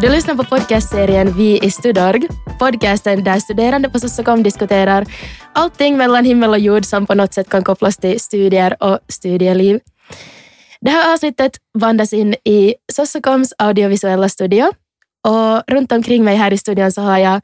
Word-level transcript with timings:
Du 0.00 0.08
lyssnar 0.08 0.34
på 0.34 0.44
podcastserien 0.44 1.32
Vi 1.32 1.58
i 1.58 1.70
Studorg. 1.70 2.28
Podcasten 2.58 3.24
där 3.24 3.38
studerande 3.38 3.90
på 3.90 3.98
Sossokom 3.98 4.42
diskuterar 4.42 5.06
allting 5.52 5.96
mellan 5.96 6.24
himmel 6.24 6.50
och 6.50 6.58
jord 6.58 6.84
som 6.84 7.06
på 7.06 7.14
något 7.14 7.34
sätt 7.34 7.48
kan 7.48 7.64
kopplas 7.64 7.96
till 7.96 8.20
studier 8.20 8.76
och 8.82 8.98
studieliv. 9.08 9.80
Det 10.80 10.90
här 10.90 11.12
avsnittet 11.12 11.52
bandas 11.78 12.12
in 12.12 12.34
i 12.44 12.74
Sossokoms 12.92 13.54
audiovisuella 13.58 14.28
studio 14.28 14.72
och 15.28 15.62
runt 15.66 15.92
omkring 15.92 16.24
mig 16.24 16.36
här 16.36 16.52
i 16.52 16.58
studion 16.58 16.92
så 16.92 17.00
har 17.02 17.18
jag 17.18 17.40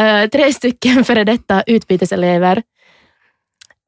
äh, 0.00 0.28
tre 0.28 0.52
stycken 0.52 1.04
före 1.04 1.24
detta 1.24 1.62
utbyteselever. 1.66 2.62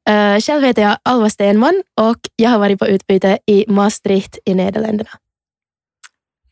Äh, 0.08 0.40
själv 0.40 0.64
heter 0.64 0.82
jag 0.82 0.96
Alva 1.02 1.30
Stenman 1.30 1.82
och 2.00 2.18
jag 2.36 2.50
har 2.50 2.58
varit 2.58 2.78
på 2.78 2.86
utbyte 2.86 3.38
i 3.46 3.64
Maastricht 3.68 4.38
i 4.44 4.54
Nederländerna. 4.54 5.10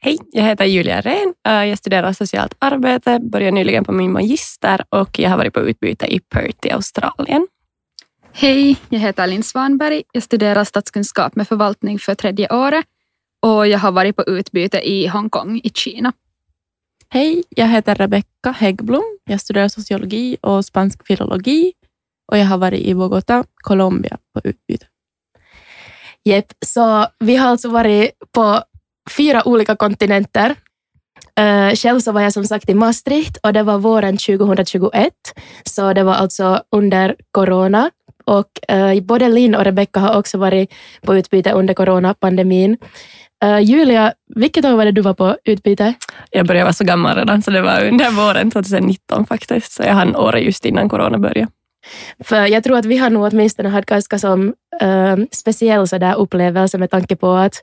Hej, 0.01 0.19
jag 0.31 0.43
heter 0.43 0.65
Julia 0.65 1.01
Rehn. 1.01 1.35
Jag 1.43 1.79
studerar 1.79 2.13
socialt 2.13 2.55
arbete, 2.59 3.19
började 3.23 3.51
nyligen 3.51 3.85
på 3.85 3.93
min 3.93 4.13
magister 4.13 4.85
och 4.89 5.19
jag 5.19 5.31
har 5.31 5.37
varit 5.37 5.55
på 5.55 5.61
utbyte 5.61 6.07
i 6.07 6.21
Perth 6.21 6.67
i 6.67 6.71
Australien. 6.71 7.47
Hej, 8.33 8.77
jag 8.89 8.99
heter 8.99 9.27
Linn 9.27 9.43
Svanberg. 9.43 10.03
Jag 10.13 10.23
studerar 10.23 10.65
statskunskap 10.65 11.37
med 11.37 11.49
förvaltning 11.49 11.99
för 11.99 12.15
tredje 12.15 12.55
året 12.55 12.85
och 13.43 13.69
jag 13.69 13.79
har 13.79 13.93
varit 13.93 14.17
på 14.17 14.23
utbyte 14.23 14.81
i 14.91 15.07
Hongkong 15.07 15.61
i 15.65 15.71
Kina. 15.71 16.13
Hej, 17.09 17.45
jag 17.49 17.69
heter 17.69 17.95
Rebecka 17.95 18.51
Häggblom. 18.51 19.19
Jag 19.25 19.41
studerar 19.41 19.69
sociologi 19.69 20.37
och 20.41 20.65
spansk 20.65 21.07
filologi 21.07 21.73
och 22.33 22.39
jag 22.39 22.47
har 22.47 22.59
varit 22.59 22.81
i 22.81 22.95
Bogotá, 22.95 23.45
Colombia 23.55 24.19
på 24.35 24.41
utbyte. 24.45 24.87
Jep, 26.25 26.47
så 26.67 27.07
vi 27.19 27.37
har 27.37 27.49
alltså 27.49 27.69
varit 27.69 28.11
på 28.33 28.63
fyra 29.09 29.49
olika 29.49 29.77
kontinenter. 29.77 30.55
Uh, 31.41 31.75
själv 31.75 32.01
så 32.01 32.13
var 32.13 32.21
jag 32.21 32.33
som 32.33 32.45
sagt 32.45 32.71
i 32.71 32.75
Maastricht 32.75 33.37
och 33.43 33.53
det 33.53 33.63
var 33.63 33.79
våren 33.79 34.17
2021, 34.17 35.13
så 35.65 35.93
det 35.93 36.03
var 36.03 36.15
alltså 36.15 36.63
under 36.77 37.17
corona. 37.31 37.91
Och 38.25 38.47
uh, 38.73 39.01
både 39.01 39.29
Linn 39.29 39.55
och 39.55 39.65
Rebecka 39.65 40.01
har 40.01 40.19
också 40.19 40.39
varit 40.39 40.75
på 41.03 41.17
utbyte 41.17 41.53
under 41.53 41.75
coronapandemin. 41.75 42.77
Uh, 43.45 43.61
Julia, 43.61 44.13
vilket 44.35 44.65
år 44.65 44.77
var 44.77 44.85
det 44.85 44.93
du 44.93 45.01
var 45.01 45.15
på 45.15 45.37
utbyte? 45.45 45.95
Jag 46.31 46.47
började 46.47 46.65
vara 46.65 46.73
så 46.73 46.85
gammal 46.85 47.17
redan, 47.17 47.43
så 47.43 47.51
det 47.51 47.63
var 47.63 47.85
under 47.85 48.11
våren 48.11 48.51
2019 48.51 49.27
faktiskt. 49.27 49.73
Så 49.73 49.83
jag 49.83 49.95
hann 49.95 50.17
året 50.17 50.45
just 50.45 50.65
innan 50.65 50.89
corona 50.89 51.19
började. 51.19 51.49
För 52.25 52.47
jag 52.47 52.65
tror 52.65 52.79
att 52.79 52.85
vi 52.85 52.97
har 52.97 53.11
nog 53.11 53.23
åtminstone 53.23 53.69
haft 53.69 53.89
ganska 53.89 54.19
som, 54.19 54.55
uh, 54.83 55.17
speciell 55.31 55.89
så 55.89 55.99
där 55.99 56.15
upplevelse 56.19 56.79
med 56.79 56.91
tanke 56.91 57.17
på 57.17 57.33
att 57.33 57.55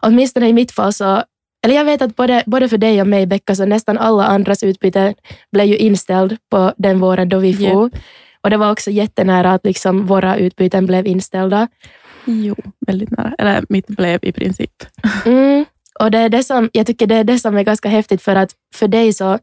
åtminstone 0.00 0.48
i 0.48 0.52
mitt 0.52 0.72
fall 0.72 0.92
så 0.92 1.22
eller 1.64 1.74
jag 1.74 1.84
vet 1.84 2.02
att 2.02 2.16
både, 2.16 2.42
både 2.46 2.68
för 2.68 2.78
dig 2.78 3.00
och 3.00 3.06
mig, 3.06 3.26
Becka, 3.26 3.54
så 3.54 3.64
nästan 3.64 3.98
alla 3.98 4.26
andras 4.26 4.62
utbyte 4.62 5.14
blev 5.52 5.66
ju 5.66 5.76
inställd 5.76 6.36
på 6.50 6.72
den 6.76 7.00
våren 7.00 7.28
då 7.28 7.38
vi 7.38 7.54
for. 7.54 7.84
Yep. 7.84 8.02
Och 8.40 8.50
det 8.50 8.56
var 8.56 8.72
också 8.72 8.90
jättenära 8.90 9.52
att 9.52 9.64
liksom 9.64 10.06
våra 10.06 10.36
utbyten 10.36 10.86
blev 10.86 11.06
inställda. 11.06 11.68
Jo, 12.24 12.54
väldigt 12.86 13.10
nära. 13.10 13.34
Eller 13.38 13.64
mitt 13.68 13.86
blev 13.86 14.18
i 14.22 14.32
princip. 14.32 14.70
Mm. 15.24 15.64
Och 16.00 16.10
det 16.10 16.18
är 16.18 16.28
det 16.28 16.44
som, 16.44 16.70
jag 16.72 16.86
tycker 16.86 17.06
det 17.06 17.14
är 17.14 17.24
det 17.24 17.38
som 17.38 17.56
är 17.56 17.62
ganska 17.62 17.88
häftigt 17.88 18.22
för 18.22 18.36
att 18.36 18.50
för 18.74 18.88
dig 18.88 19.12
så, 19.12 19.38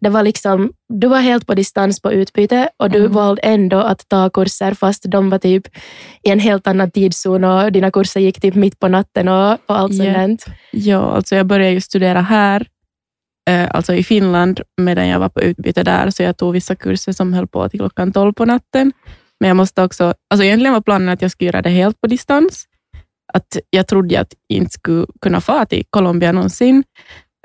det 0.00 0.08
var 0.08 0.22
liksom, 0.22 0.72
du 0.88 1.08
var 1.08 1.20
helt 1.20 1.46
på 1.46 1.54
distans 1.54 2.02
på 2.02 2.12
utbyte 2.12 2.68
och 2.76 2.90
du 2.90 2.98
mm. 2.98 3.12
valde 3.12 3.42
ändå 3.42 3.78
att 3.78 4.08
ta 4.08 4.30
kurser 4.30 4.74
fast 4.74 5.04
de 5.10 5.30
var 5.30 5.38
typ 5.38 5.66
i 6.22 6.30
en 6.30 6.40
helt 6.40 6.66
annan 6.66 6.90
tidszon 6.90 7.44
och 7.44 7.72
dina 7.72 7.90
kurser 7.90 8.20
gick 8.20 8.40
typ 8.40 8.54
mitt 8.54 8.78
på 8.78 8.88
natten 8.88 9.28
och, 9.28 9.52
och 9.66 9.78
allt 9.78 9.94
yeah. 9.94 10.14
sånt. 10.14 10.44
Ja, 10.70 11.00
alltså 11.00 11.36
jag 11.36 11.46
började 11.46 11.72
ju 11.72 11.80
studera 11.80 12.20
här, 12.20 12.66
eh, 13.50 13.68
alltså 13.70 13.94
i 13.94 14.04
Finland, 14.04 14.60
medan 14.80 15.08
jag 15.08 15.18
var 15.18 15.28
på 15.28 15.40
utbyte 15.40 15.82
där, 15.82 16.10
så 16.10 16.22
jag 16.22 16.36
tog 16.36 16.52
vissa 16.52 16.74
kurser 16.74 17.12
som 17.12 17.34
höll 17.34 17.46
på 17.46 17.68
till 17.68 17.80
klockan 17.80 18.12
tolv 18.12 18.32
på 18.32 18.44
natten. 18.44 18.92
Men 19.40 19.48
jag 19.48 19.56
måste 19.56 19.82
också, 19.82 20.14
alltså 20.30 20.44
egentligen 20.44 20.72
var 20.72 20.80
planen 20.80 21.08
att 21.08 21.22
jag 21.22 21.30
skulle 21.30 21.46
göra 21.46 21.62
det 21.62 21.70
helt 21.70 22.00
på 22.00 22.06
distans, 22.06 22.67
att 23.38 23.56
jag 23.70 23.86
trodde 23.86 24.20
att 24.20 24.34
jag 24.46 24.56
inte 24.56 24.70
skulle 24.70 25.06
kunna 25.20 25.40
få 25.40 25.64
till 25.64 25.84
Colombia 25.90 26.32
någonsin. 26.32 26.84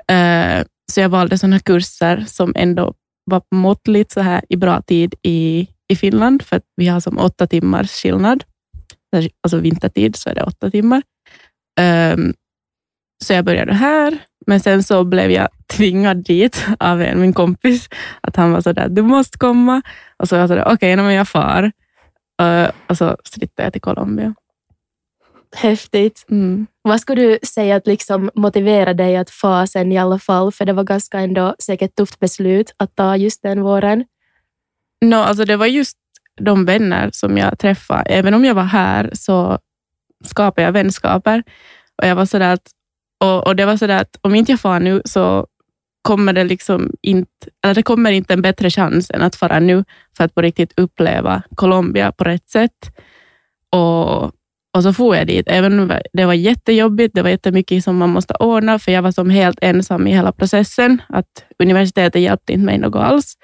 Eh, 0.08 0.64
så 0.92 1.00
jag 1.00 1.08
valde 1.08 1.38
sådana 1.38 1.58
kurser 1.58 2.24
som 2.26 2.52
ändå 2.56 2.94
var 3.24 3.42
måttligt 3.54 4.10
så 4.12 4.20
här 4.20 4.44
i 4.48 4.56
bra 4.56 4.82
tid 4.82 5.14
i, 5.22 5.68
i 5.88 5.96
Finland, 5.96 6.42
för 6.42 6.56
att 6.56 6.64
vi 6.76 6.86
har 6.86 7.00
som 7.00 7.18
åtta 7.18 7.46
timmars 7.46 7.90
skillnad. 7.90 8.44
Alltså 9.42 9.58
vintertid 9.58 10.16
så 10.16 10.30
är 10.30 10.34
det 10.34 10.42
åtta 10.42 10.70
timmar. 10.70 11.02
Ehm, 11.80 12.34
så 13.24 13.32
jag 13.32 13.44
började 13.44 13.74
här, 13.74 14.18
men 14.46 14.60
sen 14.60 14.82
så 14.82 15.04
blev 15.04 15.30
jag 15.30 15.48
tvingad 15.76 16.24
dit 16.24 16.66
av 16.80 17.02
en, 17.02 17.20
min 17.20 17.32
kompis, 17.32 17.88
att 18.20 18.36
han 18.36 18.52
var 18.52 18.60
sådär, 18.60 18.88
du 18.88 19.02
måste 19.02 19.38
komma. 19.38 19.82
Och 20.16 20.28
så 20.28 20.34
var 20.34 20.40
jag 20.40 20.48
sådär, 20.48 20.64
okej, 20.66 20.94
okay, 20.94 21.14
jag 21.14 21.28
far. 21.28 21.72
Eh, 22.42 22.70
och 22.88 22.98
så 22.98 23.16
flyttade 23.34 23.66
jag 23.66 23.72
till 23.72 23.82
Colombia. 23.82 24.34
Häftigt. 25.54 26.24
Mm. 26.30 26.66
Vad 26.82 27.00
skulle 27.00 27.22
du 27.22 27.38
säga 27.46 27.76
att 27.76 27.86
liksom 27.86 28.30
motivera 28.34 28.94
dig 28.94 29.16
att 29.16 29.30
få 29.30 29.66
sen 29.66 29.92
i 29.92 29.98
alla 29.98 30.18
fall? 30.18 30.52
För 30.52 30.64
det 30.64 30.72
var 30.72 30.84
ganska 30.84 31.20
ändå 31.20 31.54
säkert 31.58 31.96
tufft 31.96 32.20
beslut 32.20 32.74
att 32.76 32.96
ta 32.96 33.16
just 33.16 33.42
den 33.42 33.62
våren. 33.62 34.04
No, 35.04 35.14
alltså 35.14 35.44
det 35.44 35.56
var 35.56 35.66
just 35.66 35.96
de 36.40 36.64
vänner 36.64 37.10
som 37.12 37.38
jag 37.38 37.58
träffade. 37.58 38.10
Även 38.10 38.34
om 38.34 38.44
jag 38.44 38.54
var 38.54 38.62
här 38.62 39.10
så 39.12 39.58
skapade 40.24 40.64
jag 40.64 40.72
vänskaper. 40.72 41.42
Och 42.02 42.08
jag 42.08 42.16
var 42.16 42.26
sådär 42.26 42.52
att, 42.52 42.70
och, 43.20 43.46
och 43.46 43.56
det 43.56 43.66
var 43.66 43.76
sådär 43.76 44.00
att 44.00 44.16
om 44.20 44.34
inte 44.34 44.52
jag 44.52 44.60
far 44.60 44.80
nu 44.80 45.02
så 45.04 45.46
kommer 46.02 46.32
det 46.32 46.44
liksom 46.44 46.90
inte, 47.02 47.48
eller 47.64 47.74
det 47.74 47.82
kommer 47.82 48.12
inte 48.12 48.34
en 48.34 48.42
bättre 48.42 48.70
chans 48.70 49.10
än 49.10 49.22
att 49.22 49.36
fara 49.36 49.60
nu 49.60 49.84
för 50.16 50.24
att 50.24 50.34
på 50.34 50.42
riktigt 50.42 50.72
uppleva 50.76 51.42
Colombia 51.54 52.12
på 52.12 52.24
rätt 52.24 52.50
sätt. 52.50 52.96
Och 53.70 54.32
och 54.74 54.82
så 54.82 54.92
får 54.92 55.16
jag 55.16 55.26
dit. 55.26 55.48
Även 55.48 55.92
det 56.12 56.24
var 56.26 56.34
jättejobbigt, 56.34 57.14
det 57.14 57.22
var 57.22 57.30
jättemycket 57.30 57.84
som 57.84 57.96
man 57.96 58.10
måste 58.10 58.34
ordna, 58.34 58.78
för 58.78 58.92
jag 58.92 59.02
var 59.02 59.10
som 59.10 59.30
helt 59.30 59.58
ensam 59.62 60.06
i 60.06 60.12
hela 60.12 60.32
processen. 60.32 61.02
Att 61.08 61.44
universitetet 61.58 62.22
hjälpte 62.22 62.52
inte 62.52 62.64
mig 62.64 62.78
något 62.78 63.02
alls. 63.02 63.34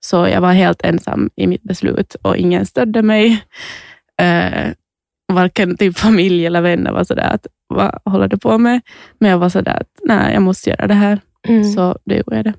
Så 0.00 0.16
jag 0.16 0.40
var 0.40 0.52
helt 0.52 0.82
ensam 0.82 1.30
i 1.36 1.46
mitt 1.46 1.62
beslut 1.62 2.14
och 2.14 2.36
ingen 2.36 2.66
stödde 2.66 3.02
mig. 3.02 3.44
Uh, 4.22 4.72
varken 5.32 5.76
typ 5.76 5.98
familj 5.98 6.46
eller 6.46 6.60
vänner 6.60 6.92
var 6.92 7.04
sådär 7.04 7.30
att 7.34 7.46
vad 7.68 8.00
håller 8.04 8.28
du 8.28 8.38
på 8.38 8.58
med? 8.58 8.80
Men 9.18 9.30
jag 9.30 9.38
var 9.38 9.48
sådär 9.48 9.80
att 9.80 10.00
nej, 10.02 10.34
jag 10.34 10.42
måste 10.42 10.70
göra 10.70 10.86
det 10.86 10.94
här. 10.94 11.20
Mm. 11.48 11.64
Så 11.64 11.98
det 12.04 12.16
gjorde 12.16 12.36
jag 12.36 12.44
det. 12.44 12.54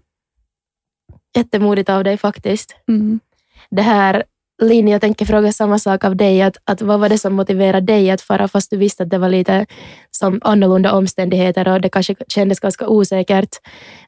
Jättemodigt 1.38 1.89
av 1.89 2.03
dig 2.03 2.18
faktiskt. 2.18 2.75
Mm. 2.88 3.19
Det 3.69 3.81
här 3.81 4.23
Linn, 4.61 4.87
jag 4.87 5.01
tänker 5.01 5.25
fråga 5.25 5.51
samma 5.51 5.79
sak 5.79 6.03
av 6.03 6.15
dig. 6.15 6.41
Att, 6.41 6.57
att 6.63 6.81
vad 6.81 6.99
var 6.99 7.09
det 7.09 7.17
som 7.17 7.33
motiverade 7.33 7.85
dig 7.85 8.11
att 8.11 8.21
fara 8.21 8.47
fast 8.47 8.71
du 8.71 8.77
visste 8.77 9.03
att 9.03 9.09
det 9.09 9.17
var 9.17 9.29
lite 9.29 9.65
som 10.11 10.39
annorlunda 10.43 10.93
omständigheter 10.93 11.67
och 11.67 11.81
det 11.81 11.89
kanske 11.89 12.15
kändes 12.27 12.59
ganska 12.59 12.87
osäkert. 12.87 13.49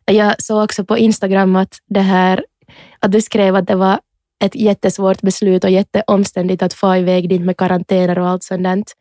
Jag 0.05 0.41
såg 0.41 0.63
också 0.63 0.85
på 0.85 0.97
Instagram 0.97 1.55
att, 1.55 1.77
det 1.89 1.99
här, 1.99 2.45
att 2.99 3.11
du 3.11 3.21
skrev 3.21 3.55
att 3.55 3.67
det 3.67 3.75
var 3.75 3.99
ett 4.43 4.55
jättesvårt 4.55 5.21
beslut 5.21 5.63
och 5.63 5.69
jätteomständigt 5.69 6.63
att 6.63 6.73
få 6.73 6.95
iväg 6.95 7.29
dit 7.29 7.41
med 7.41 7.57
karantäner 7.57 8.19
och 8.19 8.27
allt 8.27 8.43
sånt. 8.43 8.93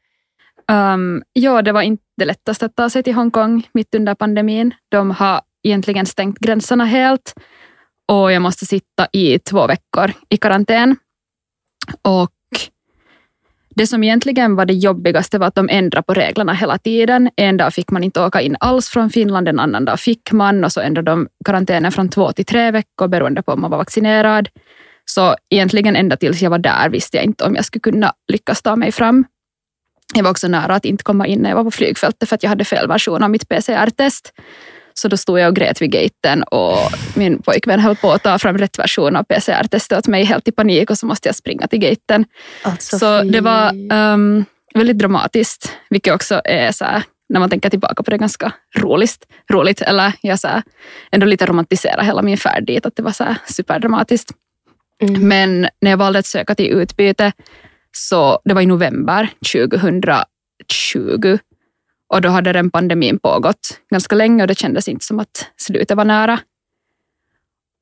Um, 0.73 1.23
ja, 1.33 1.63
det 1.63 1.73
var 1.73 1.83
inte 1.83 2.03
det 2.17 2.25
lättaste 2.25 2.67
att 2.67 2.77
ta 2.77 2.91
sig 2.91 3.03
till 3.03 3.15
Hongkong 3.15 3.69
mitt 3.75 3.95
under 3.95 4.15
pandemin. 4.15 4.75
De 4.89 5.11
har 5.11 5.41
egentligen 5.63 6.07
stängt 6.07 6.39
gränserna 6.39 6.85
helt 6.85 7.35
och 8.09 8.33
jag 8.33 8.43
måste 8.43 8.67
sitta 8.67 9.07
i 9.13 9.39
två 9.39 9.67
veckor 9.67 10.13
i 10.29 10.37
karantän. 10.37 10.97
Och 12.03 12.31
det 13.75 13.87
som 13.87 14.05
egentligen 14.05 14.57
var 14.57 14.67
det 14.67 14.73
jobbigaste 14.73 15.39
var 15.39 15.47
att 15.47 15.55
de 15.55 15.69
ändrade 15.69 16.03
på 16.03 16.15
reglerna 16.15 16.53
hela 16.53 16.79
tiden. 16.79 17.31
En 17.37 17.57
dag 17.57 17.75
fick 17.75 17.91
man 17.91 18.05
inte 18.05 18.21
åka 18.21 18.41
in 18.41 18.57
alls 18.61 18.89
från 18.89 19.11
Finland, 19.11 19.49
en 19.49 19.61
annan 19.61 19.85
dag 19.85 20.01
fick 20.01 20.33
man 20.33 20.65
och 20.65 20.73
så 20.73 20.81
ändrade 20.81 21.11
de 21.11 21.29
karantänen 21.45 21.93
från 21.93 22.09
två 22.09 22.33
till 22.33 22.45
tre 22.45 22.71
veckor 22.71 23.09
beroende 23.09 23.43
på 23.43 23.53
om 23.53 23.61
man 23.61 23.71
var 23.71 23.79
vaccinerad. 23.79 24.49
Så 25.05 25.37
egentligen 25.51 25.97
ända 25.97 26.17
tills 26.17 26.43
jag 26.43 26.51
var 26.51 26.59
där 26.59 26.89
visste 26.89 27.17
jag 27.17 27.25
inte 27.25 27.45
om 27.45 27.55
jag 27.55 27.65
skulle 27.65 27.81
kunna 27.81 28.13
lyckas 28.33 28.63
ta 28.63 28.77
mig 28.77 28.93
fram. 28.93 29.25
Jag 30.15 30.23
var 30.23 30.31
också 30.31 30.49
nära 30.49 30.75
att 30.75 30.85
inte 30.85 31.05
komma 31.05 31.27
in 31.27 31.39
när 31.43 31.51
jag 31.51 31.57
var 31.57 31.65
på 31.65 31.71
flygfältet 31.71 32.29
för 32.29 32.35
att 32.35 32.43
jag 32.43 32.51
hade 32.51 32.65
fel 32.65 32.89
version 32.89 33.23
av 33.23 33.31
mitt 33.31 33.49
PCR-test. 33.49 34.33
Så 34.95 35.09
då 35.09 35.17
stod 35.17 35.41
jag 35.41 35.49
och 35.49 35.57
grät 35.57 35.83
vid 35.83 35.91
gaten 35.93 36.43
och 36.43 36.79
min 37.15 37.43
pojkvän 37.43 37.81
höll 37.81 37.97
på 37.97 38.13
att 38.13 38.23
ta 38.23 38.39
fram 38.39 38.59
rätt 38.59 38.79
version 38.79 39.17
av 39.17 39.23
PCR-testet 39.23 39.99
åt 39.99 40.07
mig 40.07 40.25
helt 40.25 40.49
i 40.49 40.53
panik 40.53 40.91
och 40.91 40.99
så 40.99 41.07
måste 41.07 41.29
jag 41.29 41.37
springa 41.37 41.67
till 41.67 41.79
gaten. 41.79 42.25
Alltså, 42.63 42.99
så 42.99 43.23
det 43.23 43.41
var 43.41 43.73
um, 43.93 44.45
väldigt 44.75 44.99
dramatiskt, 44.99 45.73
vilket 45.91 46.15
också 46.15 46.41
är 46.45 46.73
så 46.73 46.85
här, 46.85 47.03
när 47.29 47.41
man 47.41 47.51
tänker 47.51 47.71
tillbaka 47.71 48.03
på 48.03 48.11
det 48.11 48.19
ganska 48.19 48.53
roligt. 48.79 49.27
roligt 49.53 49.83
eller 49.83 50.13
jag 50.21 50.41
så 50.41 50.49
här, 50.49 50.63
ändå 51.13 51.27
lite 51.27 51.47
romantiserar 51.47 52.03
hela 52.03 52.23
min 52.23 52.39
färd 52.39 52.67
dit, 52.67 52.87
att 52.87 52.97
det 52.97 53.03
var 53.03 53.13
så 53.13 53.25
här 53.25 53.37
superdramatiskt. 53.47 54.31
Mm. 55.03 55.29
Men 55.29 55.69
när 55.81 55.91
jag 55.91 55.97
valde 55.97 56.19
att 56.19 56.27
söka 56.27 56.55
till 56.55 56.73
utbyte, 56.73 57.33
så 57.93 58.41
det 58.45 58.55
var 58.55 58.61
i 58.61 58.67
november 58.67 59.29
2020 59.53 61.39
Och 62.11 62.21
då 62.21 62.29
hade 62.29 62.53
den 62.53 62.71
pandemin 62.71 63.19
pågått 63.19 63.81
ganska 63.91 64.15
länge 64.17 64.43
och 64.43 64.49
det 64.49 64.59
kändes 64.59 64.89
inte 64.89 65.05
som 65.05 65.21
att 65.21 65.47
slutet 65.57 65.97
var 65.97 66.05
nära. 66.05 66.39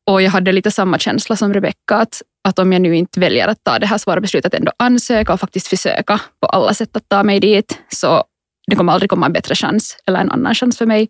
Och 0.06 0.22
jag 0.22 0.30
hade 0.30 0.52
lite 0.52 0.70
samma 0.70 0.98
känsla 0.98 1.36
som 1.36 1.54
Rebecka, 1.54 1.96
att, 1.96 2.22
att 2.48 2.58
om 2.58 2.72
jag 2.72 2.82
nu 2.82 2.96
inte 2.96 3.20
väljer 3.20 3.48
att 3.48 3.64
ta 3.64 3.78
det 3.78 3.86
här 3.86 3.98
svåra 3.98 4.20
beslutet, 4.20 4.54
ändå 4.54 4.72
ansöka 4.76 5.32
och 5.32 5.40
faktiskt 5.40 5.66
försöka 5.66 6.20
på 6.40 6.46
alla 6.46 6.74
sätt 6.74 6.96
att 6.96 7.08
ta 7.08 7.22
mig 7.22 7.40
dit, 7.40 7.78
så 7.88 8.24
det 8.66 8.76
kommer 8.76 8.92
aldrig 8.92 9.10
komma 9.10 9.26
en 9.26 9.32
bättre 9.32 9.54
chans 9.54 9.96
eller 10.06 10.20
en 10.20 10.30
annan 10.30 10.54
chans 10.54 10.78
för 10.78 10.86
mig 10.86 11.08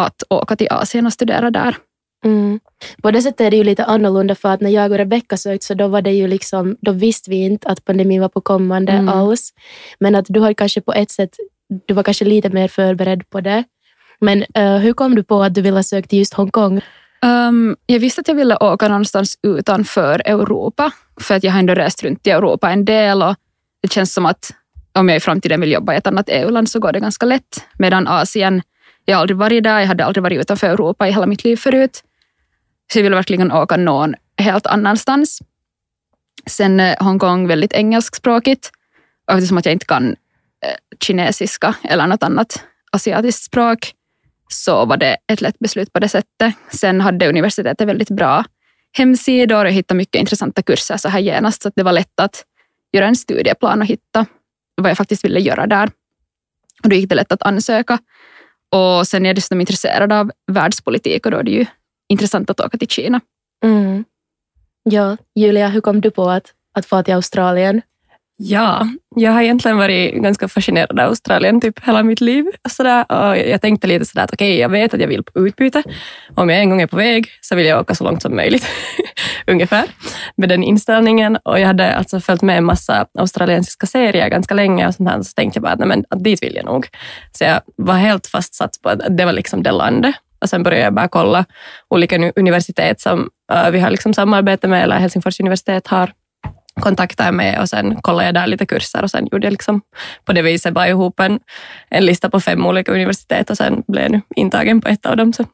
att 0.00 0.22
åka 0.30 0.56
till 0.56 0.68
Asien 0.70 1.06
och 1.06 1.12
studera 1.12 1.50
där. 1.50 1.76
Mm. 2.24 2.60
På 3.02 3.10
det 3.10 3.22
sättet 3.22 3.40
är 3.40 3.50
det 3.50 3.56
ju 3.56 3.64
lite 3.64 3.84
annorlunda 3.84 4.34
för 4.34 4.48
att 4.48 4.60
när 4.60 4.70
jag 4.70 4.90
och 4.90 4.98
Rebecka 4.98 5.36
sökte 5.36 5.66
så 5.66 5.74
då 5.74 5.88
var 5.88 6.02
det 6.02 6.12
ju 6.12 6.28
liksom, 6.28 6.76
då 6.80 6.92
visste 6.92 7.30
vi 7.30 7.36
inte 7.36 7.68
att 7.68 7.84
pandemin 7.84 8.20
var 8.20 8.28
på 8.28 8.40
kommande 8.40 8.92
Mm. 8.92 9.08
alls. 9.08 9.52
Men 10.00 10.14
att 10.14 10.26
du 10.28 10.40
har 10.40 10.52
kanske 10.52 10.80
på 10.80 10.92
ett 10.92 11.10
sätt, 11.10 11.30
du 11.86 11.94
var 11.94 12.02
kanske 12.02 12.24
lite 12.24 12.50
mer 12.50 12.68
förberedd 12.68 13.30
på 13.30 13.40
det. 13.40 13.64
Men 14.20 14.44
uh, 14.58 14.76
hur 14.76 14.92
kom 14.92 15.14
du 15.14 15.22
på 15.22 15.42
att 15.42 15.54
du 15.54 15.62
ville 15.62 15.82
söka 15.82 16.08
till 16.08 16.18
just 16.18 16.34
Hongkong? 16.34 16.80
Um, 17.22 17.76
jag 17.86 18.00
visste 18.00 18.20
att 18.20 18.28
jag 18.28 18.34
ville 18.34 18.56
åka 18.56 18.88
någonstans 18.88 19.38
utanför 19.42 20.22
Europa, 20.24 20.90
för 21.20 21.34
att 21.34 21.44
jag 21.44 21.52
har 21.52 21.58
ändå 21.58 21.74
rest 21.74 22.02
runt 22.02 22.26
i 22.26 22.30
Europa 22.30 22.70
en 22.70 22.84
del 22.84 23.22
och 23.22 23.36
det 23.82 23.92
känns 23.92 24.14
som 24.14 24.26
att 24.26 24.50
om 24.92 25.08
jag 25.08 25.16
i 25.16 25.20
framtiden 25.20 25.60
vill 25.60 25.72
jobba 25.72 25.94
i 25.94 25.96
ett 25.96 26.06
annat 26.06 26.28
EU-land 26.28 26.70
så 26.70 26.78
går 26.78 26.92
det 26.92 27.00
ganska 27.00 27.26
lätt. 27.26 27.64
Medan 27.78 28.08
Asien, 28.08 28.62
jag 29.04 29.16
har 29.16 29.20
aldrig 29.20 29.36
varit 29.36 29.64
där, 29.64 29.80
jag 29.80 29.86
hade 29.86 30.04
aldrig 30.04 30.22
varit 30.22 30.40
utanför 30.40 30.66
Europa 30.66 31.08
i 31.08 31.12
hela 31.12 31.26
mitt 31.26 31.44
liv 31.44 31.56
förut. 31.56 32.02
Så 32.92 32.98
jag 32.98 33.02
ville 33.02 33.16
verkligen 33.16 33.52
åka 33.52 33.76
någon 33.76 34.14
helt 34.38 34.66
annanstans. 34.66 35.42
Sen 36.46 36.80
eh, 36.80 36.96
Hongkong 37.00 37.46
väldigt 37.46 37.72
engelskspråkigt 37.72 38.70
och 39.26 39.34
eftersom 39.34 39.58
att 39.58 39.66
jag 39.66 39.72
inte 39.72 39.86
kan 39.86 40.16
kinesiska 41.00 41.74
eller 41.82 42.06
något 42.06 42.22
annat 42.22 42.64
asiatiskt 42.92 43.44
språk 43.44 43.92
så 44.48 44.84
var 44.84 44.96
det 44.96 45.16
ett 45.32 45.40
lätt 45.40 45.58
beslut 45.58 45.92
på 45.92 45.98
det 45.98 46.08
sättet. 46.08 46.54
Sen 46.70 47.00
hade 47.00 47.28
universitetet 47.28 47.88
väldigt 47.88 48.10
bra 48.10 48.44
hemsidor 48.92 49.60
och 49.64 49.66
jag 49.66 49.72
hittade 49.72 49.98
mycket 49.98 50.20
intressanta 50.20 50.62
kurser 50.62 50.96
så 50.96 51.08
här 51.08 51.20
genast 51.20 51.62
så 51.62 51.68
att 51.68 51.76
det 51.76 51.82
var 51.82 51.92
lätt 51.92 52.20
att 52.20 52.44
göra 52.92 53.06
en 53.06 53.16
studieplan 53.16 53.80
och 53.80 53.86
hitta 53.86 54.26
vad 54.76 54.90
jag 54.90 54.96
faktiskt 54.96 55.24
ville 55.24 55.40
göra 55.40 55.66
där. 55.66 55.90
Och 56.82 56.88
då 56.88 56.96
gick 56.96 57.08
det 57.08 57.14
lätt 57.14 57.32
att 57.32 57.42
ansöka. 57.42 57.98
Och 58.70 59.06
sen 59.06 59.26
är 59.26 59.28
jag 59.28 59.36
dessutom 59.36 59.60
intresserad 59.60 60.12
av 60.12 60.30
världspolitik 60.52 61.26
och 61.26 61.32
då 61.32 61.38
är 61.38 61.42
det 61.42 61.50
ju 61.50 61.66
intressant 62.08 62.50
att 62.50 62.60
åka 62.60 62.78
till 62.78 62.88
Kina. 62.88 63.20
Mm. 63.64 64.04
Ja, 64.82 65.16
Julia, 65.34 65.68
hur 65.68 65.80
kom 65.80 66.00
du 66.00 66.10
på 66.10 66.30
att, 66.30 66.52
att 66.74 66.86
få 66.86 67.02
till 67.02 67.14
Australien? 67.14 67.82
Ja, 68.38 68.88
jag 69.14 69.32
har 69.32 69.42
egentligen 69.42 69.76
varit 69.76 70.14
ganska 70.14 70.48
fascinerad 70.48 71.00
av 71.00 71.08
Australien 71.08 71.60
typ 71.60 71.86
hela 71.86 72.02
mitt 72.02 72.20
liv. 72.20 72.46
Och 72.64 72.70
sådär. 72.70 73.12
Och 73.12 73.36
jag 73.36 73.60
tänkte 73.60 73.86
lite 73.86 74.04
sådär 74.04 74.24
att 74.24 74.32
okej, 74.32 74.58
jag 74.58 74.68
vet 74.68 74.94
att 74.94 75.00
jag 75.00 75.08
vill 75.08 75.22
på 75.22 75.46
utbyte. 75.46 75.82
Om 76.34 76.48
jag 76.48 76.60
en 76.60 76.70
gång 76.70 76.82
är 76.82 76.86
på 76.86 76.96
väg 76.96 77.28
så 77.40 77.56
vill 77.56 77.66
jag 77.66 77.80
åka 77.80 77.94
så 77.94 78.04
långt 78.04 78.22
som 78.22 78.36
möjligt. 78.36 78.66
Ungefär 79.46 79.84
med 80.36 80.48
den 80.48 80.62
inställningen. 80.62 81.38
Och 81.44 81.60
jag 81.60 81.66
hade 81.66 81.96
alltså 81.96 82.20
följt 82.20 82.42
med 82.42 82.58
en 82.58 82.64
massa 82.64 83.06
australiensiska 83.18 83.86
serier 83.86 84.28
ganska 84.28 84.54
länge 84.54 84.88
och 84.88 84.94
sånt 84.94 85.08
här. 85.08 85.22
Så 85.22 85.32
tänkte 85.32 85.56
jag 85.56 85.62
bara 85.62 85.72
att, 85.72 85.78
nej, 85.78 85.88
men, 85.88 86.04
att 86.10 86.24
dit 86.24 86.42
vill 86.42 86.54
jag 86.54 86.64
nog. 86.64 86.88
Så 87.32 87.44
jag 87.44 87.60
var 87.76 87.94
helt 87.94 88.26
fastsatt 88.26 88.82
på 88.82 88.88
att 88.88 89.00
det 89.16 89.24
var 89.24 89.32
liksom 89.32 89.62
det 89.62 89.72
landet. 89.72 90.14
Och 90.40 90.48
sen 90.48 90.62
började 90.62 90.84
jag 90.84 90.94
bara 90.94 91.08
kolla 91.08 91.44
olika 91.88 92.32
universitet 92.36 93.00
som 93.00 93.30
äh, 93.52 93.70
vi 93.70 93.80
har 93.80 93.90
liksom 93.90 94.14
samarbete 94.14 94.68
med, 94.68 94.82
eller 94.82 94.98
Helsingfors 94.98 95.40
universitet 95.40 95.86
har 95.86 96.12
kontaktade 96.80 97.26
jag 97.26 97.34
med 97.34 97.60
och 97.60 97.68
sen 97.68 97.96
kollade 97.96 98.24
jag 98.24 98.34
där 98.34 98.46
lite 98.46 98.66
kurser 98.66 99.02
och 99.02 99.10
sen 99.10 99.28
gjorde 99.32 99.46
jag 99.46 99.52
liksom 99.52 99.80
på 100.24 100.32
det 100.32 100.42
viset 100.42 100.74
bara 100.74 100.88
ihop 100.88 101.20
en, 101.20 101.40
en 101.90 102.06
lista 102.06 102.30
på 102.30 102.40
fem 102.40 102.66
olika 102.66 102.92
universitet 102.92 103.50
och 103.50 103.56
sen 103.56 103.82
blev 103.88 104.02
jag 104.02 104.12
nu 104.12 104.20
intagen 104.36 104.80
på 104.80 104.88
ett 104.88 105.06
av 105.06 105.16
dem. 105.16 105.32
Så 105.32 105.44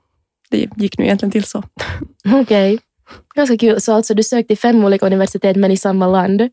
det 0.50 0.66
gick 0.76 0.98
nu 0.98 1.04
egentligen 1.04 1.32
till 1.32 1.44
så. 1.44 1.62
Okej, 2.32 2.78
ganska 3.34 3.56
kul. 3.58 3.80
Så 3.80 3.94
alltså 3.94 4.14
du 4.14 4.22
sökte 4.22 4.48
till 4.48 4.58
fem 4.58 4.84
olika 4.84 5.06
universitet 5.06 5.56
men 5.56 5.70
i 5.70 5.76
samma 5.76 6.06
land? 6.06 6.48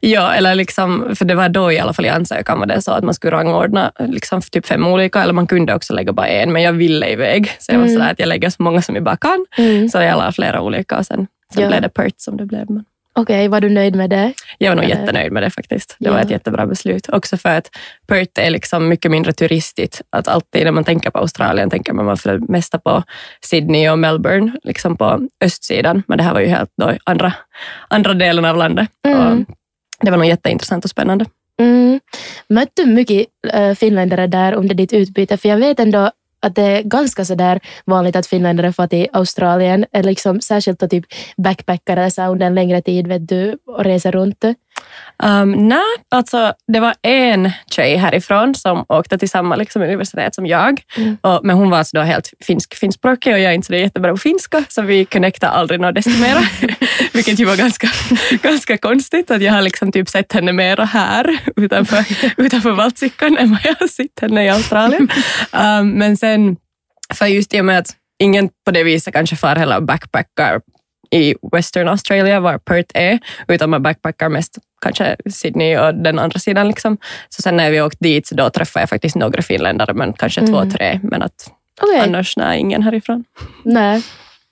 Ja, 0.00 0.32
eller 0.34 0.54
liksom, 0.54 1.16
för 1.16 1.24
det 1.24 1.34
var 1.34 1.48
då 1.48 1.72
i 1.72 1.78
alla 1.78 1.92
fall 1.92 2.06
i 2.06 2.08
ansökan 2.08 2.58
var 2.58 2.66
det 2.66 2.82
så 2.82 2.92
att 2.92 3.04
man 3.04 3.14
skulle 3.14 3.32
rangordna 3.36 3.92
liksom 3.98 4.40
typ 4.40 4.66
fem 4.66 4.86
olika 4.86 5.22
eller 5.22 5.32
man 5.32 5.46
kunde 5.46 5.74
också 5.74 5.94
lägga 5.94 6.12
bara 6.12 6.26
en, 6.26 6.52
men 6.52 6.62
jag 6.62 6.72
ville 6.72 7.10
iväg. 7.12 7.56
Så 7.58 7.72
jag 7.72 7.78
var 7.78 7.84
Mm. 7.86 7.96
sådär 7.96 8.10
att 8.12 8.18
jag 8.18 8.26
lägger 8.28 8.50
så 8.50 8.62
många 8.62 8.82
som 8.82 8.94
jag 8.94 9.04
bara 9.04 9.16
kan. 9.16 9.46
Mm. 9.58 9.88
Så 9.88 9.98
jag 10.02 10.18
la 10.18 10.32
flera 10.32 10.60
olika 10.60 10.98
och 10.98 11.06
sen, 11.06 11.26
sen 11.54 11.62
Ja. 11.62 11.68
blev 11.68 11.82
det 11.82 11.88
Perth 11.88 12.14
som 12.16 12.36
det 12.36 12.46
blev. 12.46 12.70
Men 12.70 12.84
Okej, 13.14 13.48
var 13.48 13.60
du 13.60 13.68
nöjd 13.70 13.96
med 13.96 14.10
det? 14.10 14.32
Jag 14.58 14.70
var 14.70 14.76
nog 14.76 14.84
Eller- 14.84 14.96
jättenöjd 15.00 15.32
med 15.32 15.42
det 15.42 15.50
faktiskt. 15.50 15.96
Det 15.98 16.06
Ja. 16.08 16.12
var 16.12 16.20
ett 16.20 16.30
jättebra 16.30 16.66
beslut. 16.66 17.08
Också 17.08 17.36
för 17.36 17.48
att 17.58 17.70
Perth 18.06 18.40
är 18.40 18.50
liksom 18.50 18.88
mycket 18.88 19.10
mindre 19.10 19.32
turistigt. 19.32 20.00
Att 20.10 20.28
alltid 20.28 20.64
när 20.64 20.72
man 20.72 20.84
tänker 20.84 21.10
på 21.10 21.18
Australien 21.18 21.70
tänker 21.70 21.92
man 21.92 22.16
för 22.16 22.38
det 22.38 22.48
mesta 22.48 22.78
på 22.78 23.02
Sydney 23.44 23.88
och 23.90 23.98
Melbourne, 23.98 24.52
liksom 24.62 24.96
på 24.96 25.28
östsidan. 25.44 26.02
Men 26.08 26.18
det 26.18 26.24
här 26.24 26.32
var 26.32 26.40
ju 26.40 26.46
helt 26.46 26.70
då 26.76 26.92
andra, 27.04 27.32
andra 27.88 28.14
delen 28.14 28.44
av 28.44 28.56
landet. 28.56 28.88
Mm. 29.06 29.46
Det 30.00 30.10
var 30.10 30.18
nog 30.18 30.26
jätteintressant 30.26 30.84
och 30.84 30.90
spännande. 30.90 31.24
Mm. 31.60 32.00
Mötte 32.48 32.82
du 32.84 32.90
mycket 32.90 33.26
äh, 33.52 33.74
finländare 33.74 34.26
där 34.26 34.52
under 34.52 34.74
ditt 34.74 34.92
utbyte? 34.92 35.36
För 35.36 35.48
jag 35.48 35.56
vet 35.56 35.80
ändå 35.80 36.10
att 36.42 36.54
det 36.54 36.62
är 36.62 36.82
ganska 36.82 37.24
så 37.24 37.34
där 37.34 37.60
vanligt 37.84 38.16
att 38.16 38.26
finländare 38.26 38.72
får 38.72 38.86
till 38.86 39.08
Australien, 39.12 39.86
eller 39.92 40.10
liksom, 40.10 40.40
särskilt 40.40 40.80
då 40.80 40.88
typ 40.88 41.04
backpackare 41.36 42.10
så 42.10 42.22
under 42.26 42.46
en 42.46 42.54
längre 42.54 42.82
tid 42.82 43.06
vet 43.06 43.28
du, 43.28 43.58
och 43.66 43.84
reser 43.84 44.12
runt. 44.12 44.44
Um, 45.22 45.68
nej, 45.68 45.94
alltså 46.10 46.54
det 46.72 46.80
var 46.80 46.94
en 47.02 47.50
tjej 47.70 47.96
härifrån 47.96 48.54
som 48.54 48.84
åkte 48.88 49.18
till 49.18 49.28
samma 49.28 49.56
liksom, 49.56 49.82
universitet 49.82 50.34
som 50.34 50.46
jag. 50.46 50.82
Mm. 50.96 51.16
Och, 51.20 51.40
men 51.42 51.56
hon 51.56 51.70
var 51.70 51.78
alltså 51.78 51.96
då 51.96 52.02
helt 52.02 52.32
finsk, 52.40 52.74
finskspråkig 52.74 53.32
och 53.32 53.38
jag 53.38 53.50
är 53.50 53.54
inte 53.54 53.66
så 53.66 53.74
jättebra 53.74 54.10
på 54.10 54.18
finska, 54.18 54.64
så 54.68 54.82
vi 54.82 55.04
connectade 55.04 55.52
aldrig 55.52 55.80
något 55.80 55.94
desto 55.94 56.20
mera. 56.20 56.40
Vilket 57.12 57.38
ju 57.38 57.44
var 57.44 57.56
ganska, 57.56 57.88
ganska 58.42 58.78
konstigt, 58.78 59.30
att 59.30 59.42
jag 59.42 59.52
har 59.52 59.62
liksom 59.62 59.92
typ 59.92 60.08
sett 60.08 60.32
henne 60.32 60.52
mera 60.52 60.84
här 60.84 61.38
utanför, 61.56 62.04
utanför 62.36 62.70
Valtsickan 62.70 63.38
än 63.38 63.50
vad 63.50 63.60
jag 63.64 63.74
har 63.80 63.88
sett 63.88 64.20
henne 64.20 64.44
i 64.44 64.48
Australien. 64.48 65.08
Um, 65.52 65.90
men 65.90 66.16
sen, 66.16 66.56
för 67.14 67.26
just 67.26 67.54
i 67.54 67.60
och 67.60 67.64
med 67.64 67.78
att 67.78 67.96
ingen 68.18 68.48
på 68.64 68.70
det 68.70 68.84
viset 68.84 69.14
kanske 69.14 69.36
far 69.36 69.56
heller 69.56 69.80
backpackar 69.80 70.60
i 71.12 71.34
Western 71.52 71.88
Australia, 71.88 72.40
var 72.40 72.58
Perth 72.58 72.90
är, 72.94 73.18
utan 73.48 73.70
man 73.70 73.82
backpackar 73.82 74.28
mest 74.28 74.58
kanske 74.80 75.16
Sydney 75.30 75.76
och 75.78 75.94
den 75.94 76.18
andra 76.18 76.38
sidan. 76.38 76.68
Liksom. 76.68 76.98
Så 77.28 77.42
sen 77.42 77.56
när 77.56 77.70
vi 77.70 77.80
åkte 77.80 77.98
dit 78.04 78.26
så 78.26 78.34
då 78.34 78.50
träffade 78.50 78.82
jag 78.82 78.88
faktiskt 78.90 79.16
några 79.16 79.42
finländare, 79.42 79.94
men 79.94 80.12
kanske 80.12 80.46
två, 80.46 80.56
Mm. 80.58 80.70
tre. 80.70 81.00
Men 81.02 81.22
att 81.22 81.50
Okej, 81.80 82.00
annars, 82.00 82.36
nej, 82.36 82.60
ingen 82.60 82.82
härifrån. 82.82 83.24
nej. 83.64 84.02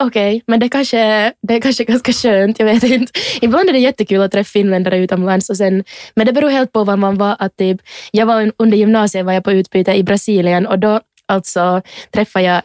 Okej, 0.03 0.43
men 0.47 0.61
det 0.61 0.69
kanske, 0.69 1.33
det 1.43 1.55
är 1.55 1.61
kanske 1.61 1.85
ganska 1.85 2.13
skönt, 2.13 2.59
jag 2.59 2.67
vet 2.67 2.83
inte. 2.83 3.13
Ibland 3.41 3.69
är 3.69 3.73
det 3.73 3.79
jättekul 3.79 4.23
att 4.23 4.33
träffa 4.33 4.49
finländare 4.51 4.99
utomlands, 4.99 5.51
och 5.51 5.57
sen, 5.57 5.85
men 6.15 6.27
det 6.27 6.33
beror 6.33 6.51
helt 6.51 6.73
på 6.73 6.85
var 6.85 6.97
man 6.97 7.19
var. 7.19 7.37
Att 7.39 7.57
typ, 7.57 7.81
jag 8.11 8.27
var 8.27 8.53
under 8.57 8.79
gymnasiet 8.79 9.27
var 9.27 9.33
jag 9.33 9.45
på 9.45 9.53
utbyte 9.53 9.93
i 9.95 10.03
Brasilien 10.03 10.67
och 10.67 10.79
då 10.79 11.01
alltså 11.29 11.83
träffade 12.13 12.45
jag 12.45 12.63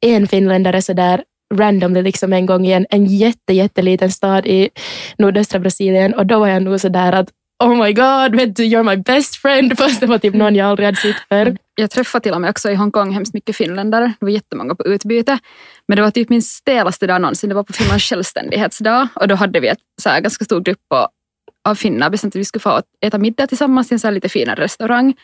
en 0.00 0.26
finländare 0.28 0.82
sådär 0.82 1.22
randomly 1.54 2.02
liksom 2.02 2.32
en 2.32 2.46
gång 2.46 2.66
i 2.66 2.72
en, 2.72 2.86
en 2.90 3.06
jätte, 3.06 3.52
jätteliten 3.52 4.10
stad 4.10 4.46
i 4.46 4.70
nordöstra 5.18 5.60
Brasilien 5.60 6.14
och 6.14 6.26
då 6.26 6.38
var 6.38 6.48
jag 6.48 6.62
nog 6.62 6.80
sådär 6.80 7.12
att 7.12 7.30
oh 7.64 7.84
my 7.84 7.92
god, 7.92 8.36
vet 8.36 8.56
du, 8.56 8.62
you're 8.62 8.82
my 8.82 8.96
best 8.96 9.36
friend, 9.36 9.78
fast 9.78 10.00
det 10.00 10.06
var 10.06 10.18
typ 10.18 10.34
någon 10.34 10.54
jag 10.54 10.68
aldrig 10.68 10.86
hade 10.86 10.96
sett 10.96 11.16
förr. 11.28 11.56
Jag 11.74 11.90
träffade 11.90 12.22
till 12.22 12.32
och 12.32 12.40
med 12.40 12.50
också 12.50 12.70
i 12.70 12.74
Hongkong 12.74 13.12
hemskt 13.12 13.34
mycket 13.34 13.56
finländare. 13.56 14.12
Det 14.20 14.26
var 14.26 14.30
jättemånga 14.30 14.74
på 14.74 14.86
utbyte. 14.86 15.38
Men 15.88 15.96
det 15.96 16.02
var 16.02 16.10
typ 16.10 16.28
min 16.28 16.42
stelaste 16.42 17.06
dag 17.06 17.20
någonsin. 17.20 17.48
Det 17.48 17.54
var 17.54 17.62
på 17.62 17.72
Finlands 17.72 18.04
självständighetsdag. 18.04 19.08
Och 19.14 19.28
då 19.28 19.34
hade 19.34 19.60
vi 19.60 19.68
ett 19.68 19.78
så 20.02 20.08
här, 20.08 20.20
ganska 20.20 20.44
stor 20.44 20.60
grupp 20.60 20.92
av 21.68 21.74
finnar 21.74 22.10
bestämt 22.10 22.34
att 22.34 22.40
vi 22.40 22.44
skulle 22.44 22.62
få 22.62 22.82
äta 23.00 23.18
middag 23.18 23.46
tillsammans 23.46 23.92
i 23.92 23.94
en 23.94 24.00
så 24.00 24.06
här 24.06 24.14
lite 24.14 24.28
finare 24.28 24.60
restaurang. 24.60 25.14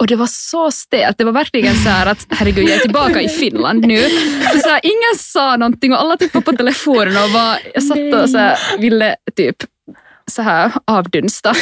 Och 0.00 0.06
det 0.06 0.16
var 0.16 0.26
så 0.26 0.70
stelt. 0.70 1.18
Det 1.18 1.24
var 1.24 1.32
verkligen 1.32 1.74
så 1.74 1.88
här 1.88 2.06
att 2.06 2.26
herregud, 2.30 2.68
jag 2.68 2.76
är 2.76 2.80
tillbaka 2.80 3.22
i 3.22 3.28
Finland 3.28 3.86
nu. 3.86 3.98
För 4.52 4.58
så 4.58 4.68
här, 4.68 4.80
ingen 4.82 5.18
sa 5.18 5.56
någonting 5.56 5.92
och 5.92 6.00
alla 6.00 6.16
typ 6.16 6.34
var 6.34 6.40
på 6.40 6.52
telefonen 6.52 7.24
och 7.24 7.30
bara, 7.32 7.56
jag 7.74 7.82
satt 7.82 8.22
och 8.22 8.30
så 8.30 8.38
här, 8.38 8.78
ville 8.78 9.16
typ 9.36 9.56
så 10.30 10.42
här 10.42 10.72
avdunsta. 10.84 11.54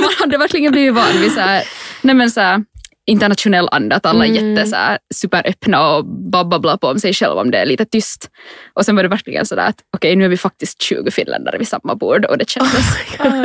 Man 0.00 0.10
hade 0.18 0.38
verkligen 0.38 0.72
blivit 0.72 0.94
van 0.94 1.20
vid 1.20 1.32
så 1.32 1.40
här, 1.40 1.64
nej 2.02 2.14
men 2.14 2.30
så 2.30 2.40
här, 2.40 2.64
internationell 3.06 3.68
anda, 3.72 3.96
att 3.96 4.06
alla 4.06 4.26
är 4.26 4.30
Mm. 4.30 4.54
jätte 4.56 4.70
så 4.70 4.76
här, 4.76 4.98
superöppna 5.14 5.90
och 5.96 6.04
bara 6.06 6.44
babblar 6.44 6.76
på 6.76 6.88
om 6.88 6.98
sig 6.98 7.14
själva 7.14 7.40
om 7.40 7.50
det 7.50 7.58
är 7.58 7.66
lite 7.66 7.84
tyst. 7.84 8.30
Och 8.74 8.84
sen 8.84 8.96
var 8.96 9.02
det 9.02 9.08
verkligen 9.08 9.46
sådär 9.46 9.66
att 9.66 9.76
okej, 9.96 10.16
nu 10.16 10.24
är 10.24 10.28
vi 10.28 10.36
faktiskt 10.36 10.82
20 10.82 11.10
finländare 11.10 11.58
vid 11.58 11.68
samma 11.68 11.94
bord 11.94 12.24
och 12.24 12.38
det 12.38 12.50
kändes... 12.50 12.96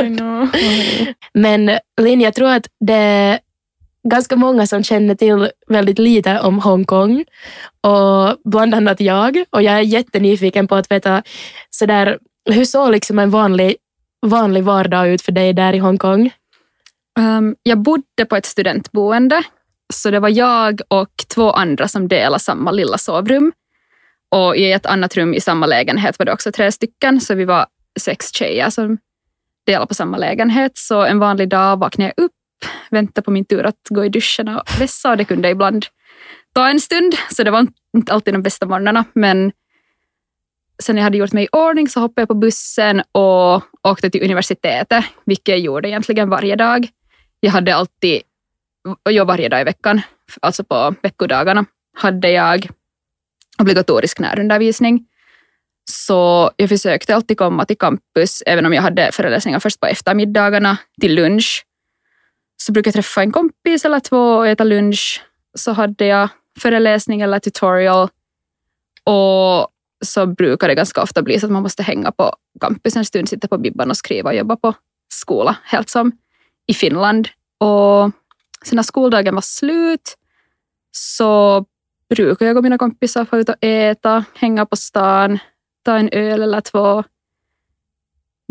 I 0.02 0.16
know. 0.16 0.48
Men 1.34 1.78
Linn, 2.00 2.20
jag 2.20 2.34
tror 2.34 2.48
att 2.48 2.66
det 2.86 3.38
ganska 4.08 4.36
många 4.36 4.66
som 4.66 4.84
känner 4.84 5.14
till 5.14 5.50
väldigt 5.66 5.98
lite 5.98 6.40
om 6.40 6.58
Hongkong. 6.58 7.24
Och 7.80 8.36
bland 8.44 8.74
annat 8.74 9.00
jag. 9.00 9.44
Och 9.50 9.62
jag 9.62 9.74
är 9.74 9.80
jättenyfiken 9.80 10.68
på 10.68 10.74
att 10.74 10.90
veta 10.90 11.22
sådär, 11.70 12.18
hur 12.50 12.64
såg 12.64 12.90
liksom 12.90 13.18
en 13.18 13.30
vanlig, 13.30 13.76
vanlig 14.26 14.64
vardag 14.64 15.08
ut 15.08 15.22
för 15.22 15.32
dig 15.32 15.52
där 15.52 15.72
i 15.72 15.78
Hongkong? 15.78 16.30
Um, 17.18 17.56
jag 17.62 17.78
bodde 17.78 18.24
på 18.28 18.36
ett 18.36 18.46
studentboende 18.46 19.42
Så 19.92 20.10
det 20.10 20.20
var 20.20 20.28
jag 20.28 20.80
och 20.88 21.24
två 21.34 21.50
andra 21.50 21.88
som 21.88 22.08
delade 22.08 22.40
samma 22.40 22.70
lilla 22.70 22.98
sovrum. 22.98 23.52
Och 24.30 24.56
i 24.56 24.72
ett 24.72 24.86
annat 24.86 25.16
rum 25.16 25.34
i 25.34 25.40
samma 25.40 25.66
lägenhet 25.66 26.18
var 26.18 26.26
det 26.26 26.32
också 26.32 26.52
tre 26.52 26.72
stycken, 26.72 27.20
så 27.20 27.34
vi 27.34 27.44
var 27.44 27.66
sex 28.00 28.34
tjejer 28.34 28.70
som 28.70 28.98
delade 29.66 29.86
på 29.86 29.94
samma 29.94 30.16
lägenhet. 30.16 30.72
Så 30.74 31.04
en 31.04 31.18
vanlig 31.18 31.48
dag 31.48 31.78
vaknade 31.78 32.12
jag 32.16 32.24
upp, 32.24 32.32
vänta 32.90 33.22
på 33.22 33.30
min 33.30 33.44
tur 33.44 33.66
att 33.66 33.86
gå 33.88 34.04
i 34.04 34.08
duschen 34.08 34.48
och 34.48 34.62
vässa 34.80 35.10
och 35.10 35.16
det 35.16 35.24
kunde 35.24 35.50
ibland 35.50 35.86
ta 36.52 36.68
en 36.68 36.80
stund, 36.80 37.14
så 37.30 37.42
det 37.42 37.50
var 37.50 37.66
inte 37.96 38.12
alltid 38.12 38.34
de 38.34 38.42
bästa 38.42 38.66
morgnarna. 38.66 39.04
Men 39.14 39.52
sen 40.82 40.96
jag 40.96 41.04
hade 41.04 41.18
gjort 41.18 41.32
mig 41.32 41.44
i 41.44 41.48
ordning 41.52 41.88
så 41.88 42.00
hoppade 42.00 42.22
jag 42.22 42.28
på 42.28 42.34
bussen 42.34 43.02
och 43.12 43.62
åkte 43.82 44.10
till 44.10 44.24
universitetet, 44.24 45.04
vilket 45.24 45.48
jag 45.48 45.58
gjorde 45.58 45.88
egentligen 45.88 46.28
varje 46.28 46.56
dag. 46.56 46.88
Jag 47.40 47.50
hade 47.50 47.74
alltid, 47.74 48.22
jag 49.10 49.24
varje 49.24 49.48
dag 49.48 49.60
i 49.60 49.64
veckan, 49.64 50.00
alltså 50.42 50.64
på 50.64 50.94
veckodagarna, 51.02 51.64
hade 51.96 52.30
jag 52.30 52.68
obligatorisk 53.58 54.18
närundervisning. 54.18 55.06
Så 55.90 56.50
jag 56.56 56.68
försökte 56.68 57.14
alltid 57.14 57.38
komma 57.38 57.64
till 57.64 57.78
campus, 57.78 58.42
även 58.46 58.66
om 58.66 58.72
jag 58.72 58.82
hade 58.82 59.12
föreläsningar 59.12 59.60
först 59.60 59.80
på 59.80 59.86
eftermiddagarna 59.86 60.76
till 61.00 61.14
lunch. 61.14 61.64
Så 62.62 62.72
brukar 62.72 62.88
jag 62.88 62.94
träffa 62.94 63.22
en 63.22 63.32
kompis 63.32 63.84
eller 63.84 64.00
två 64.00 64.36
och 64.36 64.48
äta 64.48 64.64
lunch. 64.64 65.22
Så 65.54 65.72
hade 65.72 66.06
jag 66.06 66.28
föreläsning 66.58 67.20
eller 67.20 67.38
tutorial. 67.38 68.08
Och 69.04 69.68
så 70.04 70.26
brukar 70.26 70.68
det 70.68 70.74
ganska 70.74 71.02
ofta 71.02 71.22
bli 71.22 71.40
så 71.40 71.46
att 71.46 71.52
man 71.52 71.62
måste 71.62 71.82
hänga 71.82 72.12
på 72.12 72.36
campus 72.60 72.96
en 72.96 73.04
stund, 73.04 73.28
sitta 73.28 73.48
på 73.48 73.58
bibban 73.58 73.90
och 73.90 73.96
skriva 73.96 74.30
och 74.30 74.36
jobba 74.36 74.56
på 74.56 74.74
skola, 75.08 75.56
helt 75.64 75.88
som 75.88 76.12
i 76.66 76.74
Finland. 76.74 77.28
Och 77.58 78.10
sen 78.64 78.76
när 78.76 78.82
skoldagen 78.82 79.34
var 79.34 79.42
slut 79.42 80.16
så 80.90 81.64
brukar 82.08 82.46
jag 82.46 82.56
och 82.56 82.62
mina 82.62 82.78
kompisar 82.78 83.24
få 83.24 83.38
ut 83.38 83.48
och 83.48 83.64
äta, 83.64 84.24
hänga 84.34 84.66
på 84.66 84.76
stan, 84.76 85.38
ta 85.82 85.96
en 85.96 86.08
öl 86.12 86.42
eller 86.42 86.60
två, 86.60 87.04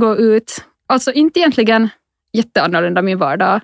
gå 0.01 0.15
ut. 0.15 0.65
Alltså 0.87 1.11
inte 1.11 1.39
egentligen 1.39 1.89
jätteannorlunda 2.33 3.01
min 3.01 3.17
vardag 3.17 3.61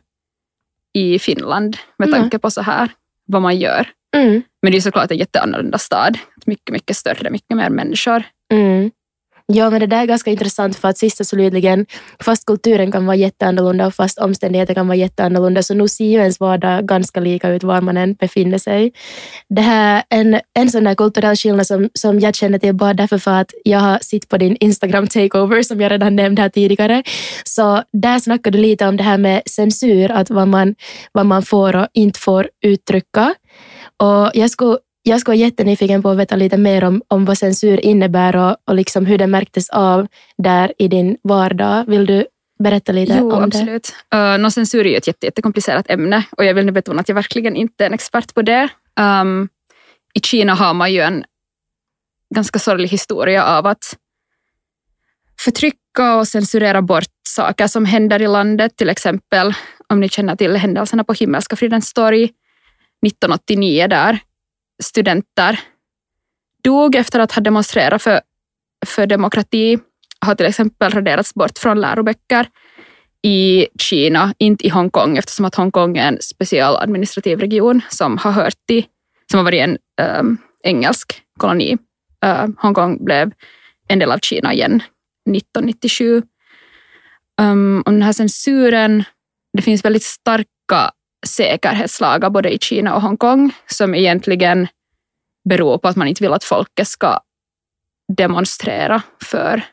i 0.94 1.20
Finland 1.20 1.78
med 1.98 2.08
Mm. 2.08 2.20
tanke 2.22 2.40
på 2.40 2.52
så 2.52 2.62
här 2.62 2.92
vad 3.28 3.42
man 3.42 3.58
gör. 3.58 3.88
Mm. 4.16 4.42
Men 4.62 4.72
det 4.72 4.78
är 4.78 4.82
såklart 4.82 5.12
en 5.12 5.18
jätteannorlunda 5.18 5.78
stad. 5.78 6.18
Mycket, 6.46 6.74
mycket 6.74 6.98
större, 6.98 7.30
mycket 7.30 7.58
mer 7.58 7.70
människor. 7.70 8.24
Mm. 8.54 8.92
Ja, 9.48 9.70
men 9.70 9.80
det 9.80 9.88
där 9.88 10.02
är 10.02 10.06
ganska 10.06 10.32
intressant 10.32 10.76
för 10.76 10.88
att 10.88 10.98
sist 10.98 11.20
och 11.20 11.28
slutligen, 11.28 11.86
fast 12.20 12.46
kulturen 12.46 12.92
kan 12.92 13.06
vara 13.06 13.16
jätteannorlunda 13.16 13.88
och 13.88 13.94
fast 13.94 14.20
omständigheter 14.20 14.74
kan 14.74 14.88
vara 14.88 14.96
jätteannorlunda, 14.96 15.64
så 15.64 15.74
nu 15.74 15.88
ser 15.88 16.06
ju 16.06 16.20
ens 16.20 16.40
vardag 16.40 16.88
ganska 16.88 17.20
lika 17.20 17.50
ut 17.50 17.64
var 17.64 17.82
man 17.82 17.98
än 17.98 18.14
befinner 18.14 18.58
sig. 18.58 18.92
Det 19.50 19.62
här, 19.62 20.04
en, 20.10 20.40
en 20.54 20.70
sån 20.70 20.84
där 20.84 20.96
kulturell 20.96 21.36
skillnad 21.36 21.68
som, 21.68 21.90
som 21.94 22.20
jag 22.20 22.36
känner 22.36 22.60
till 22.60 22.76
bara 22.76 22.94
därför 22.94 23.18
för 23.18 23.32
att 23.32 23.52
jag 23.64 23.80
har 23.80 24.00
sett 24.00 24.30
på 24.30 24.38
din 24.38 24.56
Instagram 24.60 25.08
takeover 25.08 25.64
som 25.64 25.82
jag 25.82 25.92
redan 25.92 26.16
nämnde 26.16 26.42
här 26.42 26.50
tidigare. 26.50 27.04
Så 27.44 27.84
där 27.94 28.20
snackade 28.20 28.58
du 28.58 28.62
lite 28.62 28.88
om 28.88 28.98
det 28.98 29.04
här 29.04 29.18
med 29.18 29.42
censur, 29.46 30.12
att 30.12 30.30
vad 30.30 30.48
man, 30.48 30.76
vad 31.12 31.26
man 31.26 31.44
får 31.44 31.76
och 31.76 31.88
inte 31.94 32.20
får 32.20 32.50
uttrycka. 32.66 33.34
Och 33.98 34.32
jag 34.34 34.50
skulle 34.50 34.78
jag 35.04 35.22
skulle 35.22 35.38
vara 35.38 35.46
jättenyfiken 35.46 36.02
på 36.02 36.10
att 36.10 36.18
veta 36.18 36.36
lite 36.36 36.58
mer 36.58 36.84
om, 36.84 37.02
om 37.08 37.26
vad 37.26 37.38
censur 37.38 37.86
innebär 37.86 38.36
och, 38.36 38.58
och 38.66 38.76
liksom 38.76 39.06
hur 39.06 39.18
det 39.18 39.28
märktes 39.28 39.70
av 39.70 40.08
där 40.38 40.74
i 40.78 40.88
din 40.88 41.18
vardag. 41.24 41.86
Vill 41.88 42.06
du 42.06 42.26
berätta 42.60 42.92
lite 42.92 43.18
Jo, 43.20 43.32
om 43.32 43.44
absolut. 43.44 43.96
Uh, 44.16 44.38
no, 44.38 44.52
censur 44.52 44.86
är 44.86 44.90
ju 44.90 44.96
ett 44.96 45.08
jätte, 45.08 45.26
jättekomplicerat 45.26 45.90
ämne 45.90 46.24
och 46.32 46.46
jag 46.46 46.54
vill 46.54 46.66
nu 46.66 46.72
betona 46.72 47.02
att 47.02 47.08
jag 47.08 47.16
verkligen 47.16 47.56
inte 47.56 47.84
är 47.84 47.88
en 47.88 47.94
expert 47.94 48.34
på 48.34 48.42
det. 48.42 48.70
Um, 49.00 49.50
I 50.14 50.20
Kina 50.20 50.56
har 50.56 50.74
man 50.74 50.94
ju 50.94 51.00
en 51.00 51.24
ganska 52.36 52.60
sorglig 52.60 52.90
historia 52.90 53.46
av 53.46 53.68
att 53.68 53.98
förtrycka 55.40 56.16
och 56.16 56.28
censurera 56.28 56.82
bort 56.82 57.14
saker 57.28 57.68
som 57.68 57.86
händer 57.86 58.22
i 58.22 58.28
landet. 58.28 58.76
Till 58.76 58.90
exempel 58.90 59.54
om 59.88 60.00
ni 60.00 60.10
känner 60.10 60.36
till 60.36 60.56
händelserna 60.56 61.04
på 61.04 61.14
Himmelska 61.14 61.56
fridens 61.56 61.94
torg 61.94 62.24
1989 62.24 63.88
där 63.88 64.20
studenter 64.84 65.60
dog 66.64 66.96
efter 66.96 67.20
att 67.20 67.32
ha 67.32 67.42
demonstrerat 67.42 68.02
för, 68.02 68.22
för 68.86 69.08
demokrati 69.08 69.80
har 70.22 70.36
till 70.36 70.46
exempel 70.46 70.92
raderats 70.92 71.34
bort 71.34 71.58
från 71.58 71.82
läroböcker 71.82 72.48
i 73.22 73.68
Kina, 73.80 74.34
inte 74.38 74.66
i 74.66 74.70
Hongkong 74.70 75.18
eftersom 75.18 75.46
att 75.46 75.56
Hongkong 75.56 75.98
är 75.98 76.08
en 76.08 76.18
special 76.22 76.76
administrativ 76.76 77.40
region 77.40 77.82
som 77.90 78.18
har 78.18 78.32
hört 78.32 78.66
till, 78.68 78.86
som 79.32 79.38
har 79.38 79.44
varit 79.44 79.62
en 79.62 79.78
um, 80.20 80.38
engelsk 80.64 81.22
koloni. 81.38 81.78
Uh, 82.26 82.48
Hongkong 82.58 83.06
blev 83.06 83.32
en 83.88 84.00
del 84.00 84.12
av 84.12 84.18
Kina 84.18 84.54
igen 84.54 84.76
1997. 84.76 86.18
Um, 86.18 86.24
ehm, 87.42 87.84
och 87.86 87.92
den 87.92 88.02
här 88.02 88.14
censuren, 88.14 89.04
det 89.54 89.62
finns 89.62 89.86
väldigt 89.86 90.04
starka 90.04 90.92
säkerhetslagar 91.28 92.30
både 92.30 92.54
i 92.54 92.60
Kina 92.60 92.96
och 92.96 93.02
Hongkong 93.02 93.56
som 93.68 93.96
egentligen 93.96 94.68
beror 95.50 95.78
på 95.78 95.88
att 95.88 95.96
man 95.96 96.08
inte 96.08 96.24
vill 96.24 96.34
att 96.34 96.44
folket 96.44 96.88
ska 96.88 97.20
demonstrera 98.18 99.02
för 99.22 99.64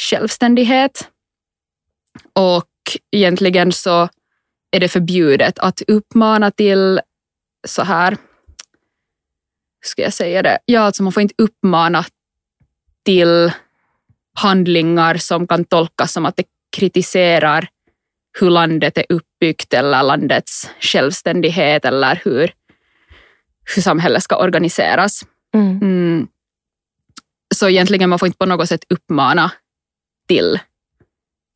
självständighet. 0.00 1.10
Och 2.32 2.70
egentligen 3.10 3.72
så 3.72 4.08
är 4.70 4.80
det 4.80 4.88
förbjudet 4.88 5.58
att 5.58 5.82
uppmana 5.88 6.50
till 6.50 7.00
så 7.66 7.82
här, 7.82 8.16
ska 9.84 10.02
jag 10.02 10.12
säga 10.12 10.42
det? 10.42 10.58
Ja, 10.64 10.80
alltså 10.80 11.02
man 11.02 11.12
får 11.12 11.22
inte 11.22 11.34
uppmana 11.38 12.04
till 13.04 13.52
handlingar 14.34 15.14
som 15.14 15.46
kan 15.46 15.64
tolkas 15.64 16.12
som 16.12 16.26
att 16.26 16.36
det 16.36 16.44
kritiserar 16.76 17.68
hur 18.40 18.50
landet 18.50 18.98
är 18.98 19.04
uppbyggt 19.08 19.74
eller 19.74 20.02
landets 20.02 20.70
självständighet 20.80 21.84
eller 21.84 22.20
hur, 22.24 22.52
hur 23.74 23.82
samhället 23.82 24.22
ska 24.22 24.36
organiseras. 24.36 25.24
Mm. 25.54 25.78
Mm. 25.82 26.28
Så 27.54 27.68
egentligen 27.68 28.10
man 28.10 28.18
får 28.18 28.26
inte 28.26 28.38
på 28.38 28.46
något 28.46 28.68
sätt 28.68 28.84
uppmana 28.88 29.52
till 30.28 30.58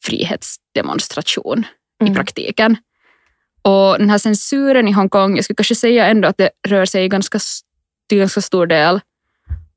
frihetsdemonstration 0.05 1.65
i 2.03 2.05
Mm. 2.05 2.15
praktiken. 2.15 2.77
Och 3.63 3.99
den 3.99 4.11
här 4.11 4.19
censuren 4.19 4.89
i 4.89 4.93
Hongkong, 4.93 5.37
jag 5.37 5.45
skulle 5.45 5.55
kanske 5.55 5.75
säga 5.75 6.07
ändå 6.07 6.29
att 6.29 6.39
det 6.39 6.51
rör 6.69 6.85
sig 6.85 7.09
ganska, 7.09 7.39
till 8.09 8.19
ganska 8.19 8.41
stor 8.41 8.67
del 8.67 9.01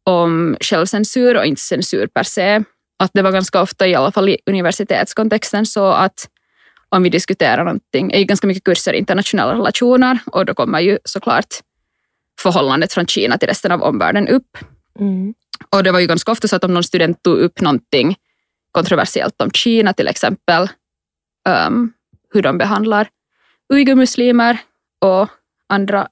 om 0.04 0.58
självcensur 0.62 1.38
och 1.38 1.46
inte 1.46 1.62
censur 1.62 2.08
per 2.08 2.24
se. 2.24 2.64
Att 3.00 3.12
det 3.14 3.22
var 3.22 3.32
ganska 3.32 3.62
ofta, 3.62 3.88
i 3.88 3.96
alla 3.96 4.12
fall 4.12 4.30
i 4.30 4.38
universitetskontexten, 4.46 5.66
så 5.66 5.86
att 5.86 6.30
om 6.96 7.04
vi 7.04 7.10
diskuterar 7.10 7.64
någonting, 7.64 8.12
är 8.12 8.20
ju 8.20 8.26
ganska 8.26 8.48
mycket 8.48 8.64
kurser 8.64 8.94
i 8.94 8.98
internationella 8.98 9.54
relationer 9.54 10.20
och 10.26 10.46
då 10.46 10.54
kommer 10.54 10.80
ju 10.80 11.00
såklart 11.04 11.56
förhållandet 12.42 12.94
från 12.94 13.08
Kina 13.08 13.38
till 13.38 13.48
resten 13.48 13.72
av 13.72 13.82
omvärlden 13.82 14.28
upp. 14.28 14.58
Mm. 15.00 15.34
Och 15.70 15.84
det 15.84 15.92
var 15.92 16.00
ju 16.00 16.08
ganska 16.08 16.32
ofta 16.32 16.48
så 16.48 16.56
att 16.56 16.64
om 16.64 16.74
någon 16.74 16.84
student 16.84 17.24
tog 17.24 17.38
upp 17.38 17.62
någonting 17.62 18.16
kontroversiellt 18.72 19.42
om 19.42 19.52
Kina 19.52 19.94
till 19.94 20.08
exempel, 20.08 20.70
um, 21.68 21.94
hur 22.34 22.42
de 22.42 22.58
behandlar 22.58 23.10
uigurmuslimer 23.74 24.58
och 25.02 25.30
andra 25.70 26.08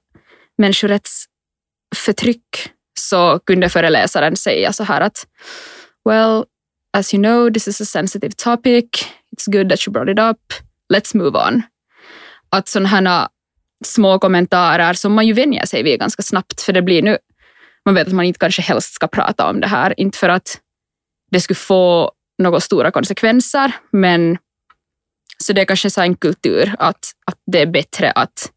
människorättsförtryck, 0.58 2.70
så 2.98 3.38
kunde 3.38 3.68
föreläsaren 3.68 4.36
säga 4.36 4.72
så 4.72 4.84
här 4.84 5.00
att 5.00 5.26
well, 6.08 6.44
as 6.92 7.14
you 7.14 7.22
know, 7.22 7.52
this 7.52 7.68
is 7.68 7.80
a 7.80 7.84
sensitive 7.84 8.32
topic. 8.32 8.84
It's 9.36 9.52
good 9.52 9.70
that 9.70 9.86
you 9.86 9.92
brought 9.92 10.12
it 10.12 10.18
up. 10.18 10.38
Let's 10.94 11.16
move 11.16 11.38
on. 11.38 11.62
Att 12.48 12.68
sådana 12.68 12.88
här 12.88 13.28
små 13.84 14.18
kommentarer 14.18 14.92
som 14.92 15.12
man 15.12 15.26
ju 15.26 15.32
vänjer 15.32 15.66
sig 15.66 15.82
vid 15.82 16.00
ganska 16.00 16.22
snabbt, 16.22 16.60
för 16.60 16.72
det 16.72 16.82
blir 16.82 17.02
nu, 17.02 17.18
man 17.84 17.94
vet 17.94 18.06
att 18.06 18.14
man 18.14 18.24
inte 18.24 18.38
kanske 18.38 18.62
helst 18.62 18.94
ska 18.94 19.06
prata 19.06 19.50
om 19.50 19.60
det 19.60 19.66
här, 19.66 20.00
inte 20.00 20.18
för 20.18 20.28
att 20.28 20.60
det 21.30 21.40
skulle 21.40 21.56
få 21.56 22.12
några 22.38 22.60
stora 22.60 22.90
konsekvenser, 22.90 23.72
men 23.92 24.38
så 25.38 25.52
det 25.52 25.60
är 25.60 25.64
kanske 25.64 25.90
så 25.90 26.00
en 26.00 26.16
kultur 26.16 26.74
att, 26.78 27.12
att 27.26 27.38
det 27.46 27.60
är 27.60 27.66
bättre 27.66 28.10
att 28.10 28.52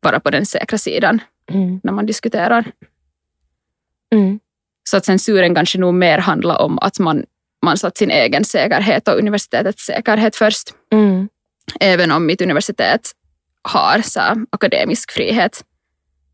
vara 0.00 0.20
på 0.20 0.30
den 0.30 0.46
säkra 0.46 0.78
sidan 0.78 1.20
Mm. 1.52 1.80
när 1.82 1.92
man 1.92 2.06
diskuterar. 2.06 2.72
Mm. 4.14 4.40
Så 4.90 4.96
att 4.96 5.04
censuren 5.04 5.54
kanske 5.54 5.78
nog 5.78 5.94
mer 5.94 6.18
handlar 6.18 6.60
om 6.60 6.78
att 6.78 6.98
man, 6.98 7.24
man 7.64 7.78
satt 7.78 7.96
sin 7.96 8.10
egen 8.10 8.44
säkerhet 8.44 9.08
och 9.08 9.18
universitetets 9.18 9.84
säkerhet 9.84 10.36
först. 10.36 10.74
Mm. 10.92 11.28
Även 11.80 12.10
om 12.10 12.26
mitt 12.26 12.40
universitet 12.40 13.10
har 13.62 14.02
så 14.02 14.20
här, 14.20 14.36
akademisk 14.50 15.10
frihet 15.10 15.64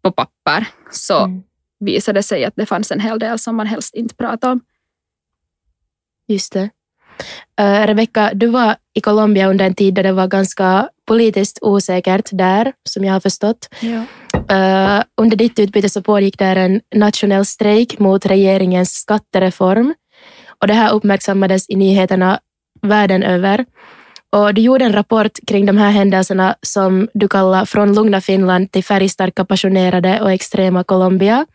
på 0.02 0.12
papper 0.12 0.66
så 0.90 1.18
Mm. 1.24 1.42
visade 1.80 2.18
det 2.18 2.22
sig 2.22 2.44
att 2.44 2.56
det 2.56 2.66
fanns 2.66 2.90
en 2.90 3.00
hel 3.00 3.18
del 3.18 3.38
som 3.38 3.56
man 3.56 3.66
helst 3.66 3.94
inte 3.94 4.14
pratade 4.14 4.52
om. 4.52 4.60
Just 6.28 6.52
det. 6.52 6.70
Uh, 7.60 7.86
Rebecka, 7.86 8.30
du 8.34 8.46
var 8.46 8.76
i 8.94 9.00
Colombia 9.00 9.48
under 9.48 9.64
en 9.64 9.74
tid 9.74 9.94
då 9.94 10.02
det 10.02 10.12
var 10.12 10.26
ganska 10.26 10.88
politiskt 11.06 11.58
osäkert 11.62 12.28
där, 12.32 12.72
som 12.88 13.04
jag 13.04 13.12
har 13.12 13.20
förstått. 13.20 13.68
Ja. 13.80 14.04
Uh, 14.34 15.02
under 15.16 15.36
ditt 15.36 15.58
utbyte 15.58 15.88
så 15.88 16.02
pågick 16.02 16.38
där 16.38 16.56
en 16.56 16.80
nationell 16.94 17.44
strejk 17.46 17.98
mot 17.98 18.26
regeringens 18.26 18.92
skattereform. 18.92 19.94
Och 20.60 20.66
det 20.66 20.74
här 20.74 20.92
uppmärksammades 20.92 21.70
i 21.70 21.76
nyheterna 21.76 22.40
världen 22.82 23.22
över. 23.22 23.64
Och 24.32 24.54
du 24.54 24.62
gjorde 24.62 24.84
en 24.84 24.92
rapport 24.92 25.38
kring 25.46 25.66
de 25.66 25.76
här 25.76 25.90
händelserna 25.90 26.56
som 26.62 27.08
du 27.14 27.28
kallar 27.28 27.64
Från 27.64 27.94
lugna 27.94 28.20
Finland 28.20 28.72
till 28.72 28.84
färgstarka, 28.84 29.44
passionerade 29.44 30.20
och 30.20 30.32
extrema 30.32 30.84
Colombia 30.84 31.46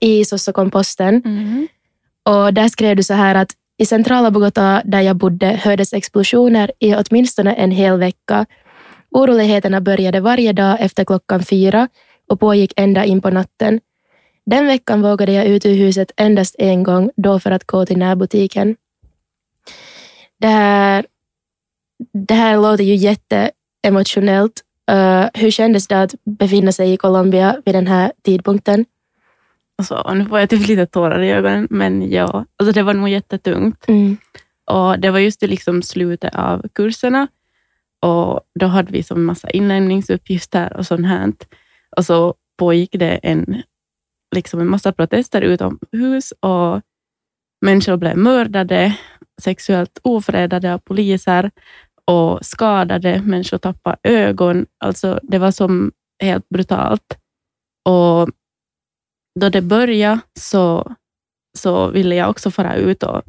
i 0.00 0.24
Sossokomposten. 0.24 1.22
Mhm. 1.24 1.68
Och 2.24 2.54
där 2.54 2.68
skrev 2.68 2.96
du 2.96 3.02
så 3.02 3.14
här 3.14 3.34
att 3.34 3.52
i 3.78 3.86
centrala 3.86 4.30
Bogotá 4.30 4.82
där 4.84 5.00
jag 5.00 5.16
bodde 5.16 5.46
hördes 5.46 5.92
explosioner 5.92 6.72
i 6.78 6.94
åtminstone 6.94 7.52
en 7.52 7.70
hel 7.70 7.98
vecka. 7.98 8.46
Oroligheterna 9.10 9.80
började 9.80 10.20
varje 10.20 10.52
dag 10.52 10.76
efter 10.80 11.04
klockan 11.04 11.42
fyra 11.42 11.88
och 12.28 12.40
pågick 12.40 12.72
ända 12.76 13.04
in 13.04 13.20
på 13.20 13.30
natten. 13.30 13.80
Den 14.46 14.66
veckan 14.66 15.02
vågade 15.02 15.32
jag 15.32 15.46
ut 15.46 15.66
ur 15.66 15.74
huset 15.74 16.12
endast 16.16 16.56
en 16.58 16.82
gång, 16.82 17.10
då 17.16 17.40
för 17.40 17.50
att 17.50 17.64
gå 17.64 17.86
till 17.86 17.98
närbutiken. 17.98 18.76
Det 20.40 20.46
här, 20.46 21.04
det 22.12 22.34
här 22.34 22.56
låter 22.56 22.84
ju 22.84 22.94
jätteemotionellt. 22.94 24.60
Uh, 24.90 25.26
hur 25.34 25.50
kändes 25.50 25.88
det 25.88 26.02
att 26.02 26.14
befinna 26.24 26.72
sig 26.72 26.92
i 26.92 26.96
Colombia 26.96 27.56
vid 27.64 27.74
den 27.74 27.86
här 27.86 28.12
tidpunkten? 28.22 28.84
Alltså, 29.78 30.12
nu 30.14 30.24
får 30.24 30.40
jag 30.40 30.50
typ 30.50 30.68
lite 30.68 30.86
tårar 30.86 31.22
i 31.22 31.32
ögonen, 31.32 31.66
men 31.70 32.10
ja, 32.10 32.44
alltså 32.56 32.72
det 32.72 32.82
var 32.82 32.94
nog 32.94 33.08
jättetungt. 33.08 33.88
Mm. 33.88 34.16
Och 34.70 35.00
det 35.00 35.10
var 35.10 35.18
just 35.18 35.42
i 35.42 35.46
liksom 35.46 35.82
slutet 35.82 36.34
av 36.34 36.68
kurserna 36.72 37.28
och 38.04 38.40
då 38.60 38.66
hade 38.66 38.92
vi 38.92 39.02
som 39.02 39.24
massa 39.24 39.50
inlämningsuppgifter 39.50 40.76
och 40.76 40.86
sånt 40.86 41.06
här. 41.06 41.32
Och 41.96 42.04
så 42.04 42.34
pågick 42.58 42.90
det 42.92 43.16
en, 43.22 43.62
liksom 44.34 44.60
en 44.60 44.70
massa 44.70 44.92
protester 44.92 45.42
utomhus 45.42 46.32
och 46.40 46.80
människor 47.60 47.96
blev 47.96 48.16
mördade, 48.16 48.98
sexuellt 49.42 49.98
ofredade 50.02 50.74
av 50.74 50.78
poliser 50.78 51.50
och 52.06 52.44
skadade. 52.46 53.22
Människor 53.22 53.58
tappade 53.58 53.98
ögon. 54.02 54.66
Alltså 54.78 55.20
det 55.22 55.38
var 55.38 55.50
som 55.50 55.92
helt 56.22 56.48
brutalt. 56.48 57.18
Och 57.84 58.28
då 59.40 59.48
det 59.48 59.62
började 59.62 60.20
så, 60.40 60.94
så 61.58 61.88
ville 61.90 62.14
jag 62.14 62.30
också 62.30 62.50
fara 62.50 62.76
ut 62.76 63.02
och 63.02 63.22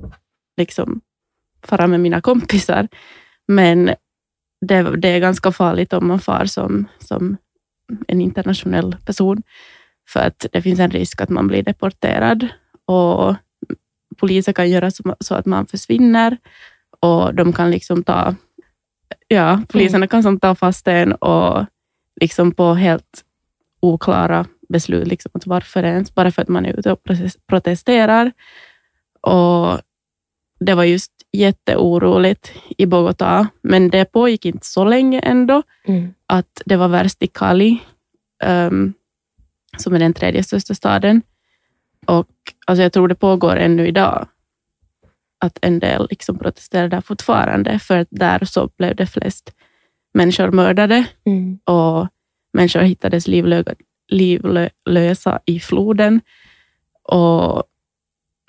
liksom 0.58 1.02
fara 1.64 1.88
med 1.88 2.00
mina 2.00 2.22
kompisar. 2.22 2.88
Men 3.48 3.86
det, 4.68 4.96
det 4.98 5.10
är 5.10 5.20
ganska 5.20 5.52
farligt 5.52 5.94
om 5.94 6.08
man 6.08 6.20
far 6.20 6.46
som, 6.46 6.86
som 7.00 7.38
en 8.08 8.22
internationell 8.22 8.96
person. 9.06 9.44
För 10.10 10.20
att 10.20 10.46
det 10.52 10.62
finns 10.62 10.80
en 10.80 10.92
risk 10.92 11.22
att 11.22 11.30
man 11.30 11.48
blir 11.48 11.64
deporterad 11.64 12.48
och 12.86 13.36
polisen 14.18 14.54
kan 14.54 14.70
göra 14.70 14.92
så, 14.92 15.16
så 15.20 15.36
att 15.36 15.46
man 15.46 15.66
försvinner 15.66 16.38
och 17.00 17.36
de 17.36 17.54
kan 17.54 17.72
liksom 17.72 18.04
ta, 18.04 18.36
ja, 19.28 19.62
poliserna 19.70 20.08
kan 20.08 20.24
som 20.24 20.40
ta 20.40 20.56
fast 20.56 20.88
en 20.88 21.14
och 21.14 21.66
liksom 22.22 22.52
på 22.52 22.74
helt 22.74 23.24
oklara 23.80 24.46
beslut, 24.70 25.08
liksom 25.08 25.32
att 25.34 25.48
varför 25.48 25.84
ens, 25.84 26.16
bara 26.16 26.32
för 26.32 26.42
att 26.42 26.48
man 26.48 26.66
är 26.66 26.80
ute 26.80 26.92
och 26.92 27.00
protesterar. 27.48 28.32
Och 29.22 29.80
det 30.60 30.74
var 30.74 30.84
just 30.84 31.12
jätteoroligt 31.32 32.52
i 32.78 32.86
Bogotá, 32.86 33.48
men 33.62 33.90
det 33.90 34.06
pågick 34.06 34.46
inte 34.46 34.66
så 34.66 34.86
länge 34.86 35.20
ändå 35.20 35.64
Mm. 35.88 36.14
att 36.28 36.62
det 36.66 36.76
var 36.78 36.88
värst 36.88 37.24
i 37.24 37.28
Cali, 37.28 37.78
ehm, 38.44 38.94
som 39.78 39.94
är 39.94 40.00
den 40.00 40.14
tredje 40.14 40.44
största 40.44 40.74
staden. 40.74 41.22
Och 42.06 42.28
alltså 42.66 42.84
jag 42.84 42.94
tror 42.94 43.08
det 43.08 43.16
pågår 43.16 43.56
ännu 43.56 43.88
idag 43.88 44.28
att 45.40 45.60
en 45.62 45.80
del 45.80 46.08
liksom 46.10 46.40
protesterar 46.40 46.88
där 46.88 47.02
fortfarande, 47.02 47.80
för 47.80 47.98
att 47.98 48.08
där 48.12 48.46
så 48.46 48.70
blev 48.78 48.96
det 48.96 49.08
flest 49.08 49.54
människor 50.14 50.52
mördade 50.52 51.06
Mm. 51.26 51.60
och 51.64 52.08
människor 52.54 52.80
hittades 52.82 53.28
livlö- 53.28 53.76
livlösa 54.08 55.40
i 55.46 55.60
floden. 55.60 56.22
Och 57.04 57.64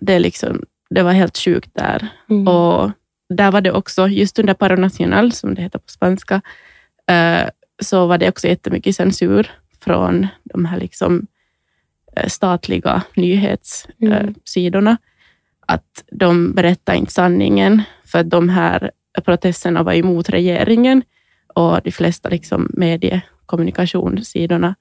det, 0.01 0.19
liksom, 0.19 0.63
det 0.91 1.03
var 1.03 1.13
helt 1.13 1.39
sjukt 1.39 1.71
där. 1.75 2.09
Mm. 2.31 2.49
Och 2.49 2.91
där 3.29 3.51
var 3.53 3.61
det 3.61 3.73
också, 3.73 4.09
just 4.09 4.39
under 4.39 4.55
Paro 4.55 4.77
Nacional, 4.77 5.33
som 5.33 5.55
det 5.55 5.63
heter 5.63 5.79
på 5.79 5.89
spanska, 5.89 6.41
eh, 7.11 7.49
så 7.83 8.07
var 8.07 8.19
det 8.19 8.29
också 8.29 8.49
jättemycket 8.49 8.97
censur 8.97 9.51
från 9.81 10.27
de 10.45 10.65
här 10.65 10.79
liksom, 10.81 11.27
eh, 12.17 12.29
statliga 12.29 13.03
nyhetssidorna. 13.17 14.91
Mm. 14.91 14.97
Att 15.67 16.05
de 16.13 16.53
berättade 16.53 16.99
inte 16.99 17.13
sanningen, 17.13 17.83
för 18.05 18.19
att 18.19 18.31
de 18.31 18.49
här 18.49 18.91
protesterna 19.25 19.83
var 19.83 19.93
emot 19.93 20.29
regeringen 20.29 21.03
och 21.55 21.81
de 21.85 21.91
flesta 21.93 22.29
liksom 22.29 22.71
mediekommunikationssidorna 22.73 24.75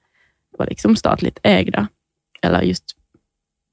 var 0.58 0.66
liksom 0.66 0.96
statligt 0.96 1.38
ägda, 1.42 1.88
eller 2.42 2.62
just 2.62 2.84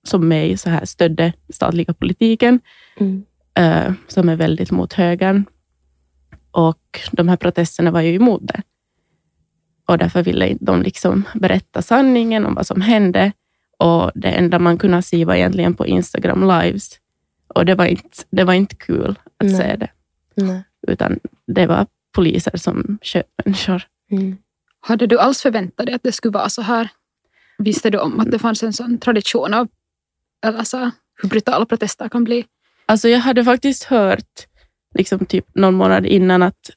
som 0.07 0.27
mig 0.27 0.57
så 0.57 0.69
här 0.69 0.85
stödde 0.85 1.33
statliga 1.49 1.93
politiken 1.93 2.59
Mm. 2.97 3.23
eh, 3.55 3.93
som 4.07 4.29
är 4.29 4.35
väldigt 4.35 4.71
mot 4.71 4.93
högern. 4.93 5.45
Och 6.51 6.99
de 7.11 7.29
här 7.29 7.37
protesterna 7.37 7.91
var 7.91 8.01
ju 8.01 8.15
emot 8.15 8.47
det. 8.47 8.61
Och 9.87 9.97
därför 9.97 10.23
ville 10.23 10.57
de 10.59 10.81
liksom 10.81 11.23
berätta 11.35 11.81
sanningen 11.81 12.45
om 12.45 12.55
vad 12.55 12.67
som 12.67 12.81
hände. 12.81 13.31
Och 13.77 14.11
det 14.15 14.27
enda 14.27 14.59
man 14.59 14.77
kunde 14.77 15.01
se 15.01 15.25
var 15.25 15.35
egentligen 15.35 15.73
på 15.73 15.87
Instagram 15.87 16.47
lives. 16.47 16.99
Och 17.53 17.65
det 17.65 17.75
var 17.75 17.85
inte, 17.85 18.23
det 18.29 18.43
var 18.43 18.53
inte 18.53 18.75
kul 18.75 19.19
att 19.37 19.47
Nej. 19.47 19.55
se 19.55 19.75
det, 19.75 19.89
Nej. 20.35 20.63
utan 20.87 21.19
det 21.47 21.67
var 21.67 21.87
poliser 22.11 22.57
som 22.57 22.97
sköt 23.01 23.25
människor. 23.45 23.83
Mm. 24.11 24.37
Hade 24.79 25.07
du 25.07 25.19
alls 25.19 25.41
förväntat 25.41 25.85
dig 25.85 25.95
att 25.95 26.03
det 26.03 26.11
skulle 26.11 26.31
vara 26.31 26.49
så 26.49 26.61
här? 26.61 26.89
Visste 27.57 27.89
du 27.89 27.97
om 27.97 28.19
att 28.19 28.31
det 28.31 28.39
fanns 28.39 28.63
en 28.63 28.73
sån 28.73 28.97
tradition 28.97 29.53
av 29.53 29.67
eller 30.45 30.63
så, 30.63 30.91
hur 31.21 31.29
brutala 31.29 31.65
protester 31.65 32.09
kan 32.09 32.23
bli? 32.23 32.45
Alltså 32.85 33.09
jag 33.09 33.19
hade 33.19 33.43
faktiskt 33.43 33.83
hört 33.83 34.47
liksom 34.95 35.25
typ 35.25 35.55
någon 35.55 35.73
månad 35.73 36.05
innan 36.05 36.43
att, 36.43 36.69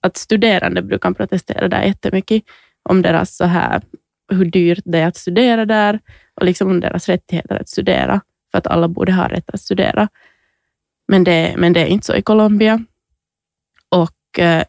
att 0.00 0.16
studerande 0.16 0.82
brukar 0.82 1.12
protestera 1.12 1.68
där 1.68 1.82
jättemycket 1.82 2.42
om 2.82 3.02
deras 3.02 3.36
så 3.36 3.44
här, 3.44 3.82
hur 4.28 4.44
dyrt 4.44 4.82
det 4.84 4.98
är 4.98 5.06
att 5.06 5.16
studera 5.16 5.64
där 5.64 6.00
och 6.34 6.44
liksom 6.44 6.70
om 6.70 6.80
deras 6.80 7.08
rättigheter 7.08 7.60
att 7.60 7.68
studera, 7.68 8.20
för 8.50 8.58
att 8.58 8.66
alla 8.66 8.88
borde 8.88 9.12
ha 9.12 9.28
rätt 9.28 9.50
att 9.50 9.60
studera. 9.60 10.08
Men 11.08 11.24
det, 11.24 11.54
men 11.58 11.72
det 11.72 11.80
är 11.80 11.86
inte 11.86 12.06
så 12.06 12.14
i 12.14 12.22
Colombia. 12.22 12.84
Och 13.88 14.38
eh, 14.38 14.64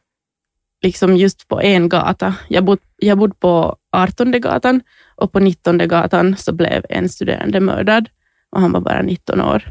liksom 0.82 1.18
just 1.18 1.48
på 1.48 1.62
en 1.62 1.90
gata, 1.90 2.36
jag 2.48 2.66
bodde 2.66 2.82
jag 2.98 3.18
bodde 3.18 3.36
på 3.36 3.78
18 3.92 4.32
gatan 4.32 4.82
och 5.16 5.32
på 5.32 5.40
19 5.40 5.78
gatan 5.78 6.38
så 6.38 6.54
blev 6.54 6.86
en 6.90 7.10
studerande 7.10 7.60
mördad 7.60 8.10
och 8.50 8.62
han 8.62 8.72
var 8.72 8.82
bara 8.82 9.02
19 9.02 9.42
år 9.42 9.64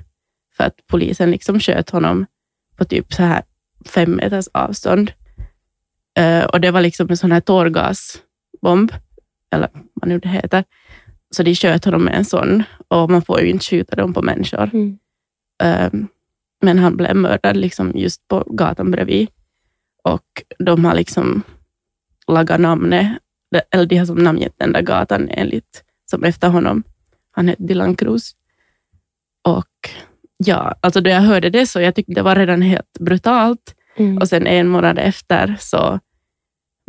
för 0.56 0.64
att 0.64 0.86
polisen 0.86 1.30
liksom 1.30 1.60
sköt 1.60 1.90
honom 1.90 2.26
på 2.76 2.84
typ 2.84 3.12
så 3.12 3.22
här 3.22 3.42
fem 3.86 4.10
meters 4.10 4.48
avstånd. 4.52 5.12
Eh, 6.18 6.44
och 6.44 6.60
det 6.60 6.70
var 6.70 6.80
liksom 6.80 7.10
en 7.10 7.16
sån 7.16 7.32
här 7.32 7.40
tårgasbomb, 7.40 8.92
eller 9.50 9.68
vad 9.94 10.08
nu 10.08 10.18
det 10.18 10.28
heter. 10.28 10.64
Så 11.30 11.42
de 11.42 11.54
sköt 11.54 11.84
honom 11.84 12.04
med 12.04 12.14
en 12.14 12.24
sån 12.24 12.62
och 12.88 13.10
man 13.10 13.22
får 13.22 13.40
ju 13.40 13.50
inte 13.50 13.64
skjuta 13.64 13.96
dem 13.96 14.14
på 14.14 14.22
människor. 14.22 14.70
Mm. 14.72 14.98
Eh, 15.62 15.90
men 16.62 16.78
han 16.78 16.96
blev 16.96 17.16
mördad 17.16 17.56
liksom 17.56 17.92
just 17.94 18.28
på 18.28 18.44
gatan 18.46 18.90
bredvid. 18.90 19.28
Och 20.04 20.42
de 20.58 20.84
har 20.84 20.94
liksom 20.94 21.42
lagat 22.26 22.60
namnet, 22.60 23.18
eller 23.70 23.86
de 23.86 23.96
har 23.96 24.06
som 24.06 24.18
namngett 24.18 24.54
den 24.56 24.72
där 24.72 24.82
gatan 24.82 25.28
enligt, 25.28 25.84
som 26.10 26.24
efter 26.24 26.48
honom. 26.48 26.82
Han 27.30 27.48
hette 27.48 27.62
Dylan 27.62 27.96
Cruz. 27.96 28.32
Och 29.44 29.90
ja, 30.36 30.74
alltså 30.80 31.00
då 31.00 31.10
jag 31.10 31.20
hörde 31.20 31.50
det 31.50 31.66
så 31.66 31.80
jag 31.80 31.94
tyckte 31.94 32.12
det 32.12 32.22
var 32.22 32.36
redan 32.36 32.62
helt 32.62 32.98
brutalt. 33.00 33.74
Mm. 33.96 34.18
Och 34.18 34.28
sen 34.28 34.46
en 34.46 34.68
månad 34.68 34.98
efter 34.98 35.56
så 35.60 36.00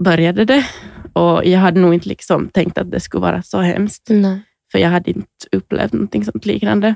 började 0.04 0.45
det. 0.45 0.65
Och 1.13 1.45
jag 1.45 1.60
hade 1.60 1.80
nog 1.80 1.93
inte 1.93 2.10
liksom 2.10 2.50
tänkt 2.50 2.78
att 2.78 2.91
det 2.91 3.00
skulle 3.00 3.22
vara 3.22 3.41
så 3.41 3.58
hemskt. 3.58 4.08
Nej. 4.10 4.41
För 4.72 4.80
jag 4.80 4.89
hade 4.89 5.12
inte 5.12 5.28
upplevt 5.52 5.93
någonting 5.93 6.26
sånt 6.26 6.45
liknande. 6.45 6.95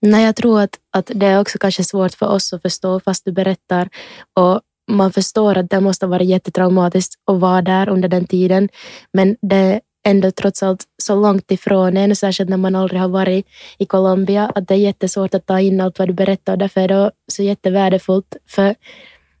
Nej, 0.00 0.24
jag 0.24 0.36
tror 0.36 0.60
att, 0.60 0.78
att 0.90 1.10
det 1.14 1.26
är 1.26 1.40
också 1.40 1.58
kanske 1.58 1.84
svårt 1.84 2.14
för 2.14 2.26
oss 2.26 2.52
att 2.52 2.62
förstå 2.62 3.00
fast 3.00 3.24
du 3.24 3.32
berättar. 3.32 3.88
Och 4.34 4.60
man 4.90 5.12
förstår 5.12 5.58
att 5.58 5.70
det 5.70 5.80
måste 5.80 6.06
vara 6.06 6.22
jättetraumatiskt 6.22 7.14
att 7.26 7.40
vara 7.40 7.62
där 7.62 7.88
under 7.88 8.08
den 8.08 8.26
tiden. 8.26 8.68
Men 9.12 9.36
det 9.42 9.80
ändå 10.04 10.30
trots 10.30 10.62
allt 10.62 10.84
så 11.02 11.14
långt 11.14 11.50
ifrån 11.50 11.96
en, 11.96 12.16
särskilt 12.16 12.50
när 12.50 12.56
man 12.56 12.74
aldrig 12.74 13.00
har 13.00 13.08
varit 13.08 13.46
i 13.78 13.86
Colombia, 13.86 14.52
att 14.54 14.68
det 14.68 14.74
är 14.74 14.78
jättesvårt 14.78 15.34
att 15.34 15.46
ta 15.46 15.60
in 15.60 15.80
allt 15.80 15.98
vad 15.98 16.08
du 16.08 16.12
berättar 16.12 16.52
och 16.52 16.58
därför 16.58 16.80
är 16.80 16.88
det 16.88 17.10
så 17.32 17.42
jättevärdefullt. 17.42 18.36
För 18.46 18.74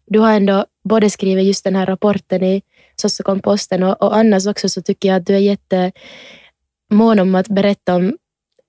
du 0.06 0.18
har 0.18 0.32
ändå 0.32 0.66
både 0.84 1.10
skrivit 1.10 1.46
just 1.46 1.64
den 1.64 1.76
här 1.76 1.86
rapporten 1.86 2.42
i 2.42 2.62
Sossokomposten 2.96 3.82
och, 3.82 4.02
och 4.02 4.16
annars 4.16 4.46
också 4.46 4.68
så 4.68 4.82
tycker 4.82 5.08
jag 5.08 5.16
att 5.16 5.26
du 5.26 5.34
är 5.34 5.38
jättemån 5.38 7.18
om 7.18 7.34
att 7.34 7.48
berätta 7.48 7.94
om 7.94 8.16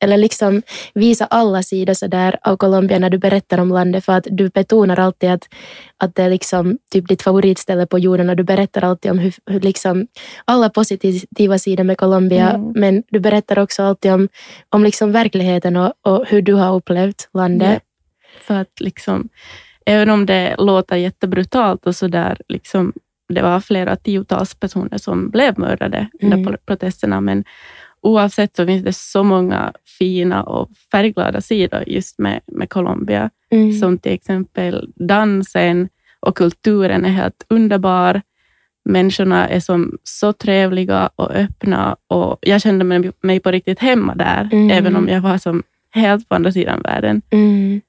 eller 0.03 0.17
liksom 0.17 0.62
visa 0.93 1.25
alla 1.25 1.63
sidor 1.63 1.93
så 1.93 2.07
där 2.07 2.39
av 2.41 2.57
Colombia 2.57 2.99
när 2.99 3.09
du 3.09 3.17
berättar 3.17 3.57
om 3.57 3.69
landet 3.69 4.05
för 4.05 4.13
att 4.13 4.27
du 4.31 4.49
betonar 4.49 4.99
alltid 4.99 5.29
att, 5.29 5.49
att 5.97 6.15
det 6.15 6.23
är 6.23 6.29
liksom 6.29 6.77
typ 6.91 7.07
ditt 7.07 7.21
favoritställe 7.21 7.86
på 7.86 7.99
jorden 7.99 8.29
och 8.29 8.36
du 8.36 8.43
berättar 8.43 8.83
alltid 8.83 9.12
om 9.12 9.19
hur, 9.19 9.33
hur 9.45 9.59
liksom 9.59 10.07
alla 10.45 10.69
positiva 10.69 11.57
sidor 11.59 11.83
med 11.83 11.97
Colombia 11.97 12.49
Mm. 12.49 12.71
men 12.75 13.03
du 13.09 13.19
berättar 13.19 13.59
också 13.59 13.83
alltid 13.83 14.12
om, 14.12 14.29
om 14.69 14.83
liksom 14.83 15.12
verkligheten 15.12 15.77
och, 15.77 15.93
och 16.01 16.25
hur 16.27 16.41
du 16.41 16.53
har 16.53 16.75
upplevt 16.75 17.29
landet. 17.33 17.83
För 18.41 18.55
att 18.62 18.79
liksom, 18.79 19.29
även 19.86 20.09
om 20.09 20.25
det 20.25 20.55
låter 20.57 20.95
jättebrutalt 20.95 21.86
och 21.86 21.95
så 21.95 22.07
där, 22.07 22.38
liksom, 22.47 22.93
det 23.29 23.41
var 23.41 23.59
flera 23.59 23.95
tiotals 23.95 24.55
personer 24.55 24.97
som 24.97 25.29
blev 25.29 25.59
mördade 25.59 26.07
under 26.21 26.38
Mm. 26.38 26.45
pro- 26.47 26.57
protesterna, 26.65 27.21
men 27.21 27.43
oavsett 28.01 28.55
så 28.55 28.65
finns 28.65 28.83
det 28.83 28.93
så 28.93 29.23
många 29.23 29.73
fina 29.99 30.43
och 30.43 30.69
färgglada 30.91 31.41
sidor 31.41 31.83
just 31.88 32.19
med, 32.19 32.39
med 32.47 32.69
Colombia. 32.69 33.29
Mm. 33.51 33.71
Som 33.73 33.97
till 33.97 34.12
exempel 34.12 34.91
dansen 34.95 35.89
och 36.19 36.38
kulturen 36.38 37.05
är 37.05 37.09
helt 37.09 37.45
underbar. 37.49 38.21
Människorna 38.86 39.47
är 39.47 39.59
som 39.59 39.97
så 40.03 40.33
trevliga 40.33 41.09
och 41.15 41.31
öppna 41.31 41.95
och 42.07 42.38
jag 42.41 42.62
kände 42.62 42.86
mig, 42.86 43.12
mig 43.21 43.39
på 43.39 43.51
riktigt 43.51 43.79
hemma 43.79 44.15
där, 44.15 44.49
Mm. 44.51 44.71
även 44.71 44.95
om 44.95 45.07
jag 45.07 45.21
var 45.21 45.38
som 45.38 45.63
helt 45.91 46.29
på 46.29 46.36
andra 46.36 46.51
sidan 46.51 46.81
världen. 46.81 47.21
Mm. 47.29 47.81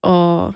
Och, 0.00 0.46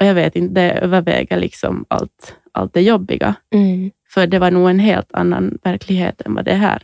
och 0.00 0.06
jag 0.06 0.14
vet 0.14 0.36
inte, 0.36 0.54
det 0.60 0.70
överväger 0.72 1.36
liksom 1.38 1.84
allt, 1.88 2.34
allt 2.52 2.74
det 2.74 2.80
jobbiga. 2.82 3.34
Mm. 3.54 3.90
För 4.14 4.26
det 4.26 4.38
var 4.38 4.50
nog 4.50 4.70
en 4.70 4.78
helt 4.78 5.14
annan 5.14 5.58
verklighet 5.62 6.20
än 6.20 6.34
vad 6.34 6.44
det 6.44 6.50
är 6.50 6.56
här. 6.56 6.82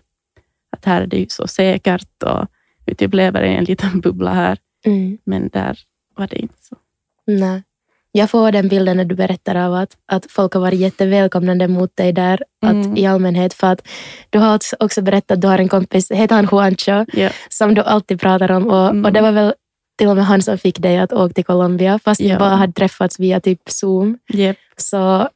Att 0.76 0.84
här 0.84 1.02
är 1.02 1.06
det 1.06 1.16
ju 1.16 1.26
så 1.28 1.46
säkert 1.46 2.22
och 2.22 2.46
vi 2.86 2.94
typ 2.94 3.14
lever 3.14 3.42
i 3.42 3.54
en 3.54 3.64
liten 3.64 4.00
bubbla 4.04 4.32
här. 4.34 4.58
Mm. 4.86 5.18
Men 5.24 5.48
där 5.48 5.78
var 6.16 6.26
det 6.26 6.36
inte 6.36 6.54
så. 6.60 6.76
Nej. 7.26 7.62
Jag 8.12 8.30
får 8.30 8.52
den 8.52 8.68
bilden 8.68 8.96
när 8.96 9.04
du 9.04 9.14
berättar 9.14 9.54
av 9.54 9.74
att, 9.74 9.96
att 10.06 10.26
folk 10.30 10.54
har 10.54 10.60
varit 10.60 10.80
jättevälkomnande 10.80 11.68
mot 11.68 11.96
dig 11.96 12.12
där 12.12 12.42
Mm. 12.64 12.80
att, 12.92 12.98
i 12.98 13.06
allmänhet. 13.06 13.54
För 13.54 13.66
att 13.66 13.88
du 14.30 14.38
har 14.38 14.58
också- 14.80 15.02
berättat 15.02 15.30
att 15.30 15.40
du 15.40 15.48
har 15.48 15.58
en 15.58 15.68
kompis, 15.68 16.10
heter 16.10 16.34
han 16.36 16.48
Juancho, 16.52 17.04
Ja. 17.20 17.30
som 17.48 17.74
du 17.74 17.82
alltid 17.82 18.20
pratar 18.20 18.50
om. 18.52 18.66
Och, 18.66 18.88
Mm. 18.88 19.04
och 19.04 19.12
det 19.12 19.20
var 19.20 19.32
väl 19.32 19.54
till 19.98 20.08
och 20.08 20.16
med 20.16 20.26
han 20.26 20.42
som 20.42 20.58
fick 20.58 20.78
dig 20.78 20.98
att 20.98 21.12
åka 21.12 21.34
till 21.34 21.44
Colombia, 21.44 21.98
fast 22.04 22.20
ni 22.20 22.28
Ja. 22.28 22.38
bara 22.38 22.56
hade 22.56 22.72
träffats 22.72 23.20
via 23.20 23.40
typ 23.40 23.60
Zoom. 23.70 24.18
Yep. 24.34 24.56
Så 24.76 25.28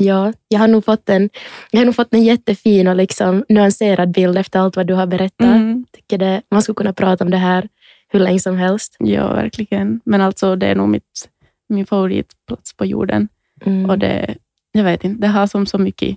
ja, 0.00 0.32
jag 0.48 0.60
har 0.60 0.68
nog 0.68 0.84
fått 0.84 1.08
en, 1.08 1.30
jag 1.70 1.80
har 1.80 1.84
nog 1.84 1.94
fått 1.94 2.14
en 2.14 2.22
jättefin 2.22 2.88
och 2.88 2.96
liksom 2.96 3.44
nyanserad 3.48 4.10
bild 4.10 4.38
efter 4.38 4.60
allt 4.60 4.76
vad 4.76 4.86
du 4.86 4.94
har 4.94 5.06
berättat. 5.06 5.46
Mm. 5.46 5.86
Tycker 5.92 6.18
det, 6.18 6.42
man 6.50 6.62
skulle 6.62 6.74
kunna 6.74 6.92
prata 6.92 7.24
om 7.24 7.30
det 7.30 7.36
här 7.36 7.68
hur 8.08 8.20
länge 8.20 8.40
som 8.40 8.56
helst. 8.56 8.96
Ja, 8.98 9.34
verkligen. 9.34 10.00
Men 10.04 10.20
alltså 10.20 10.56
det 10.56 10.66
är 10.66 10.74
nog 10.74 10.88
mitt, 10.88 11.28
min 11.68 11.86
favoritplats 11.86 12.76
på 12.76 12.84
jorden. 12.84 13.28
Mm. 13.66 13.90
Och 13.90 13.98
det, 13.98 14.36
jag 14.72 14.84
vet 14.84 15.04
inte, 15.04 15.20
det 15.20 15.28
har 15.28 15.46
som 15.46 15.66
så 15.66 15.78
mycket. 15.78 16.16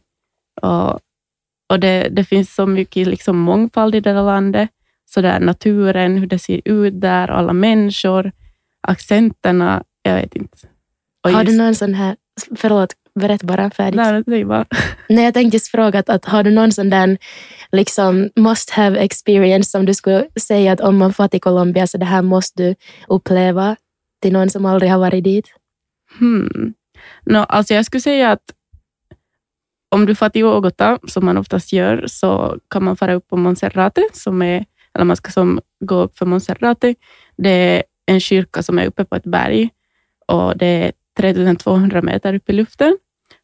Och, 0.61 0.99
och 1.69 1.79
det, 1.79 2.07
det 2.11 2.23
finns 2.23 2.55
så 2.55 2.65
mycket 2.65 3.07
liksom 3.07 3.37
mångfald 3.37 3.95
i 3.95 3.99
det 3.99 4.13
där 4.13 4.23
landet. 4.23 4.69
Så 5.05 5.21
där 5.21 5.39
naturen, 5.39 6.17
hur 6.17 6.27
det 6.27 6.39
ser 6.39 6.61
ut 6.65 7.01
där, 7.01 7.27
alla 7.27 7.53
människor, 7.53 8.31
accenterna, 8.81 9.83
jag 10.01 10.15
vet 10.15 10.35
inte. 10.35 10.57
Och 11.23 11.31
har 11.31 11.43
du 11.43 11.51
just- 11.51 11.57
någon 11.57 11.75
sån 11.75 11.93
här, 11.93 12.15
förlåt, 12.55 12.93
berätta 13.19 13.45
bara 13.47 13.69
färdigt. 13.69 14.23
Nej, 14.27 14.41
är 14.41 14.45
bara, 14.45 14.65
Nej, 15.09 15.25
jag 15.25 15.33
tänkte 15.33 15.55
just 15.55 15.67
fråga 15.67 15.99
att, 15.99 16.09
att 16.09 16.25
har 16.25 16.43
du 16.43 16.51
någon 16.51 16.71
sån 16.71 16.89
där 16.89 17.17
liksom 17.71 18.29
must 18.35 18.69
have 18.69 18.99
experience 18.99 19.69
som 19.69 19.85
du 19.85 19.93
skulle 19.93 20.27
säga 20.35 20.71
att 20.71 20.81
om 20.81 20.97
man 20.97 21.13
får 21.13 21.27
till 21.27 21.41
Colombia 21.41 21.87
så 21.87 21.97
det 21.97 22.05
här 22.05 22.21
måste 22.21 22.63
du 22.63 22.75
uppleva 23.07 23.75
till 24.21 24.33
någon 24.33 24.49
som 24.49 24.65
aldrig 24.65 24.91
har 24.91 24.99
varit 24.99 25.23
dit? 25.23 25.45
hmm. 26.19 26.73
no, 27.25 27.37
alltså 27.37 27.73
jag 27.73 27.85
skulle 27.85 28.01
säga 28.01 28.31
att 28.31 28.53
om 29.89 30.05
du 30.05 30.15
får 30.15 30.29
till 30.29 30.45
Bogotá, 30.45 30.99
som 31.07 31.25
man 31.25 31.37
oftast 31.37 31.73
gör, 31.73 32.03
så 32.07 32.57
kan 32.69 32.83
man 32.83 32.97
fara 32.97 33.13
upp 33.13 33.27
på 33.27 33.37
Monserrate, 33.37 34.09
som 34.13 34.41
är, 34.41 34.65
eller 34.93 35.05
man 35.05 35.17
ska 35.17 35.31
som 35.31 35.61
gå 35.79 35.95
upp 35.95 36.17
för 36.17 36.25
Monserrate. 36.25 36.95
Det 37.37 37.49
är 37.49 37.83
en 38.05 38.19
kyrka 38.19 38.63
som 38.63 38.79
är 38.79 38.85
uppe 38.85 39.05
på 39.05 39.15
ett 39.15 39.23
berg 39.23 39.69
och 40.27 40.57
det 40.57 40.65
är 40.65 40.91
3200 41.17 42.01
meter 42.01 42.33
upp 42.33 42.49
i 42.49 42.53
luften. 42.53 42.97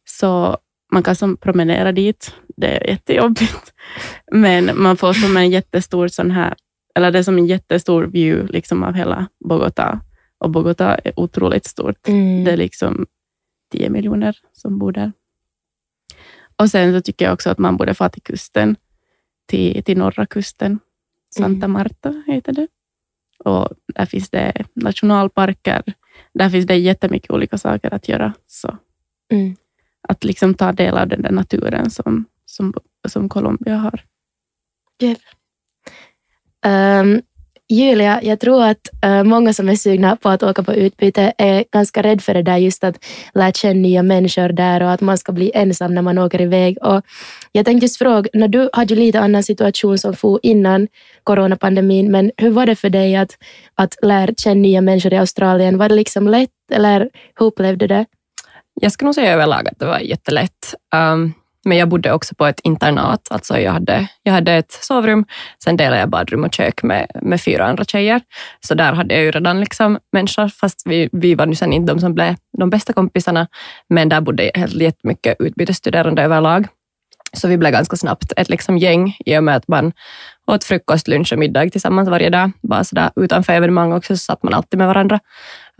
Så 0.04 0.58
man 0.92 1.02
kan 1.02 1.16
som 1.16 1.36
promenera 1.36 1.92
dit. 1.92 2.34
Det 2.56 2.66
är 2.66 2.90
jättejobbigt. 2.90 3.72
Men 4.32 4.82
man 4.82 4.96
får 4.96 5.12
som 5.12 5.36
en 5.36 5.50
jättestor 5.50 6.08
sån 6.08 6.30
här, 6.30 6.54
eller 6.94 7.10
det 7.10 7.18
är 7.18 7.22
som 7.22 7.38
en 7.38 7.46
jättestor 7.46 8.04
view 8.04 8.52
liksom 8.52 8.82
av 8.82 8.94
hela 8.94 9.28
Bogotá. 9.44 10.00
Och 10.38 10.50
Bogotá 10.50 11.00
är 11.04 11.20
otroligt 11.20 11.66
stort. 11.66 12.08
Mm. 12.08 12.44
Det 12.44 12.50
är 12.50 12.56
liksom 12.56 13.06
10 13.72 13.90
miljoner 13.90 14.36
som 14.52 14.78
bor 14.78 14.92
där. 14.92 15.12
Och 16.56 16.70
sen 16.70 16.92
så 16.92 17.00
tycker 17.00 17.24
jag 17.24 17.34
också 17.34 17.50
att 17.50 17.58
man 17.58 17.76
borde 17.76 17.94
få 17.94 18.08
till 18.08 18.22
kusten, 18.22 18.76
till, 19.46 19.84
till 19.84 19.98
norra 19.98 20.26
kusten. 20.26 20.78
Santa 21.34 21.68
Marta 21.68 22.22
heter 22.26 22.52
det. 22.52 22.68
Och 23.44 23.68
där 23.94 24.06
finns 24.06 24.30
det 24.30 24.52
nationalparker. 24.74 25.82
Där 26.34 26.50
finns 26.50 26.66
det 26.66 26.76
jättemycket 26.76 27.30
olika 27.30 27.58
saker 27.58 27.94
att 27.94 28.08
göra. 28.08 28.32
Så 28.46 28.78
Mm. 29.32 29.56
att 30.08 30.24
liksom 30.24 30.54
ta 30.54 30.72
del 30.72 30.98
av 30.98 31.08
den 31.08 31.22
där 31.22 31.30
naturen 31.30 31.90
som, 31.90 32.24
som, 32.44 32.74
som 33.08 33.28
Colombia 33.28 33.76
har. 33.76 34.04
Ehm, 36.64 37.22
Julia, 37.72 38.20
jag 38.22 38.40
tror 38.40 38.64
att 38.64 38.88
eh, 39.04 39.24
många 39.24 39.52
som 39.52 39.68
är 39.68 39.74
sugna 39.74 40.16
på 40.16 40.28
att 40.28 40.42
åka 40.42 40.62
på 40.62 40.74
utbyte 40.74 41.32
är 41.38 41.64
ganska 41.72 42.02
rädd 42.02 42.22
för 42.22 42.34
det 42.34 42.42
där 42.42 42.56
just 42.56 42.84
att 42.84 43.04
lära 43.34 43.52
känna 43.52 43.80
nya 43.80 44.02
människor 44.02 44.48
där 44.48 44.82
och 44.82 44.90
att 44.90 45.00
man 45.00 45.18
ska 45.18 45.32
bli 45.32 45.50
ensam 45.54 45.94
när 45.94 46.02
man 46.02 46.18
åker 46.18 46.40
iväg. 46.40 46.78
Och 46.82 47.02
jag 47.52 47.66
tänkte 47.66 47.84
just 47.84 47.98
fråga, 47.98 48.30
när 48.34 48.48
du 48.48 48.70
hade 48.72 48.94
ju 48.94 49.00
lite 49.00 49.20
annan 49.20 49.42
situation 49.42 49.98
som 49.98 50.14
for 50.14 50.40
innan 50.42 50.88
coronapandemin, 51.24 52.10
men 52.10 52.30
hur 52.36 52.50
var 52.50 52.66
det 52.66 52.76
för 52.76 52.90
dig 52.90 53.16
att, 53.16 53.38
att 53.74 53.96
lära 54.02 54.34
känna 54.36 54.60
nya 54.60 54.80
människor 54.80 55.12
i 55.12 55.16
Australien? 55.16 55.78
Var 55.78 55.88
det 55.88 55.94
liksom 55.94 56.28
lätt 56.28 56.50
eller 56.72 57.10
hur 57.38 57.46
upplevde 57.46 57.86
du 57.86 57.94
det? 57.94 58.06
Jag 58.80 58.92
skulle 58.92 59.06
nog 59.06 59.14
säga 59.14 59.32
överlag 59.32 59.68
att 59.68 59.78
det 59.78 59.86
var 59.86 59.98
jättelätt. 59.98 60.74
Um, 60.94 61.34
men 61.64 61.78
jag 61.78 61.88
bodde 61.88 62.12
också 62.12 62.34
på 62.34 62.46
ett 62.46 62.60
internat. 62.64 63.28
Alltså 63.30 63.58
jag, 63.58 63.72
hade, 63.72 64.08
jag 64.22 64.32
hade 64.32 64.52
ett 64.52 64.72
sovrum, 64.72 65.24
sen 65.64 65.76
delade 65.76 66.00
jag 66.00 66.10
badrum 66.10 66.44
och 66.44 66.54
kök 66.54 66.82
med, 66.82 67.10
med 67.22 67.40
fyra 67.40 67.64
andra 67.66 67.84
tjejer. 67.84 68.20
Så 68.60 68.74
där 68.74 68.92
hade 68.92 69.14
jag 69.14 69.24
ju 69.24 69.30
redan 69.30 69.60
liksom 69.60 69.98
människor, 70.12 70.48
fast 70.48 70.82
vi, 70.84 71.08
vi 71.12 71.34
var 71.34 71.46
nu 71.46 71.54
sen 71.54 71.72
inte 71.72 71.92
de 71.92 72.00
som 72.00 72.14
blev 72.14 72.36
de 72.58 72.70
bästa 72.70 72.92
kompisarna. 72.92 73.46
Men 73.88 74.08
där 74.08 74.20
bodde 74.20 74.50
jättemycket 74.68 75.36
utbytesstuderande 75.38 76.22
överlag. 76.22 76.68
Så 77.32 77.48
vi 77.48 77.56
blev 77.56 77.72
ganska 77.72 77.96
snabbt 77.96 78.32
ett 78.36 78.48
liksom 78.48 78.78
gäng 78.78 79.16
i 79.26 79.38
och 79.38 79.44
med 79.44 79.56
att 79.56 79.68
man 79.68 79.92
åt 80.50 80.64
frukost, 80.64 81.08
lunch 81.08 81.32
och 81.32 81.38
middag 81.38 81.70
tillsammans 81.70 82.08
varje 82.08 82.30
dag. 82.30 82.50
Bara 82.62 82.84
så 82.84 82.94
där, 82.94 83.10
utanför 83.16 83.52
evenemang 83.52 83.92
också 83.92 84.16
så 84.16 84.24
satt 84.24 84.42
man 84.42 84.54
alltid 84.54 84.78
med 84.78 84.86
varandra. 84.86 85.20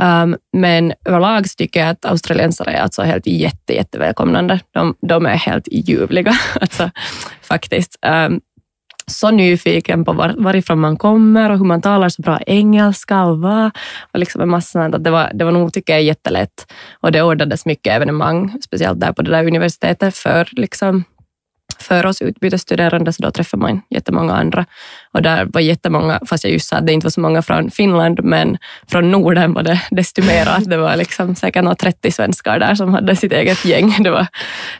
Um, 0.02 0.36
men 0.52 0.92
överlag 1.04 1.48
så 1.48 1.54
tycker 1.54 1.80
jag 1.80 1.88
att 1.88 2.04
australiensare 2.04 2.70
är 2.70 2.82
alltså 2.82 3.02
helt 3.02 3.26
jätte, 3.26 3.74
jättevälkomnande. 3.74 4.60
De, 4.70 4.94
de 5.00 5.26
är 5.26 5.34
helt 5.34 5.68
ljuvliga, 5.70 6.32
alltså, 6.60 6.90
faktiskt. 7.42 7.98
Um, 8.06 8.40
så 9.06 9.30
nyfiken 9.30 10.04
på 10.04 10.12
var, 10.12 10.34
varifrån 10.38 10.80
man 10.80 10.96
kommer 10.96 11.50
och 11.50 11.58
hur 11.58 11.64
man 11.64 11.82
talar 11.82 12.08
så 12.08 12.22
bra 12.22 12.40
engelska 12.46 13.24
och 13.24 13.40
vad. 13.40 13.70
Och 14.12 14.18
liksom 14.18 14.40
en 14.40 14.48
massa 14.48 14.82
sånt. 14.82 14.94
Att 14.94 15.04
det, 15.04 15.10
var, 15.10 15.30
det 15.34 15.44
var 15.44 15.52
nog, 15.52 15.72
tycker 15.72 15.92
jag, 15.92 16.02
jättelätt. 16.02 16.72
Och 17.00 17.12
det 17.12 17.22
ordnades 17.22 17.66
mycket 17.66 17.92
evenemang, 17.92 18.58
speciellt 18.62 19.00
där 19.00 19.12
på 19.12 19.22
det 19.22 19.30
där 19.30 19.46
universitetet 19.46 20.16
för 20.16 20.48
liksom, 20.52 21.04
för 21.82 22.06
oss 22.06 22.22
utbytesstuderande, 22.22 23.12
så 23.12 23.22
då 23.22 23.30
träffade 23.30 23.60
man 23.62 23.82
jättemånga 23.90 24.34
andra. 24.34 24.66
Och 25.12 25.22
där 25.22 25.44
var 25.44 25.60
jättemånga, 25.60 26.20
fast 26.26 26.44
jag 26.44 26.52
just 26.52 26.68
sa 26.68 26.76
att 26.76 26.86
det 26.86 26.92
inte 26.92 27.04
var 27.04 27.10
så 27.10 27.20
många 27.20 27.42
från 27.42 27.70
Finland, 27.70 28.24
men 28.24 28.58
från 28.88 29.10
Norden 29.10 29.52
var 29.52 29.62
det 29.62 29.80
desto 29.90 30.22
mer. 30.22 30.48
Att 30.48 30.70
det 30.70 30.76
var 30.76 30.96
liksom 30.96 31.34
säkert 31.34 31.64
några 31.64 31.76
30 31.76 32.10
svenskar 32.10 32.58
där 32.58 32.74
som 32.74 32.94
hade 32.94 33.16
sitt 33.16 33.32
eget 33.32 33.64
gäng. 33.64 33.96
Det 34.02 34.10
var, 34.10 34.26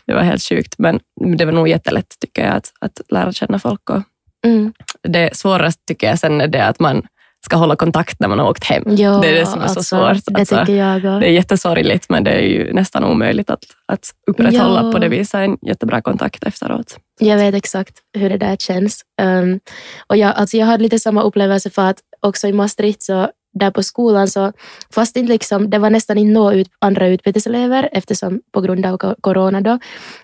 det 0.07 0.15
var 0.15 0.23
helt 0.23 0.43
sjukt, 0.43 0.75
men 0.79 1.01
det 1.37 1.45
var 1.45 1.53
nog 1.53 1.69
jättelätt 1.69 2.15
tycker 2.21 2.45
jag 2.47 2.57
att, 2.57 2.73
att 2.81 3.01
lära 3.11 3.33
känna 3.33 3.59
folk. 3.59 3.91
Och 3.91 4.03
Mm. 4.45 4.73
det 5.03 5.37
svåraste 5.37 5.83
tycker 5.87 6.07
jag 6.07 6.19
sen 6.19 6.41
är 6.41 6.49
det 6.49 6.65
att 6.65 6.81
man 6.81 7.03
ska 7.45 7.57
hålla 7.57 7.77
kontakt 7.77 8.21
när 8.21 8.29
man 8.29 8.39
har 8.39 8.51
åkt 8.51 8.65
hem. 8.65 8.83
Ja, 8.87 9.19
det 9.23 9.29
är 9.29 9.35
det 9.35 9.47
som 9.47 9.59
är 9.61 9.63
alltså, 9.63 9.83
så 9.83 9.97
svårt. 9.97 10.25
Det 10.27 10.41
Alltså, 10.41 10.59
tycker 10.59 10.75
jag 10.75 11.03
det 11.03 11.27
är 11.27 11.33
jättesorgligt 11.33 12.07
men 12.09 12.25
det 12.25 12.31
är 12.31 12.49
ju 12.49 12.73
nästan 12.73 13.05
omöjligt 13.05 13.51
att, 13.51 13.65
att 13.89 14.11
upprätthålla 14.31 14.83
Ja. 14.85 14.93
på 14.93 14.99
det 14.99 15.09
viset 15.09 15.35
en 15.35 15.57
jättebra 15.67 16.03
kontakt 16.03 16.45
efteråt. 16.45 16.97
Jag 17.21 17.37
vet 17.37 17.55
exakt 17.55 17.95
hur 18.19 18.31
det 18.31 18.39
där 18.39 18.57
känns. 18.57 19.03
Um, 19.23 19.61
och 20.07 20.17
jag, 20.17 20.35
alltså 20.37 20.57
jag 20.57 20.67
hade 20.67 20.83
lite 20.83 20.99
samma 20.99 21.23
upplevelse 21.23 21.71
för 21.71 21.87
att 21.87 21.99
också 22.21 22.49
i 22.49 22.53
Maastricht, 22.53 23.03
så 23.03 23.29
där 23.53 23.71
på 23.71 23.83
skolan, 23.83 24.29
så 24.29 24.53
fast 24.95 25.17
inte 25.17 25.33
liksom, 25.33 25.71
det 25.71 25.79
var 25.79 25.91
nästan 25.91 26.19
inte 26.19 26.33
några 26.33 26.55
ut, 26.55 26.69
andra 26.79 27.09
utbyteselever 27.09 27.89
eftersom 27.93 28.41
på 28.53 28.61
grund 28.61 28.87
av 28.87 29.15
corona 29.21 29.61
då, 29.61 29.79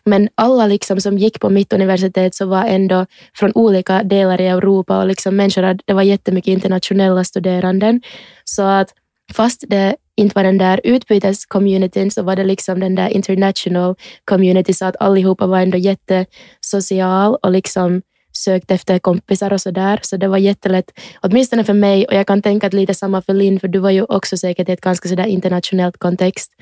men 0.05 0.29
alla 0.35 0.67
liksom 0.67 1.01
som 1.01 1.19
gick 1.19 1.41
på 1.41 1.51
mitt 1.51 1.73
universitet 1.73 2.35
så 2.35 2.47
var 2.47 2.65
ändå 2.65 3.07
från 3.35 3.53
olika 3.55 4.03
delar 4.03 4.41
i 4.41 4.47
Europa 4.47 4.99
och 4.99 5.07
liksom 5.07 5.37
människor, 5.37 5.79
det 5.85 5.93
var 5.93 6.03
jättemycket 6.03 6.53
internationella 6.53 7.25
studeranden. 7.25 8.03
Så 8.45 8.63
att 8.63 8.89
fast 9.33 9.65
det 9.69 9.97
inte 10.17 10.35
var 10.35 10.45
den 10.45 10.59
där 10.59 10.81
utbytescommunityn 10.85 12.11
så 12.11 12.23
var 12.23 12.37
det 12.37 12.45
liksom 12.45 12.81
den 12.81 12.95
där 12.95 13.09
international 13.09 13.95
community 14.25 14.73
så 14.73 14.85
att 14.85 14.97
allihopa 15.01 15.47
var 15.47 15.61
ändå 15.61 15.79
jättesocial 15.79 17.37
och 17.43 17.51
liksom 17.51 18.03
sökte 18.37 18.75
efter 18.75 18.99
kompisar 18.99 19.53
och 19.53 19.61
sådär. 19.61 19.99
Så 20.03 20.17
det 20.17 20.29
var 20.29 20.39
jättelätt, 20.39 20.99
åtminstone 21.21 21.65
för 21.65 21.73
mig 21.75 22.07
och 22.07 22.15
jag 22.15 22.27
kan 22.27 22.43
tänka 22.43 22.67
att 22.67 22.73
lite 22.73 22.95
samma 22.95 23.23
för 23.23 23.35
Linn 23.35 23.61
för 23.61 23.69
du 23.69 23.79
var 23.79 23.91
ju 23.91 24.03
också 24.03 24.37
säkert 24.37 24.69
i 24.69 24.73
ett 24.73 24.81
ganska 24.81 25.09
sådär 25.09 25.27
internationellt 25.27 25.99
kontext. 25.99 26.53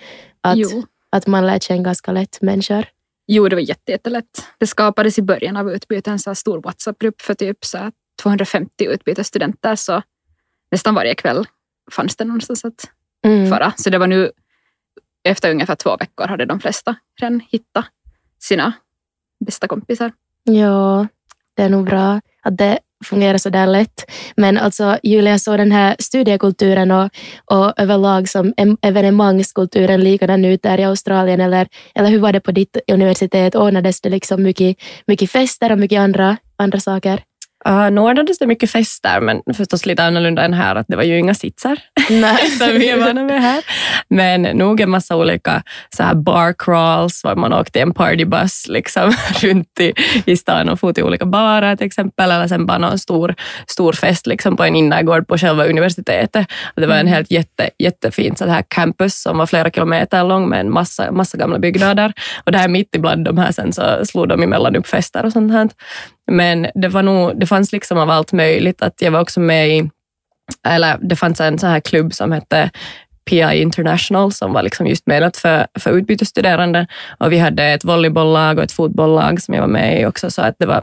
Att, 0.40 0.56
Jo. 0.58 0.84
att 1.10 1.26
man 1.26 1.46
lär 1.46 1.58
känna 1.58 1.82
ganska 1.82 2.12
lätt 2.12 2.38
människor. 2.42 2.84
Jo, 3.26 3.48
det 3.48 3.56
var 3.56 3.60
jätte, 3.62 3.92
jättelätt. 3.92 4.44
Det 4.58 4.66
skapades 4.66 5.18
i 5.18 5.22
början 5.22 5.56
av 5.56 5.70
utbytet 5.70 6.06
en 6.06 6.18
så 6.18 6.34
stor 6.34 6.62
WhatsApp-grupp 6.62 7.20
för 7.22 7.34
typ 7.34 7.64
så 7.64 7.78
här 7.78 7.92
250 8.22 8.84
utbytesstudenter. 8.84 9.76
Så 9.76 10.02
nästan 10.70 10.94
varje 10.94 11.14
kväll 11.14 11.46
fanns 11.92 12.16
det 12.16 12.24
någonstans 12.24 12.64
att 12.64 12.90
Mm. 13.24 13.50
fara. 13.50 13.72
Så 13.76 13.90
det 13.90 13.98
var 13.98 14.06
nu 14.06 14.30
efter 15.28 15.50
ungefär 15.50 15.74
två 15.74 15.96
veckor 15.96 16.26
hade 16.26 16.44
de 16.44 16.60
flesta 16.60 16.94
redan 17.20 17.40
hittat 17.50 17.84
sina 18.38 18.72
bästa 19.46 19.66
kompisar. 19.68 20.12
Ja, 20.42 21.06
det 21.56 21.62
är 21.62 21.68
nog 21.68 21.84
bra 21.84 22.20
att 22.42 22.58
det 22.58 22.78
fungerar 23.04 23.38
så 23.38 23.50
där 23.50 23.66
lätt. 23.66 24.10
Men 24.36 24.58
alltså 24.58 24.98
Julia, 25.02 25.38
så 25.38 25.56
den 25.56 25.72
här 25.72 25.96
studiekulturen 25.98 26.90
och, 26.90 27.10
och 27.44 27.72
överlag 27.76 28.28
som 28.28 28.54
evenemangskulturen 28.82 30.00
likadan 30.00 30.44
ut 30.44 30.62
där 30.62 30.80
i 30.80 30.84
Australien 30.84 31.40
eller, 31.40 31.68
eller 31.94 32.08
hur 32.08 32.18
var 32.18 32.32
det 32.32 32.40
på 32.40 32.52
ditt 32.52 32.76
universitet? 32.92 33.54
Ordnades 33.54 34.00
det 34.00 34.08
liksom 34.08 34.42
mycket, 34.42 34.76
mycket 35.06 35.30
fester 35.30 35.72
och 35.72 35.78
mycket 35.78 36.00
andra, 36.00 36.36
andra 36.56 36.80
saker? 36.80 37.22
Uh, 37.68 37.90
nu 37.90 38.00
ordnades 38.00 38.38
det 38.38 38.46
mycket 38.46 38.70
fester, 38.70 39.20
men 39.20 39.42
förstås 39.54 39.86
lite 39.86 40.04
annorlunda 40.04 40.44
än 40.44 40.54
här, 40.54 40.76
att 40.76 40.86
det 40.88 40.96
var 40.96 41.02
ju 41.02 41.18
inga 41.18 41.34
sitsar 41.34 41.78
Nej. 42.10 42.50
som 42.58 42.68
vi 42.68 42.88
är 42.90 42.96
vana 42.96 43.22
med 43.22 43.42
här. 43.42 43.64
Men 44.08 44.42
nog 44.42 44.80
en 44.80 44.90
massa 44.90 45.16
olika 45.16 45.62
så 45.96 46.02
här 46.02 46.14
bar 46.14 46.54
crawls, 46.58 47.24
var 47.24 47.36
man 47.36 47.52
åkte 47.52 47.80
en 47.80 47.94
partybuss 47.94 48.66
liksom, 48.68 49.12
runt 49.42 49.80
i, 49.80 49.92
i 50.24 50.36
stan 50.36 50.68
och 50.68 50.80
for 50.80 50.92
till 50.92 51.04
olika 51.04 51.26
barer 51.26 51.76
till 51.76 51.86
exempel, 51.86 52.30
eller 52.30 52.48
sen 52.48 52.66
bara 52.66 52.78
någon 52.78 52.98
stor, 52.98 53.34
stor 53.66 53.92
fest 53.92 54.26
liksom, 54.26 54.56
på 54.56 54.64
en 54.64 54.76
innergård 54.76 55.28
på 55.28 55.38
själva 55.38 55.66
universitetet. 55.66 56.46
Och 56.74 56.80
det 56.80 56.86
var 56.86 56.96
en 56.96 57.06
helt 57.06 57.30
jätte, 57.30 57.70
jättefint 57.78 58.38
så 58.38 58.46
här 58.46 58.64
campus 58.68 59.22
som 59.22 59.38
var 59.38 59.46
flera 59.46 59.70
kilometer 59.70 60.24
lång 60.24 60.48
med 60.48 60.60
en 60.60 60.70
massa, 60.70 61.12
massa 61.12 61.38
gamla 61.38 61.58
byggnader. 61.58 62.12
Och 62.44 62.52
där 62.52 62.68
mitt 62.68 62.94
ibland 62.94 63.24
de 63.24 63.38
här 63.38 63.52
sen 63.52 63.72
så 63.72 64.06
slog 64.06 64.28
de 64.28 64.42
emellan 64.42 64.76
upp 64.76 64.86
fester 64.86 65.24
och 65.24 65.32
sånt 65.32 65.52
här. 65.52 65.68
Men 66.30 66.66
det, 66.74 66.88
var 66.88 67.02
nog, 67.02 67.40
det 67.40 67.46
fanns 67.46 67.72
liksom 67.72 67.98
av 67.98 68.10
allt 68.10 68.32
möjligt. 68.32 68.82
Att 68.82 69.02
jag 69.02 69.10
var 69.10 69.20
också 69.20 69.40
med 69.40 69.68
i, 69.68 69.90
eller 70.68 70.98
det 71.02 71.16
fanns 71.16 71.40
en 71.40 71.58
sån 71.58 71.70
här 71.70 71.80
klubb 71.80 72.14
som 72.14 72.32
hette 72.32 72.70
PI 73.30 73.60
International 73.60 74.32
som 74.32 74.52
var 74.52 74.62
liksom 74.62 74.86
just 74.86 75.06
menat 75.06 75.36
för, 75.36 75.66
för 75.78 75.90
utbytesstuderande. 75.90 76.86
Och 77.18 77.32
vi 77.32 77.38
hade 77.38 77.64
ett 77.64 77.84
volleybolllag 77.84 78.58
och 78.58 78.64
ett 78.64 78.72
fotbollslag 78.72 79.42
som 79.42 79.54
jag 79.54 79.60
var 79.60 79.68
med 79.68 80.00
i 80.00 80.06
också, 80.06 80.30
så 80.30 80.42
att 80.42 80.56
det 80.58 80.66
var 80.66 80.82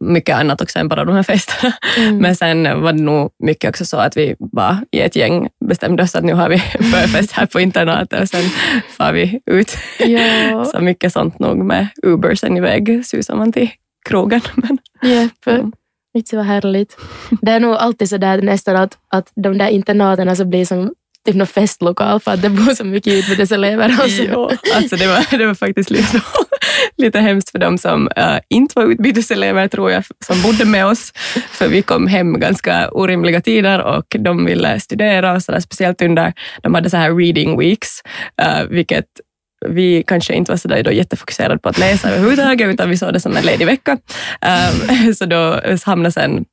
mycket 0.00 0.36
annat 0.36 0.60
också 0.60 0.78
än 0.78 0.88
bara 0.88 1.04
de 1.04 1.14
här 1.14 1.22
festerna. 1.22 1.72
Mm. 1.98 2.18
Men 2.18 2.36
sen 2.36 2.82
var 2.82 2.92
det 2.92 3.02
nog 3.02 3.30
mycket 3.38 3.68
också 3.68 3.84
så 3.84 3.96
att 3.96 4.16
vi 4.16 4.36
bara 4.38 4.84
i 4.90 5.00
ett 5.00 5.16
gäng 5.16 5.48
bestämde 5.64 6.02
oss 6.02 6.14
att 6.14 6.24
nu 6.24 6.34
har 6.34 6.48
vi 6.48 6.58
förfest 6.92 7.32
här 7.32 7.46
på 7.46 7.60
internatet 7.60 8.20
och 8.20 8.28
sen 8.28 8.50
far 8.88 9.12
vi 9.12 9.40
ut. 9.46 9.78
Ja, 9.98 10.64
Så 10.72 10.80
mycket 10.80 11.12
sånt 11.12 11.38
nog 11.38 11.56
med 11.56 11.88
Uber 12.02 12.34
sen 12.34 12.56
iväg 12.56 13.06
susar 13.06 13.36
man 13.36 13.52
till 13.52 13.70
krogen. 14.08 14.40
Men, 14.54 14.78
Jepp. 15.02 15.46
Mm. 15.46 15.72
Inte 16.14 16.36
vad 16.36 16.46
härligt. 16.46 16.96
Det 17.42 17.50
är 17.50 17.60
nog 17.60 17.74
alltid 17.74 18.08
så 18.08 18.16
där 18.16 18.42
nästan 18.42 18.76
att, 18.76 18.98
att 19.08 19.32
de 19.34 19.58
där 19.58 19.68
internaten 19.68 20.36
så 20.36 20.44
blir 20.44 20.64
som 20.64 20.92
typ 21.26 21.36
någon 21.36 21.46
festlokal 21.46 22.20
för 22.20 22.30
att 22.30 22.42
det 22.42 22.50
bor 22.50 22.74
så 22.74 22.84
mycket 22.84 23.14
utbyteselever. 23.14 23.88
ja, 24.28 24.50
alltså 24.74 24.96
det, 24.96 25.06
var, 25.06 25.38
det 25.38 25.46
var 25.46 25.54
faktiskt 25.54 25.90
lite, 25.90 26.20
lite 26.96 27.20
hemskt 27.20 27.50
för 27.50 27.58
dem 27.58 27.78
som 27.78 28.08
äh, 28.16 28.38
inte 28.48 28.72
var 28.76 28.86
utbyteselever 28.86 29.68
tror 29.68 29.90
jag, 29.90 30.04
som 30.24 30.42
bodde 30.42 30.64
med 30.64 30.86
oss. 30.86 31.12
För 31.50 31.68
vi 31.68 31.82
kom 31.82 32.06
hem 32.06 32.40
ganska 32.40 32.90
orimliga 32.90 33.40
tider 33.40 33.82
och 33.82 34.16
de 34.18 34.44
ville 34.44 34.80
studera, 34.80 35.34
och 35.34 35.42
så 35.42 35.52
där, 35.52 35.60
speciellt 35.60 36.02
under, 36.02 36.32
de 36.62 36.74
hade 36.74 36.90
så 36.90 36.96
här 36.96 37.14
reading 37.14 37.58
weeks, 37.58 38.00
äh, 38.42 38.64
vilket 38.70 39.06
vi 39.68 40.04
kanske 40.06 40.34
inte 40.34 40.52
var 40.52 40.56
så 40.56 40.68
där 40.68 40.82
då 40.82 40.92
jättefokuserade 40.92 41.58
på 41.58 41.68
att 41.68 41.78
läsa 41.78 42.10
överhuvudtaget, 42.10 42.68
utan 42.68 42.90
vi 42.90 42.96
såg 42.96 43.12
det 43.12 43.20
som 43.20 43.36
en 43.36 43.44
ledig 43.44 43.66
vecka. 43.66 43.98
Um, 45.02 45.14
så 45.14 45.26
då 45.26 45.60
hamnade 45.84 46.12
sen 46.12 46.44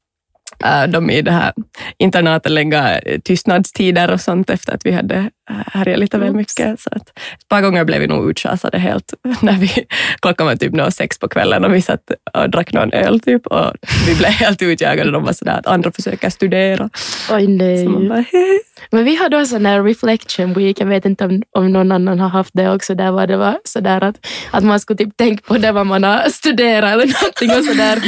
äh, 0.65 0.87
de 0.87 1.09
i 1.09 1.21
det 1.21 1.31
här 1.31 1.53
internatet 1.97 2.51
lägga 2.51 3.01
tystnadstider 3.23 4.11
och 4.11 4.21
sånt 4.21 4.49
efter 4.49 4.73
att 4.73 4.85
vi 4.85 4.91
hade 4.91 5.15
äh, 5.49 5.55
härjat 5.65 5.99
lite 5.99 6.17
väl 6.17 6.33
mycket. 6.33 6.79
Så 6.79 6.89
att 6.91 7.09
ett 7.09 7.47
par 7.49 7.61
gånger 7.61 7.85
blev 7.85 7.99
vi 7.99 8.07
nog 8.07 8.29
utschasade 8.29 8.79
helt 8.79 9.13
när 9.41 9.53
vi, 9.53 9.85
klockan 10.21 10.47
var 10.47 10.55
typ 10.55 10.73
nå 10.73 10.91
sex 10.91 11.19
på 11.19 11.27
kvällen 11.27 11.65
och 11.65 11.73
vi 11.73 11.81
satt 11.81 12.11
och 12.33 12.49
drack 12.49 12.73
någon 12.73 12.93
öl 12.93 13.19
typ 13.19 13.47
och 13.47 13.73
vi 14.07 14.15
blev 14.15 14.31
helt 14.31 14.61
utjagade. 14.61 15.11
De 15.11 15.23
var 15.23 15.33
sådär 15.33 15.59
att 15.59 15.67
andra 15.67 15.91
försöker 15.91 16.29
studera. 16.29 16.89
Oj 17.31 17.47
nej. 17.47 17.83
Så 17.83 17.89
man 17.89 18.09
bara, 18.09 18.25
"Hehe." 18.31 18.72
Men 18.91 19.05
vi 19.05 19.15
hade 19.15 19.41
också 19.41 19.55
en 19.55 19.65
här 19.65 19.83
reflection 19.83 20.53
week, 20.53 20.79
jag 20.79 20.85
vet 20.85 21.05
inte 21.05 21.25
om, 21.25 21.41
om 21.51 21.73
någon 21.73 21.91
annan 21.91 22.19
har 22.19 22.29
haft 22.29 22.53
det 22.53 22.69
också, 22.69 22.95
där 22.95 23.11
var 23.11 23.27
det 23.27 23.37
var 23.37 23.59
sådär 23.63 24.03
att, 24.03 24.27
att 24.51 24.63
man 24.63 24.79
skulle 24.79 24.97
typ 24.97 25.17
tänka 25.17 25.43
på 25.47 25.57
det 25.57 25.71
vad 25.71 25.87
man 25.87 26.03
har 26.03 26.29
studerat 26.29 26.93
eller 26.93 27.05
någonting 27.21 27.51
och 27.59 27.65
sådär. 27.65 27.99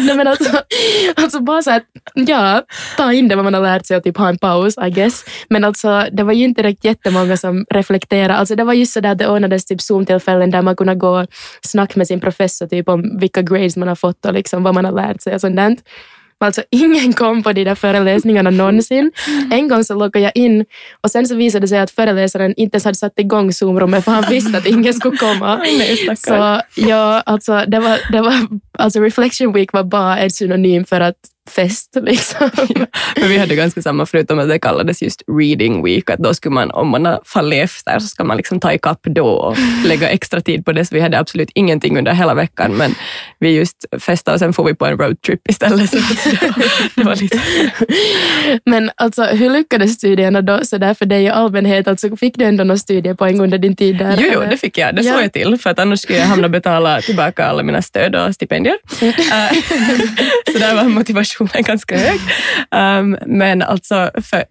Nej, 0.06 0.16
men 0.16 0.26
alltså, 0.26 0.62
alltså 1.16 1.40
bara 1.40 1.62
så 1.62 1.70
att, 1.70 1.82
ja, 2.14 2.62
ta 2.96 3.12
in 3.12 3.28
det 3.28 3.36
vad 3.36 3.44
man 3.44 3.54
har 3.54 3.62
lärt 3.62 3.86
sig 3.86 3.96
och 3.96 4.04
typ 4.04 4.16
ha 4.16 4.28
en 4.28 4.38
paus, 4.38 4.74
I 4.86 4.90
guess. 4.90 5.24
Men 5.48 5.64
alltså, 5.64 6.06
det 6.12 6.22
var 6.22 6.32
ju 6.32 6.44
inte 6.44 6.62
direkt 6.62 6.84
jättemånga 6.84 7.36
som 7.36 7.64
reflekterade. 7.70 8.34
Alltså, 8.34 8.54
det 8.56 8.64
var 8.64 8.72
just 8.72 8.92
sådär 8.92 9.12
att 9.12 9.18
det 9.18 9.28
ordnades 9.28 9.64
typ 9.64 9.80
Zoom-tillfällen 9.80 10.50
där 10.50 10.62
man 10.62 10.76
kunde 10.76 10.94
gå 10.94 11.20
och 11.20 11.26
snacka 11.62 11.92
med 11.96 12.06
sin 12.06 12.20
professor 12.20 12.66
typ 12.66 12.88
om 12.88 13.18
vilka 13.18 13.42
grades 13.42 13.76
man 13.76 13.88
har 13.88 13.94
fått 13.94 14.24
och 14.24 14.34
liksom 14.34 14.62
vad 14.62 14.74
man 14.74 14.84
har 14.84 14.92
lärt 14.92 15.22
sig 15.22 15.34
och 15.34 15.40
sånt 15.40 15.56
där. 15.56 15.76
Alltså 16.44 16.62
ingen 16.70 17.12
kom 17.12 17.42
på 17.42 17.52
de 17.52 17.64
där 17.64 17.74
föreläsningarna 17.74 18.50
någonsin. 18.50 19.12
En 19.50 19.68
gång 19.68 19.84
så 19.84 19.94
loggade 19.94 20.24
jag 20.24 20.32
in 20.34 20.64
och 21.00 21.10
sen 21.10 21.26
så 21.26 21.34
visade 21.34 21.64
det 21.64 21.68
sig 21.68 21.78
att 21.78 21.90
föreläsaren 21.90 22.54
inte 22.56 22.74
ens 22.74 22.84
hade 22.84 22.94
satt 22.94 23.18
igång 23.18 23.52
Zoom-rummet 23.52 24.04
för 24.04 24.12
han 24.12 24.24
visste 24.30 24.58
att 24.58 24.66
ingen 24.66 24.94
skulle 24.94 25.16
komma. 25.16 25.56
Nej. 25.78 26.16
Så 26.16 26.60
ja, 26.74 27.22
alltså, 27.26 27.64
det 27.68 27.80
var, 27.80 28.12
det 28.12 28.20
var, 28.20 28.34
alltså 28.78 29.00
Reflection 29.00 29.52
Week 29.52 29.72
var 29.72 29.84
bara 29.84 30.18
ett 30.18 30.34
synonym 30.34 30.84
för 30.84 31.00
att 31.00 31.16
fest. 31.50 31.96
Liksom. 32.02 32.50
Men 33.20 33.28
vi 33.28 33.38
hade 33.38 33.54
ganska 33.56 33.82
samma, 33.82 34.06
förutom 34.06 34.38
att 34.38 34.48
det 34.48 34.58
kallades 34.58 35.02
just 35.02 35.22
reading 35.40 35.84
week, 35.84 36.10
att 36.10 36.18
då 36.18 36.34
skulle 36.34 36.52
man, 36.54 36.70
om 36.70 36.88
man 36.88 37.06
har 37.06 37.20
fallit 37.24 37.64
efter, 37.64 37.98
så 37.98 38.06
ska 38.06 38.24
man 38.24 38.36
liksom 38.36 38.60
ta 38.60 38.72
ikapp 38.72 39.00
då 39.02 39.26
och 39.26 39.56
lägga 39.84 40.08
extra 40.08 40.40
tid 40.40 40.64
på 40.64 40.72
det. 40.72 40.84
Så 40.84 40.94
vi 40.94 41.00
hade 41.00 41.18
absolut 41.18 41.50
ingenting 41.54 41.98
under 41.98 42.12
hela 42.12 42.34
veckan, 42.34 42.72
men 42.76 42.94
vi 43.38 43.50
just 43.50 43.84
festade 44.00 44.34
och 44.34 44.38
sen 44.38 44.52
får 44.52 44.64
vi 44.64 44.74
på 44.74 44.86
en 44.86 44.98
roadtrip 44.98 45.48
istället. 45.48 45.90
Så 45.90 45.96
det 46.94 47.04
var, 47.04 47.16
lite... 47.16 47.40
Men 48.64 48.90
alltså, 48.96 49.22
hur 49.24 49.50
lyckades 49.50 49.94
studierna 49.94 50.42
då 50.42 50.64
så 50.64 50.78
där 50.78 50.94
för 50.94 51.06
dig 51.06 51.22
i 51.24 51.28
allmänhet? 51.28 51.88
Alltså, 51.88 52.16
fick 52.16 52.36
du 52.36 52.44
ändå 52.44 52.64
några 52.64 52.78
studiepoäng 52.78 53.40
under 53.40 53.58
din 53.58 53.76
tid 53.76 53.98
där? 53.98 54.16
Jo, 54.20 54.30
jo, 54.34 54.40
det 54.50 54.56
fick 54.56 54.78
jag. 54.78 54.94
Det 54.96 55.02
Ja. 55.02 55.12
såg 55.12 55.22
jag 55.22 55.32
till, 55.32 55.58
för 55.58 55.70
att 55.70 55.78
annars 55.78 56.00
skulle 56.00 56.18
jag 56.18 56.26
hamna 56.26 56.44
och 56.46 56.50
betala 56.50 57.00
tillbaka 57.00 57.44
alla 57.46 57.62
mina 57.62 57.82
stöd 57.82 58.16
och 58.16 58.34
stipendier. 58.34 58.76
Eh, 59.02 59.14
så 60.52 60.58
där 60.58 60.74
var 60.74 60.84
motivationen 60.84 61.29
ganska 61.54 61.96
hög. 61.98 62.20
Um, 63.00 63.18
men 63.26 63.62
alltså, 63.62 64.10
för, 64.22 64.44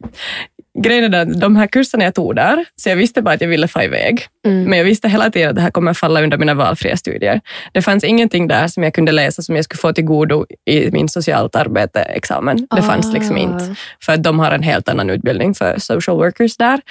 grejen 0.79 1.03
är 1.03 1.09
den, 1.09 1.39
de 1.39 1.55
här 1.55 1.67
kurserna 1.67 2.03
jag 2.03 2.15
tog 2.15 2.35
där, 2.35 2.65
så 2.75 2.89
jag 2.89 2.95
visste 2.95 3.21
bara 3.21 3.33
att 3.35 3.41
jag 3.41 3.47
ville 3.47 3.67
få 3.67 3.81
iväg. 3.83 4.27
Mm. 4.45 4.63
Men 4.63 4.77
jag 4.77 4.85
visste 4.85 5.09
hela 5.09 5.29
tiden 5.31 5.49
att 5.49 5.55
det 5.55 5.61
här 5.61 5.71
kommer 5.71 5.93
falla 5.93 6.21
under 6.21 6.37
mina 6.37 6.53
valfria 6.53 6.97
studier. 6.97 7.41
Det 7.71 7.81
fanns 7.81 8.03
ingenting 8.03 8.47
där 8.47 8.67
som 8.67 8.83
jag 8.83 8.93
kunde 8.93 9.11
läsa 9.11 9.41
som 9.41 9.55
jag 9.55 9.65
skulle 9.65 9.79
få 9.79 9.93
till 9.93 10.05
godo 10.05 10.45
i 10.65 10.91
min 10.91 11.09
socialt 11.09 11.55
arbete-examen. 11.55 12.67
Det 12.75 12.81
fanns 12.81 13.13
liksom 13.13 13.35
Ah. 13.35 13.39
inte. 13.39 13.75
För 14.05 14.13
att 14.13 14.23
de 14.23 14.39
har 14.39 14.51
en 14.51 14.63
helt 14.63 14.89
annan 14.89 15.09
utbildning 15.09 15.53
för 15.53 15.75
social 15.79 16.17
workers 16.17 16.57
där. 16.57 16.81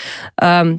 Um, 0.42 0.79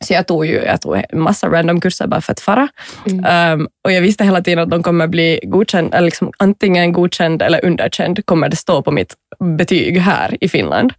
Så 0.00 0.12
jag 0.12 0.26
tog 0.26 0.46
ju 0.46 0.54
jag 0.54 0.80
tog 0.80 0.96
en 0.96 1.20
massa 1.20 1.48
random 1.48 1.80
kurser 1.80 2.06
bara 2.06 2.20
för 2.20 2.32
att 2.32 2.40
fara. 2.40 2.68
Mm. 3.06 3.60
Um, 3.60 3.68
och 3.84 3.92
jag 3.92 4.00
visste 4.00 4.24
hela 4.24 4.40
tiden 4.40 4.58
att 4.58 4.70
de 4.70 4.82
kommer 4.82 5.06
bli 5.06 5.40
godkänd, 5.42 5.94
eller 5.94 6.04
liksom 6.04 6.32
antingen 6.38 6.92
godkänd 6.92 7.42
eller 7.42 7.64
underkänd 7.64 8.26
kommer 8.26 8.48
det 8.48 8.56
stå 8.56 8.82
på 8.82 8.90
mitt 8.90 9.14
betyg 9.58 9.98
här 9.98 10.36
i 10.40 10.48
Finland. 10.48 10.92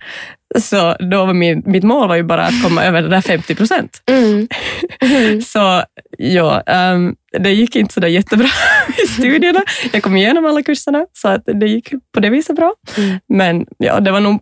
Så 0.57 0.95
då 0.99 1.25
var 1.25 1.33
min, 1.33 1.63
mitt 1.65 1.83
mål 1.83 2.07
var 2.07 2.15
ju 2.15 2.23
bara 2.23 2.45
att 2.45 2.63
komma 2.63 2.83
över 2.83 3.01
det 3.01 3.07
där 3.07 3.21
50 3.21 3.55
procent. 3.55 4.01
Mm. 4.11 4.47
Mm. 5.01 5.41
Så 5.41 5.83
ja, 6.17 6.63
um, 6.67 7.15
det 7.39 7.51
gick 7.51 7.75
inte 7.75 7.93
så 7.93 7.99
där 7.99 8.07
jättebra 8.07 8.47
i 9.03 9.07
studierna. 9.07 9.63
Jag 9.93 10.03
kom 10.03 10.17
igenom 10.17 10.45
alla 10.45 10.63
kurserna, 10.63 11.05
så 11.13 11.27
att 11.27 11.43
det 11.45 11.67
gick 11.67 11.89
på 12.13 12.19
det 12.19 12.29
viset 12.29 12.55
bra. 12.55 12.73
Mm. 12.97 13.19
Men 13.27 13.65
ja, 13.77 13.99
det 13.99 14.11
var 14.11 14.19
nog... 14.19 14.39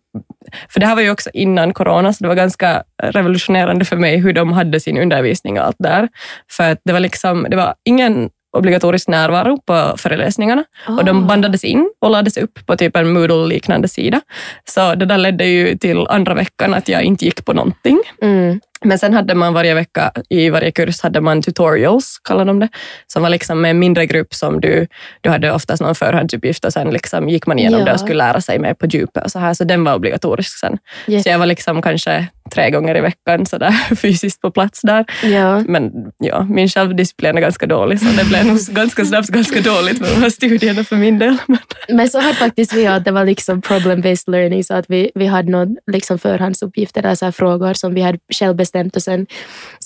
För 0.70 0.80
det 0.80 0.86
här 0.86 0.96
var 0.96 1.02
ju 1.02 1.12
också 1.12 1.30
innan 1.34 1.74
corona, 1.74 2.14
så 2.14 2.24
det 2.24 2.28
var 2.28 2.36
ganska 2.36 2.84
revolutionerande 3.04 3.86
för 3.86 3.96
mig 3.96 4.18
hur 4.18 4.34
de 4.34 4.54
hade 4.54 4.80
sin 4.80 4.98
undervisning 4.98 5.60
och 5.60 5.66
allt 5.66 5.76
där. 5.80 6.08
För 6.52 6.72
att 6.72 6.82
det 6.86 6.94
var 6.94 7.00
liksom, 7.00 7.48
det 7.50 7.56
var 7.56 7.76
ingen 7.86 8.30
obligatorisk 8.58 9.08
närvaro 9.08 9.62
på 9.66 9.98
föreläsningarna 9.98 10.64
och 10.88 11.06
de 11.06 11.24
Ah. 11.24 11.28
bandades 11.28 11.64
in 11.64 11.90
och 12.02 12.10
lades 12.12 12.38
upp 12.38 12.66
på 12.66 12.76
typ 12.76 12.96
en 12.96 13.14
Moodle-liknande 13.14 13.88
sida. 13.88 14.22
Så 14.66 14.96
det 14.96 15.06
där 15.06 15.18
ledde 15.18 15.46
ju 15.46 15.78
till 15.78 16.08
andra 16.10 16.34
veckan 16.34 16.74
att 16.74 16.88
jag 16.88 17.04
inte 17.04 17.26
gick 17.26 17.46
på 17.46 17.54
någonting. 17.54 18.00
Mm. 18.22 18.60
Men 18.86 19.00
sen 19.00 19.14
hade 19.14 19.36
man 19.36 19.54
varje 19.54 19.74
vecka, 19.74 20.12
i 20.30 20.50
varje 20.50 20.72
kurs 20.72 21.02
hade 21.02 21.22
man 21.22 21.42
tutorials, 21.42 22.20
kallar 22.24 22.46
de 22.46 22.60
det, 22.60 22.70
som 23.08 23.24
var 23.24 23.30
liksom 23.30 23.62
med 23.62 23.72
en 23.72 23.80
mindre 23.80 24.06
grupp 24.06 24.34
som 24.34 24.62
du, 24.62 24.88
du 25.22 25.30
hade 25.30 25.52
oftast 25.52 25.82
någon 25.82 25.96
förhandsuppgift 25.96 26.66
och 26.66 26.74
sen 26.74 26.90
liksom 26.90 27.30
gick 27.30 27.48
man 27.48 27.60
igenom 27.60 27.80
Ja. 27.80 27.86
det 27.86 27.94
och 27.94 28.00
skulle 28.00 28.18
lära 28.18 28.42
sig 28.42 28.60
mer 28.60 28.74
på 28.74 28.86
djupet 28.86 29.24
och 29.26 29.32
så 29.32 29.40
här, 29.40 29.54
så 29.54 29.64
den 29.64 29.84
var 29.84 29.96
obligatorisk 29.96 30.60
sen. 30.60 30.78
Jätte- 31.08 31.24
Så 31.24 31.30
jag 31.30 31.40
var 31.40 31.46
liksom 31.46 31.82
kanske 31.82 32.28
tre 32.54 32.70
gånger 32.72 32.98
i 32.98 33.02
veckan 33.02 33.46
så 33.46 33.58
där, 33.58 33.72
fysiskt 33.96 34.42
på 34.42 34.52
plats 34.52 34.82
där. 34.84 35.06
Ja. 35.24 35.60
Men 35.68 35.92
ja, 36.18 36.44
min 36.50 36.70
självdisciplin 36.70 37.38
är 37.38 37.42
ganska 37.42 37.66
dålig, 37.66 38.00
så 38.00 38.06
det 38.06 38.26
blev 38.26 38.46
nog 38.46 38.58
ganska 38.72 39.06
snabbt 39.06 39.28
ganska 39.28 39.62
dåligt 39.62 40.02
med 40.02 40.10
de 40.10 40.22
här 40.22 40.30
studierna 40.30 40.84
för 40.84 40.96
min 40.96 41.20
del. 41.20 41.38
Men, 41.48 41.58
Men 41.90 42.10
så 42.10 42.20
hade 42.20 42.34
faktiskt 42.36 42.74
vi 42.74 42.88
att 42.88 43.06
det 43.06 43.12
var 43.12 43.26
liksom 43.26 43.62
problem-based 43.62 44.32
learning, 44.32 44.64
så 44.64 44.74
att 44.74 44.86
vi, 44.88 45.12
vi 45.16 45.26
hade 45.26 45.52
någon 45.52 45.76
liksom 45.92 46.20
förhandsuppgifter, 46.20 47.02
där 47.02 47.16
så 47.16 47.26
här 47.26 47.32
frågor 47.32 47.74
som 47.74 47.94
vi 47.94 48.02
hade 48.02 48.20
själv 48.34 48.56
bestämt 48.68 48.96
och 48.96 49.04
sen, 49.04 49.28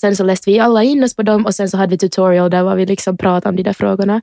sen 0.00 0.16
så 0.16 0.24
läste 0.24 0.50
vi 0.50 0.58
alla 0.58 0.82
in 0.82 1.04
oss 1.04 1.16
på 1.16 1.22
dem 1.22 1.46
och 1.46 1.54
sen 1.54 1.68
så 1.68 1.76
hade 1.76 1.90
vi 1.90 1.98
tutorial 1.98 2.50
där 2.50 2.62
var 2.62 2.76
vi 2.76 2.86
liksom 2.86 3.16
pratade 3.16 3.48
om 3.48 3.56
de 3.56 3.62
där 3.62 3.72
frågorna. 3.72 4.20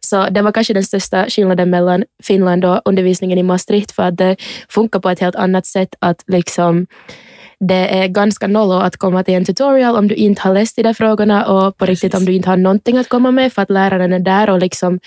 Så 0.00 0.28
det 0.30 0.42
var 0.42 0.52
kanske 0.52 0.74
den 0.74 0.84
största 0.84 1.26
skillnaden 1.28 1.70
mellan 1.70 2.04
Finland 2.22 2.64
och 2.64 2.80
undervisningen 2.84 3.38
i 3.38 3.42
Maastricht 3.42 3.92
för 3.92 4.02
att 4.02 4.16
det 4.16 4.36
funkar 4.68 5.00
på 5.00 5.10
ett 5.10 5.20
helt 5.20 5.36
annat 5.36 5.66
sätt 5.66 5.94
att 6.00 6.24
liksom 6.26 6.86
det 7.60 8.02
är 8.02 8.08
ganska 8.08 8.46
nollo 8.46 8.80
att 8.80 8.96
komma 8.96 9.22
till 9.24 9.34
en 9.34 9.44
tutorial 9.44 9.96
om 9.96 10.08
du 10.08 10.14
inte 10.14 10.42
har 10.42 10.54
läst 10.54 10.76
de 10.76 10.82
där 10.82 10.94
frågorna 10.94 11.46
och 11.46 11.76
på 11.76 11.86
riktigt 11.86 12.14
om 12.14 12.24
du 12.24 12.32
inte 12.32 12.48
har 12.48 12.56
någonting 12.56 12.98
att 12.98 13.08
komma 13.08 13.30
med 13.30 13.52
för 13.52 13.62
att 13.62 13.70
läraren 13.70 14.12
är 14.12 14.18
där 14.18 14.50
och 14.50 14.58
liksom 14.58 15.00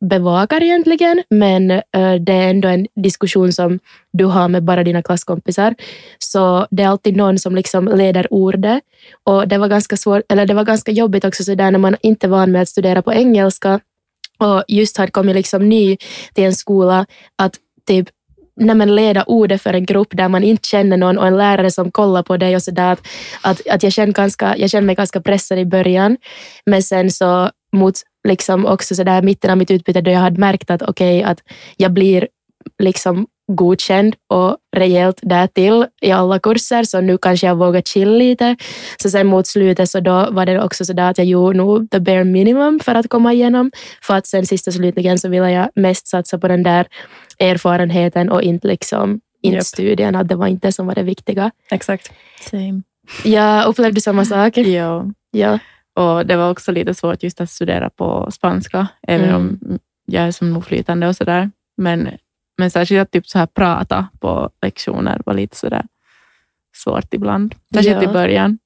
bevakar 0.00 0.62
egentligen, 0.62 1.22
men 1.30 1.70
eh, 1.70 2.14
det 2.20 2.32
är 2.32 2.50
ändå 2.50 2.68
en 2.68 2.86
diskussion 3.02 3.52
som 3.52 3.78
du 4.12 4.24
har 4.24 4.48
med 4.48 4.62
bara 4.64 4.84
dina 4.84 5.02
klasskompisar. 5.02 5.74
Så 6.18 6.66
det 6.70 6.82
är 6.82 6.88
alltid 6.88 7.16
någon 7.16 7.38
som 7.38 7.54
liksom 7.54 7.88
leder 7.88 8.32
ordet. 8.32 8.82
Och 9.24 9.48
det 9.48 9.58
var 9.58 9.68
ganska 9.68 9.96
svårt, 9.96 10.22
eller 10.32 10.46
det 10.46 10.54
var 10.54 10.64
ganska 10.64 10.92
jobbigt 10.92 11.24
också 11.24 11.44
så 11.44 11.54
där 11.54 11.70
när 11.70 11.78
man 11.78 11.96
inte 12.02 12.26
är 12.26 12.28
van 12.28 12.52
med 12.52 12.62
att 12.62 12.68
studera 12.68 13.02
på 13.02 13.12
engelska 13.12 13.80
och 14.38 14.64
just 14.68 14.96
hade 14.96 15.10
kommit 15.10 15.34
liksom 15.34 15.68
ny 15.68 15.96
till 16.34 16.44
en 16.44 16.54
skola 16.54 17.06
att 17.36 17.54
typ 17.86 18.08
när 18.60 18.74
man 18.74 18.94
leda 18.94 19.22
ordet 19.22 19.62
för 19.62 19.74
en 19.74 19.86
grupp 19.86 20.08
där 20.10 20.28
man 20.28 20.44
inte 20.44 20.68
känner 20.68 20.96
någon 20.96 21.18
och 21.18 21.26
en 21.26 21.36
lärare 21.36 21.70
som 21.70 21.90
kollar 21.90 22.22
på 22.22 22.36
dig 22.36 22.56
och 22.56 22.62
sådär. 22.62 22.92
Att, 22.92 23.00
att, 23.42 23.68
att 23.68 23.82
jag, 23.82 23.92
kände 23.92 24.12
ganska, 24.12 24.56
jag 24.56 24.70
kände 24.70 24.86
mig 24.86 24.94
ganska 24.94 25.20
pressad 25.20 25.58
i 25.58 25.64
början. 25.64 26.16
Men 26.66 26.82
sen 26.82 27.10
så 27.10 27.50
mot 27.72 27.94
liksom 28.28 28.66
också 28.66 28.94
så 28.94 29.04
där 29.04 29.22
mitten 29.22 29.50
av 29.50 29.58
mitt 29.58 29.70
utbyte 29.70 30.00
då 30.00 30.10
jag 30.10 30.20
hade 30.20 30.40
märkt 30.40 30.70
att 30.70 30.82
okej, 30.82 31.22
att 31.22 31.38
jag 31.76 31.92
blir 31.92 32.28
liksom 32.78 33.26
godkänd 33.52 34.14
och 34.28 34.56
rejält 34.76 35.20
därtill 35.22 35.86
i 36.00 36.10
alla 36.10 36.38
kurser, 36.38 36.82
så 36.82 37.00
nu 37.00 37.18
kanske 37.18 37.46
jag 37.46 37.56
vågar 37.56 37.82
chilla 37.82 38.10
lite. 38.10 38.56
Så 39.02 39.10
sen 39.10 39.26
mot 39.26 39.46
slutet 39.46 39.90
så 39.90 40.00
då 40.00 40.28
var 40.30 40.46
det 40.46 40.62
också 40.62 40.84
så 40.84 40.92
där 40.92 41.10
att 41.10 41.18
jag 41.18 41.26
gjorde 41.26 41.58
nog 41.58 41.90
the 41.90 42.00
bare 42.00 42.24
minimum 42.24 42.80
för 42.80 42.94
att 42.94 43.08
komma 43.08 43.32
igenom. 43.32 43.70
För 44.02 44.14
att 44.14 44.26
sen 44.26 44.46
sist 44.46 44.66
och 44.66 44.74
slutligen 44.74 45.18
så 45.18 45.28
ville 45.28 45.50
jag 45.50 45.68
mest 45.74 46.08
satsa 46.08 46.38
på 46.38 46.48
den 46.48 46.62
där 46.62 46.86
erfarenheten 47.38 48.30
och 48.30 48.42
inte 48.42 48.68
liksom 48.68 49.20
inte 49.42 49.64
studien, 49.64 50.16
att 50.16 50.28
det 50.28 50.34
var 50.34 50.46
inte 50.46 50.68
det 50.68 50.72
som 50.72 50.86
var 50.86 50.94
det 50.94 51.02
viktiga. 51.02 51.50
exakt. 51.70 52.12
Same. 52.50 52.82
Jag 53.24 53.66
upplevde 53.66 54.00
samma 54.00 54.24
sak. 54.24 54.56
Ja. 54.56 55.06
Ja. 55.30 55.58
Och 56.00 56.26
det 56.26 56.36
var 56.36 56.50
också 56.50 56.72
lite 56.72 56.94
svårt 56.94 57.22
just 57.22 57.40
att 57.40 57.50
studera 57.50 57.90
på 57.90 58.28
spanska, 58.32 58.88
även 59.02 59.28
Mm. 59.28 59.36
om 59.36 59.78
jag 60.06 60.22
är 60.24 60.30
som 60.32 60.56
oflytande 60.56 61.08
och 61.08 61.16
sådär. 61.16 61.50
Men, 61.76 62.08
men 62.58 62.70
särskilt 62.70 63.02
att 63.02 63.10
typ 63.10 63.26
så 63.28 63.38
här 63.38 63.46
prata 63.46 64.08
på 64.20 64.50
lektioner 64.62 65.22
var 65.26 65.34
lite 65.34 65.56
sådär 65.56 65.84
svårt 66.76 67.14
ibland. 67.14 67.54
Särskilt 67.74 68.02
Ja. 68.02 68.10
i 68.10 68.12
början, 68.12 68.58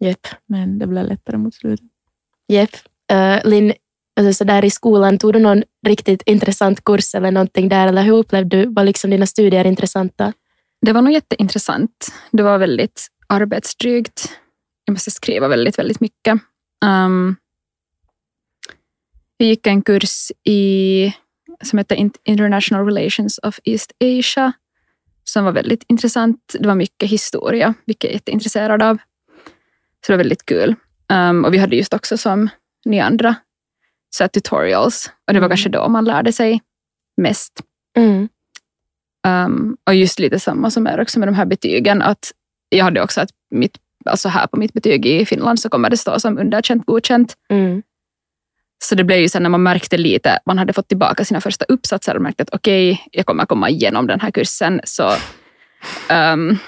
Jepp. 0.00 0.26
men 0.46 0.78
det 0.78 0.86
blev 0.86 1.04
lättare 1.04 1.36
mot 1.36 1.54
slutet. 1.54 1.86
Jepp. 2.48 2.70
Uh, 3.12 3.50
Linn, 3.50 3.72
alltså 4.20 4.32
så 4.32 4.44
där 4.44 4.64
i 4.64 4.70
skolan, 4.70 5.18
tog 5.18 5.32
du 5.32 5.38
någon 5.38 5.62
riktigt 5.86 6.22
intressant 6.26 6.84
kurs 6.84 7.14
eller 7.14 7.30
någonting 7.30 7.68
där? 7.68 7.86
Eller 7.88 8.02
hur 8.02 8.12
upplevde 8.12 8.56
du, 8.56 8.66
var 8.74 8.84
liksom 8.84 9.10
dina 9.10 9.26
studier 9.26 9.64
intressanta? 9.66 10.32
Det 10.86 10.92
var 10.92 11.02
nog 11.02 11.12
jätteintressant. 11.12 12.12
Det 12.30 12.42
var 12.42 12.58
väldigt 12.58 13.06
arbetsdrygt. 13.26 14.30
Jag 14.84 14.92
måste 14.92 15.10
skriva 15.10 15.48
väldigt, 15.48 15.78
väldigt 15.78 16.00
mycket. 16.00 16.40
Um, 16.84 17.36
vi 19.38 19.46
gick 19.46 19.66
en 19.66 19.82
kurs 19.82 20.32
i, 20.44 21.14
som 21.64 21.78
heter 21.78 21.96
In- 21.96 22.12
International 22.24 22.86
Relations 22.86 23.38
of 23.42 23.58
East 23.64 23.92
Asia 24.00 24.52
som 25.24 25.44
var 25.44 25.52
väldigt 25.52 25.84
intressant. 25.88 26.56
Det 26.58 26.66
var 26.66 26.74
mycket 26.74 27.10
historia, 27.10 27.74
vilket 27.84 28.04
jag 28.04 28.10
är 28.10 28.14
jätteintresserad 28.14 28.82
av. 28.82 28.96
Så 30.06 30.12
det 30.12 30.12
var 30.12 30.18
väldigt 30.18 30.46
kul. 30.46 30.74
Um, 31.12 31.44
och 31.44 31.54
vi 31.54 31.58
hade 31.58 31.76
just 31.76 31.94
också 31.94 32.18
som 32.18 32.48
ni 32.84 33.00
andra 33.00 33.34
så 34.10 34.28
tutorials. 34.28 35.10
Och 35.26 35.34
det 35.34 35.40
var 35.40 35.46
Mm. 35.46 35.50
kanske 35.50 35.68
då 35.68 35.88
man 35.88 36.04
lärde 36.04 36.32
sig 36.32 36.62
mest. 37.16 37.60
Mm. 37.96 38.28
Um, 39.26 39.76
och 39.86 39.94
just 39.94 40.18
lite 40.18 40.40
samma 40.40 40.70
som 40.70 40.86
är 40.86 41.00
också 41.00 41.18
med 41.18 41.28
de 41.28 41.34
här 41.34 41.46
betygen. 41.46 42.02
Att 42.02 42.32
jag 42.68 42.84
hade 42.84 43.02
också 43.02 43.20
att 43.20 43.30
mitt, 43.50 43.78
alltså 44.04 44.28
här 44.28 44.46
på 44.46 44.56
mitt 44.56 44.72
betyg 44.72 45.06
i 45.06 45.26
Finland 45.26 45.60
så 45.60 45.68
kommer 45.68 45.90
det 45.90 45.96
stå 45.96 46.20
som 46.20 46.38
underkänt, 46.38 46.86
godkänt. 46.86 47.34
Mm. 47.50 47.82
Så 48.84 48.94
det 48.94 49.04
blev 49.04 49.18
ju 49.18 49.28
sen 49.28 49.42
när 49.42 49.50
man 49.50 49.62
märkte 49.62 49.96
lite, 49.96 50.38
man 50.46 50.58
hade 50.58 50.72
fått 50.72 50.88
tillbaka 50.88 51.24
sina 51.24 51.40
första 51.40 51.64
uppsatser 51.64 52.16
och 52.16 52.22
märkte 52.22 52.42
att 52.42 52.54
okej, 52.54 53.06
jag 53.12 53.26
kommer 53.26 53.46
komma 53.46 53.70
igenom 53.70 54.06
den 54.06 54.20
här 54.20 54.30
kursen. 54.30 54.80
Så 54.84 55.12
um, 56.32 56.58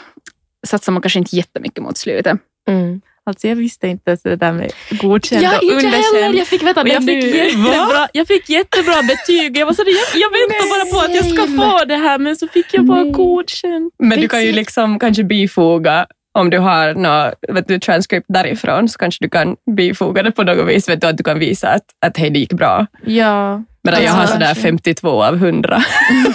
satsar 0.66 0.92
man 0.92 1.02
kanske 1.02 1.18
inte 1.18 1.36
jättemycket 1.36 1.82
mot 1.82 1.96
slutet. 1.96 2.38
Mm. 2.68 3.00
Alltså 3.24 3.48
jag 3.48 3.56
visste 3.56 3.88
inte 3.88 4.10
ens 4.10 4.22
det 4.22 4.36
där 4.36 4.52
med 4.52 4.72
godkänd 4.90 5.42
Ja, 5.42 5.56
och 5.56 5.62
inte 5.62 5.74
underkänd. 5.74 6.22
heller. 6.22 6.38
Jag 6.38 6.46
fick 6.46 6.62
veta 6.62 6.84
det 6.84 6.90
jag, 6.92 7.04
fick 7.04 7.24
nu. 7.24 7.36
jättebra, 7.36 8.08
jag 8.12 8.26
fick 8.26 8.48
jättebra 8.48 9.02
betyg. 9.02 9.56
Jag, 9.56 9.66
var 9.66 9.72
så 9.72 9.82
jag, 9.86 10.20
jag 10.22 10.30
väntar 10.30 10.68
bara 10.70 11.00
på 11.00 11.06
att 11.06 11.14
jag 11.16 11.26
ska 11.34 11.62
få 11.62 11.84
det 11.84 11.96
här, 11.96 12.18
men 12.18 12.36
så 12.36 12.48
fick 12.48 12.66
jag 12.74 12.84
bara 12.84 13.02
Nej. 13.02 13.12
godkänd. 13.12 13.90
Men 13.98 14.20
du 14.20 14.28
kan 14.28 14.42
ju 14.42 14.52
liksom 14.52 14.98
kanske 14.98 15.24
bifoga 15.24 16.06
om 16.34 16.50
du 16.50 16.58
har 16.58 16.94
något 16.94 17.34
vet 17.48 17.68
du, 17.68 17.78
transcript 17.78 18.26
därifrån 18.28 18.88
så 18.88 18.98
kanske 18.98 19.24
du 19.24 19.28
kan 19.30 19.56
bifoga 19.76 20.22
det 20.22 20.30
på 20.32 20.42
något 20.42 20.68
vis, 20.68 20.88
vet 20.88 21.00
du, 21.00 21.06
att 21.06 21.16
du 21.16 21.24
kan 21.24 21.38
visa 21.38 21.68
att, 21.68 21.84
att 22.06 22.16
hej, 22.16 22.30
det 22.30 22.38
gick 22.38 22.52
bra. 22.52 22.86
Ja, 23.04 23.62
Men 23.84 24.02
jag 24.02 24.10
har 24.12 24.20
Alltså, 24.20 24.34
sådär 24.34 24.46
kanske. 24.46 24.62
52 24.62 25.22
av 25.22 25.34
100 25.34 25.82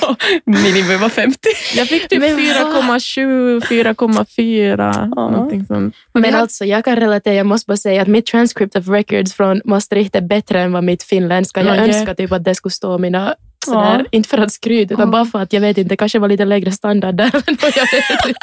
och 0.10 0.16
minimum 0.46 1.00
var 1.02 1.10
50. 1.10 1.40
jag 1.76 1.88
fick 1.88 2.08
typ 2.10 2.20
Men 2.20 2.36
vad? 2.36 3.00
4,7, 3.00 3.60
4,4, 3.62 5.12
Ja. 5.16 5.30
någonting 5.30 5.66
sånt. 5.66 5.96
Men 6.14 6.22
Men 6.22 6.36
alltså, 6.36 6.66
jag 6.66 6.86
kan 6.86 6.96
relatera, 6.96 7.34
jag 7.34 7.46
måste 7.46 7.68
bara 7.68 7.78
säga 7.78 8.02
att 8.02 8.08
mitt 8.08 8.26
transcript 8.26 8.76
of 8.76 8.88
records 8.88 9.34
från 9.34 9.62
Maastricht 9.66 10.16
är 10.16 10.22
bättre 10.22 10.62
än 10.62 10.72
vad 10.72 10.84
mitt 10.84 11.04
finländska. 11.04 11.62
Jag 11.64 11.74
Okej. 11.80 11.88
önskar 11.96 12.14
typ 12.14 12.32
att 12.32 12.44
det 12.44 12.56
skulle 12.56 12.72
stå 12.74 12.98
mina 12.98 13.36
sådär, 13.68 14.00
Ja. 14.00 14.06
inte 14.12 14.30
för 14.30 14.38
att 14.38 14.52
skryta, 14.52 14.94
utan 14.94 15.06
Ja. 15.08 15.12
bara 15.12 15.26
för 15.26 15.40
att 15.40 15.54
jag 15.54 15.62
vet 15.62 15.78
inte, 15.78 15.90
det 15.90 15.98
kanske 15.98 16.20
var 16.20 16.28
lite 16.28 16.46
lägre 16.46 16.72
standard 16.72 17.16
där. 17.16 17.32
jag. 17.76 17.88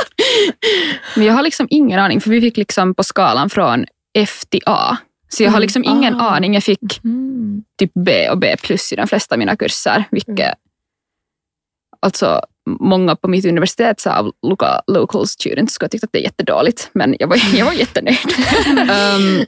Men 1.17 1.27
jag 1.27 1.35
har 1.35 1.43
liksom 1.43 1.67
ingen 1.71 1.99
aning, 2.01 2.21
för 2.21 2.31
vi 2.31 2.41
fick 2.41 2.57
liksom 2.57 2.95
på 2.95 3.05
skalan 3.05 3.51
från 3.51 3.85
F 4.19 4.43
till 4.49 4.63
A. 4.67 4.97
Så 5.29 5.43
jag 5.43 5.51
har 5.51 5.57
Mm. 5.57 5.63
liksom 5.63 5.85
ingen 5.85 6.15
Ah. 6.21 6.31
aning. 6.37 6.55
Jag 6.55 6.63
fick 6.63 7.05
Mm. 7.05 7.63
typ 7.79 7.91
B 7.95 8.29
och 8.31 8.39
B 8.39 8.57
plus 8.63 8.93
i 8.93 8.97
de 8.97 9.07
flesta 9.07 9.35
av 9.35 9.39
mina 9.39 9.57
kurser. 9.57 10.05
Vilket, 10.11 10.39
Mm. 10.39 10.55
alltså, 12.01 12.41
många 12.81 13.17
på 13.17 13.29
mitt 13.29 13.45
universitet 13.45 14.01
sa 14.01 14.13
av 14.19 14.33
local, 14.43 14.81
local 14.87 15.27
students 15.29 15.75
skulle 15.75 15.85
ha 15.87 15.91
tyckt 15.91 16.05
att 16.05 16.13
det 16.13 16.19
är 16.19 16.23
jättedåligt, 16.23 16.91
men 16.93 17.17
jag 17.19 17.29
var, 17.29 17.37
jag 17.59 17.67
var 17.67 17.73
jättenöjd. 17.73 18.19
um, 18.69 19.45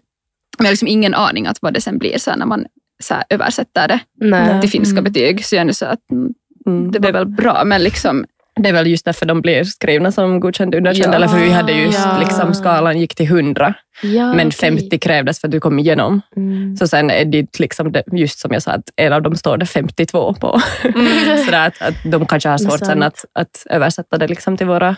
men 0.58 0.64
jag 0.64 0.64
har 0.66 0.70
liksom 0.72 0.88
ingen 0.88 1.14
aning 1.14 1.46
att 1.46 1.62
vad 1.62 1.74
det 1.74 1.80
sen 1.80 1.98
blir 1.98 2.18
så 2.18 2.36
när 2.36 2.46
man 2.46 2.66
så 3.02 3.14
här, 3.14 3.24
översätter 3.30 3.88
det 3.88 3.98
Nej. 4.20 4.60
till 4.60 4.70
finska 4.70 4.98
Mm. 4.98 5.04
betyg. 5.04 5.44
Så 5.44 5.54
jag 5.54 5.60
är 5.60 5.64
nu 5.64 5.72
så 5.72 5.86
att 5.86 6.10
mm, 6.10 6.32
Mm. 6.66 6.90
det 6.92 6.98
var 6.98 7.12
väl 7.12 7.26
bra, 7.26 7.62
men 7.64 7.82
liksom, 7.82 8.24
det 8.60 8.68
är 8.68 8.72
väl 8.72 8.86
just 8.86 9.04
därför 9.04 9.26
de 9.26 9.40
blir 9.40 9.64
skrivna 9.64 10.12
som 10.12 10.40
godkänd 10.40 10.74
underkänd, 10.74 11.12
Ja. 11.12 11.16
eller 11.16 11.28
för 11.28 11.38
vi 11.38 11.50
hade 11.50 11.72
just 11.72 11.98
Ja. 11.98 12.18
liksom 12.18 12.54
skalan 12.54 13.00
gick 13.00 13.14
till 13.14 13.26
100, 13.26 13.74
Ja, 14.02 14.26
men 14.34 14.46
okej. 14.46 14.52
50 14.52 14.98
krävdes 14.98 15.40
för 15.40 15.48
att 15.48 15.52
du 15.52 15.60
kom 15.60 15.78
igenom. 15.78 16.20
Mm. 16.36 16.76
Så 16.76 16.88
sen 16.88 17.10
är 17.10 17.24
det 17.24 17.58
liksom 17.58 17.92
det, 17.92 18.02
just 18.12 18.38
som 18.38 18.52
jag 18.52 18.62
sa, 18.62 18.70
att 18.70 18.90
en 18.96 19.12
av 19.12 19.22
dem 19.22 19.36
står 19.36 19.56
det 19.56 19.66
52 19.66 20.34
på. 20.34 20.60
så 21.44 21.50
där 21.50 21.66
att, 21.66 21.82
att 21.82 21.94
de 22.04 22.26
kanske 22.26 22.48
har 22.48 22.58
svårt 22.58 22.86
sen 22.86 23.02
att, 23.02 23.24
att 23.32 23.66
översätta 23.70 24.18
det 24.18 24.26
liksom 24.28 24.56
till 24.56 24.66
våra 24.66 24.96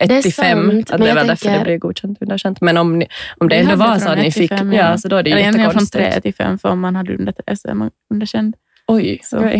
1 0.00 0.22
till 0.22 0.32
5. 0.34 0.70
sant, 0.70 0.90
Att 0.90 1.00
det 1.00 1.08
jag 1.08 1.14
väl 1.14 1.26
därför 1.26 1.44
tänker- 1.44 1.58
det 1.58 1.64
blir 1.64 1.78
godkänt 1.78 2.18
underkänt. 2.22 2.60
Men 2.60 2.76
om, 2.76 2.98
ni, 2.98 3.06
om 3.38 3.48
det 3.48 3.56
ändå 3.56 3.76
var 3.76 3.98
så 3.98 4.08
att 4.08 4.18
ni 4.18 4.26
1 4.26 4.34
till 4.34 4.48
fick, 4.48 4.58
5, 4.58 4.72
ja. 4.72 4.90
ja. 4.90 4.98
så 4.98 5.08
då 5.08 5.16
är 5.16 5.22
det 5.22 5.30
ju 5.30 5.38
egentligen 5.38 5.70
från 5.70 5.82
jättekonstigt. 5.82 6.12
3 6.12 6.20
till 6.20 6.34
5, 6.34 6.58
för 6.58 6.68
om 6.68 6.80
man 6.80 6.96
hade 6.96 7.14
under 7.16 7.32
3 7.32 7.56
så 7.56 7.68
är 7.68 7.74
man 7.74 7.90
underkänd. 8.10 8.54
Oj, 8.86 9.20
Så 9.22 9.36
var 9.42 9.50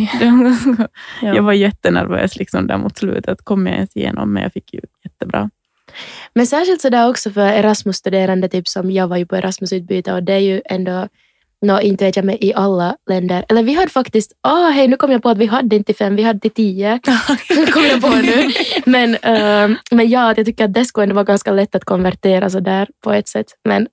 Ja. 1.22 1.34
Jag 1.34 1.42
var 1.42 1.52
jättenervös 1.52 2.36
liksom 2.36 2.66
där 2.66 2.78
mot 2.78 2.98
slutet. 2.98 3.42
Kom 3.44 3.66
jag 3.66 3.74
ens 3.74 3.96
igenom, 3.96 4.32
men 4.32 4.42
jag 4.42 4.52
fick 4.52 4.74
ju 4.74 4.80
jättebra. 5.04 5.50
Men 6.34 6.46
särskilt 6.46 6.80
sådär 6.80 7.08
också 7.08 7.30
för 7.30 7.46
Erasmus-studerande, 7.46 8.48
typ 8.48 8.68
som 8.68 8.90
jag 8.90 9.08
var 9.08 9.16
ju 9.16 9.26
på 9.26 9.36
Erasmus-utbyte 9.36 10.12
och 10.12 10.22
det 10.22 10.32
är 10.32 10.38
ju 10.38 10.62
ändå, 10.64 11.08
nå 11.66 11.80
inte 11.80 12.04
vet 12.04 12.16
jag 12.16 12.24
med 12.24 12.36
i 12.40 12.54
alla 12.54 12.96
länder. 13.10 13.44
Eller 13.48 13.62
vi 13.62 13.74
hade 13.74 13.90
faktiskt, 13.90 14.32
ah 14.42 14.68
hej 14.70 14.88
nu 14.88 14.96
kom 14.96 15.12
jag 15.12 15.22
på 15.22 15.28
att 15.28 15.38
vi 15.38 15.46
hade 15.46 15.76
inte 15.76 15.94
fem, 15.94 16.16
vi 16.16 16.22
hade 16.22 16.48
tio. 16.50 17.00
kom 17.72 17.82
jag 17.84 18.00
på 18.00 18.08
nu. 18.08 18.50
Men, 18.86 19.16
ehm, 19.22 19.76
men 19.90 20.10
ja, 20.10 20.30
att 20.30 20.36
jag 20.36 20.46
tycker 20.46 20.64
att 20.64 20.74
det 20.74 20.84
skulle 20.84 21.02
ändå 21.02 21.14
vara 21.14 21.24
ganska 21.24 21.52
lätt 21.52 21.74
att 21.74 21.84
konvertera 21.84 22.50
sådär 22.50 22.88
på 23.04 23.12
ett 23.12 23.28
sätt. 23.28 23.46
Men 23.64 23.88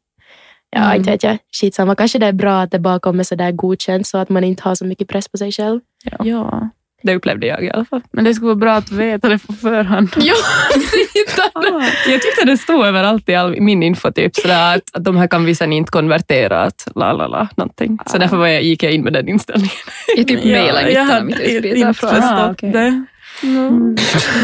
ja, 0.70 0.82
Mm. 0.86 0.98
inte 0.98 1.12
vet 1.12 1.24
jag, 1.24 1.38
skitsamma. 1.62 1.96
Kanske 1.96 2.20
det 2.20 2.26
är 2.26 2.34
bra 2.34 2.62
att 2.62 2.72
det 2.72 2.80
bara 2.80 3.00
kommer 3.00 3.24
sådär 3.24 3.52
godkänt 3.52 4.08
så 4.08 4.18
att 4.18 4.30
man 4.30 4.44
inte 4.44 4.64
har 4.64 4.76
så 4.76 4.86
mycket 4.86 5.08
press 5.08 5.28
på 5.30 5.38
sig 5.38 5.52
själv. 5.52 5.80
Ja. 6.24 6.70
Det 7.04 7.16
upplevde 7.16 7.48
jag 7.48 7.64
i 7.64 7.72
alla 7.72 7.86
fall. 7.86 8.02
Men 8.12 8.24
det 8.24 8.34
skulle 8.34 8.46
vara 8.48 8.56
bra 8.56 8.74
att 8.74 8.92
veta 8.92 9.30
det 9.30 9.38
på 9.48 9.54
förhand. 9.54 10.10
Jag 12.08 12.22
tyckte 12.22 12.46
det 12.46 12.58
stod 12.58 12.86
överallt 12.86 13.30
i 13.30 13.36
all, 13.36 13.62
min 13.62 13.84
info 13.84 14.12
typ, 14.12 14.36
sådär, 14.36 14.76
att, 14.76 14.82
att 14.94 15.04
de 15.04 15.18
här 15.18 15.28
kan 15.28 15.46
vi 15.46 15.56
sen 15.56 15.74
inte 15.74 15.92
konvertera, 15.92 16.62
att 16.62 16.88
la 16.96 17.14
la 17.14 17.28
la, 17.28 17.48
någonting. 17.58 17.98
Så 18.06 18.16
Ah. 18.16 18.20
därför 18.20 18.38
var 18.38 18.48
jag, 18.48 18.64
gick 18.64 18.84
jag 18.84 18.92
in 18.92 19.02
med 19.04 19.14
den 19.14 19.28
inställningen. 19.30 19.72
Jag 20.18 20.28
typ 20.28 20.44
mejlade 20.44 20.92
i 20.92 20.94
jag 20.94 21.04
mitten 21.04 21.08
av 21.08 21.14
hade 21.14 21.26
mitt 21.26 21.40
inte 21.40 21.54
utbyte. 21.68 21.94
förstått 21.94 22.10
från- 22.12 22.24
Ah, 22.24 22.52
okej. 22.52 22.72
det. 22.72 23.06
Mm. 23.44 23.96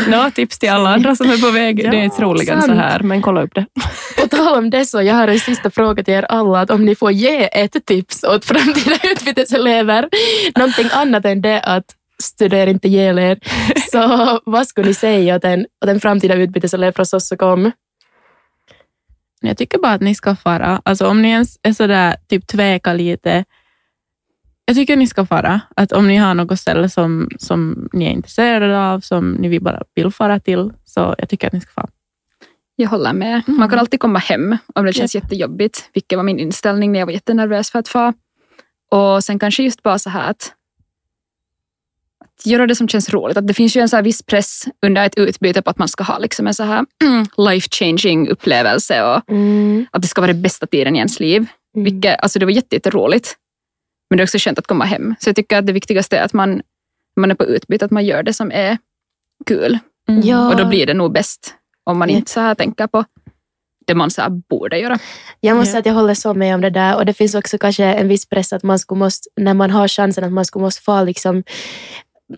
Nå, 0.07 0.29
tips 0.31 0.59
till 0.59 0.69
alla 0.69 0.89
andra 0.93 1.15
som 1.15 1.29
är 1.31 1.37
på 1.37 1.51
väg. 1.51 1.81
Ja, 1.83 1.91
det 1.91 1.97
är 1.97 2.09
troligen 2.09 2.61
så 2.61 2.67
sant. 2.67 2.79
här, 2.79 2.99
men 2.99 3.21
kolla 3.21 3.41
upp 3.43 3.55
det. 3.55 3.65
På 4.21 4.27
tal 4.27 4.57
om 4.57 4.69
det 4.69 4.85
så, 4.85 5.01
jag 5.01 5.15
har 5.15 5.27
en 5.27 5.39
sista 5.39 5.71
fråga 5.71 6.03
till 6.03 6.13
er 6.13 6.23
alla. 6.29 6.59
Att 6.61 6.69
om 6.71 6.85
ni 6.85 6.95
får 6.95 7.11
ge 7.11 7.49
ett 7.63 7.85
tips 7.85 8.23
åt 8.23 8.45
framtida 8.45 8.95
utbyteselever, 9.03 10.09
någonting 10.57 10.87
annat 10.93 11.25
än 11.25 11.41
det 11.41 11.59
att 11.61 11.83
studera 12.21 12.69
inte 12.69 12.87
ihjäl 12.87 13.19
er, 13.19 13.39
så 13.91 14.39
vad 14.45 14.67
skulle 14.67 14.87
ni 14.87 14.93
säga 14.93 15.35
åt 15.35 15.43
en, 15.43 15.65
åt 15.83 15.89
en 15.89 15.99
framtida 15.99 16.35
utbyteselev 16.35 16.91
från 16.91 17.05
Sossokom? 17.05 17.71
Jag 19.41 19.57
tycker 19.57 19.79
bara 19.79 19.93
att 19.93 20.01
ni 20.01 20.15
ska 20.15 20.35
fara. 20.35 20.81
Alltså 20.85 21.07
om 21.07 21.21
ni 21.21 21.29
ens 21.29 21.59
är 21.63 21.73
sådär, 21.73 22.15
typ 22.27 22.47
tveka 22.47 22.93
lite. 22.93 23.45
Jag 24.65 24.75
tycker 24.75 24.95
ni 24.95 25.07
ska 25.07 25.25
fara. 25.25 25.61
Att 25.75 25.91
om 25.91 26.07
ni 26.07 26.17
har 26.17 26.33
något 26.33 26.59
ställe 26.59 26.89
som, 26.89 27.29
som 27.39 27.89
ni 27.93 28.05
är 28.05 28.09
intresserade 28.09 28.79
av, 28.79 28.99
som 28.99 29.31
ni 29.31 29.47
vill 29.47 29.61
bara 29.61 29.83
vill 29.95 30.11
fara 30.11 30.39
till, 30.39 30.71
så 30.85 31.15
jag 31.17 31.29
tycker 31.29 31.47
att 31.47 31.53
ni 31.53 31.61
ska 31.61 31.71
fara. 31.71 31.89
Jag 32.75 32.89
håller 32.89 33.13
med. 33.13 33.41
Mm. 33.47 33.59
Man 33.59 33.69
kan 33.69 33.79
alltid 33.79 33.99
komma 33.99 34.19
hem 34.19 34.57
om 34.75 34.85
det 34.85 34.93
känns 34.93 35.15
jättejobbigt, 35.15 35.89
vilket 35.93 36.17
var 36.17 36.23
min 36.23 36.39
inställning 36.39 36.91
när 36.91 36.99
jag 36.99 37.05
var 37.05 37.13
jättenervös 37.13 37.71
för 37.71 37.79
att 37.79 37.87
få. 37.87 38.13
Och 38.91 39.23
sen 39.23 39.39
kanske 39.39 39.63
just 39.63 39.83
bara 39.83 39.99
så 39.99 40.09
här 40.09 40.29
att 40.29 40.53
göra 42.45 42.67
det 42.67 42.75
som 42.75 42.87
känns 42.87 43.09
roligt. 43.09 43.37
Att 43.37 43.47
det 43.47 43.53
finns 43.53 43.75
ju 43.77 43.81
en 43.81 43.89
så 43.89 43.95
här 43.95 44.03
viss 44.03 44.23
press 44.23 44.63
under 44.85 45.05
ett 45.05 45.17
utbyte 45.17 45.61
på 45.61 45.69
att 45.69 45.77
man 45.77 45.87
ska 45.87 46.03
ha 46.03 46.17
liksom 46.17 46.47
en 46.47 46.53
så 46.53 46.63
här 46.63 46.85
life 47.49 47.67
changing 47.71 48.29
upplevelse 48.29 49.03
och 49.03 49.21
Mm. 49.29 49.85
att 49.91 50.01
det 50.01 50.07
ska 50.07 50.21
vara 50.21 50.33
den 50.33 50.41
bästa 50.41 50.65
tiden 50.67 50.95
i 50.95 50.97
ens 50.97 51.19
liv. 51.19 51.45
Mm. 51.75 51.83
Vilket, 51.83 52.19
alltså 52.19 52.39
det 52.39 52.45
var 52.45 52.51
jätte- 52.51 52.75
jätteroligt. 52.75 53.35
Men 54.09 54.17
det 54.17 54.21
är 54.21 54.25
också 54.25 54.37
skönt 54.37 54.59
att 54.59 54.67
komma 54.67 54.85
hem. 54.85 55.15
Så 55.19 55.29
jag 55.29 55.35
tycker 55.35 55.57
att 55.57 55.67
det 55.67 55.73
viktigaste 55.73 56.17
är 56.17 56.23
att 56.23 56.33
man, 56.33 56.49
när 57.15 57.21
man 57.21 57.31
är 57.31 57.35
på 57.35 57.45
utbyte, 57.45 57.85
att 57.85 57.91
man 57.91 58.05
gör 58.05 58.23
det 58.23 58.33
som 58.33 58.51
är 58.51 58.77
kul. 59.45 59.77
Ja. 60.23 60.49
Och 60.49 60.57
då 60.57 60.65
blir 60.65 60.85
det 60.87 60.93
nog 60.93 61.11
bäst 61.13 61.53
om 61.83 61.99
man 61.99 62.09
Ja. 62.09 62.15
inte 62.17 62.31
så 62.31 62.39
här 62.39 62.55
tänker 62.55 62.87
på 62.87 63.05
det 63.87 63.95
man 63.95 64.11
så 64.11 64.29
borde 64.49 64.79
göra. 64.79 64.99
Jag 65.39 65.57
måste 65.57 65.69
Ja. 65.69 65.71
säga 65.71 65.79
att 65.79 65.85
jag 65.85 65.93
håller 65.93 66.13
så 66.13 66.33
med 66.33 66.55
om 66.55 66.61
det 66.61 66.69
där 66.69 66.95
och 66.95 67.05
det 67.05 67.13
finns 67.13 67.35
också 67.35 67.57
kanske 67.57 67.83
en 67.85 68.07
viss 68.07 68.25
press 68.25 68.53
att 68.53 68.63
man 68.63 68.79
skulle 68.79 68.99
måste, 68.99 69.29
när 69.37 69.53
man 69.53 69.71
har 69.71 69.87
chansen 69.87 70.23
att 70.23 70.31
man 70.31 70.45
skulle 70.45 70.63
måste 70.65 70.81
få 70.81 71.03
liksom 71.03 71.43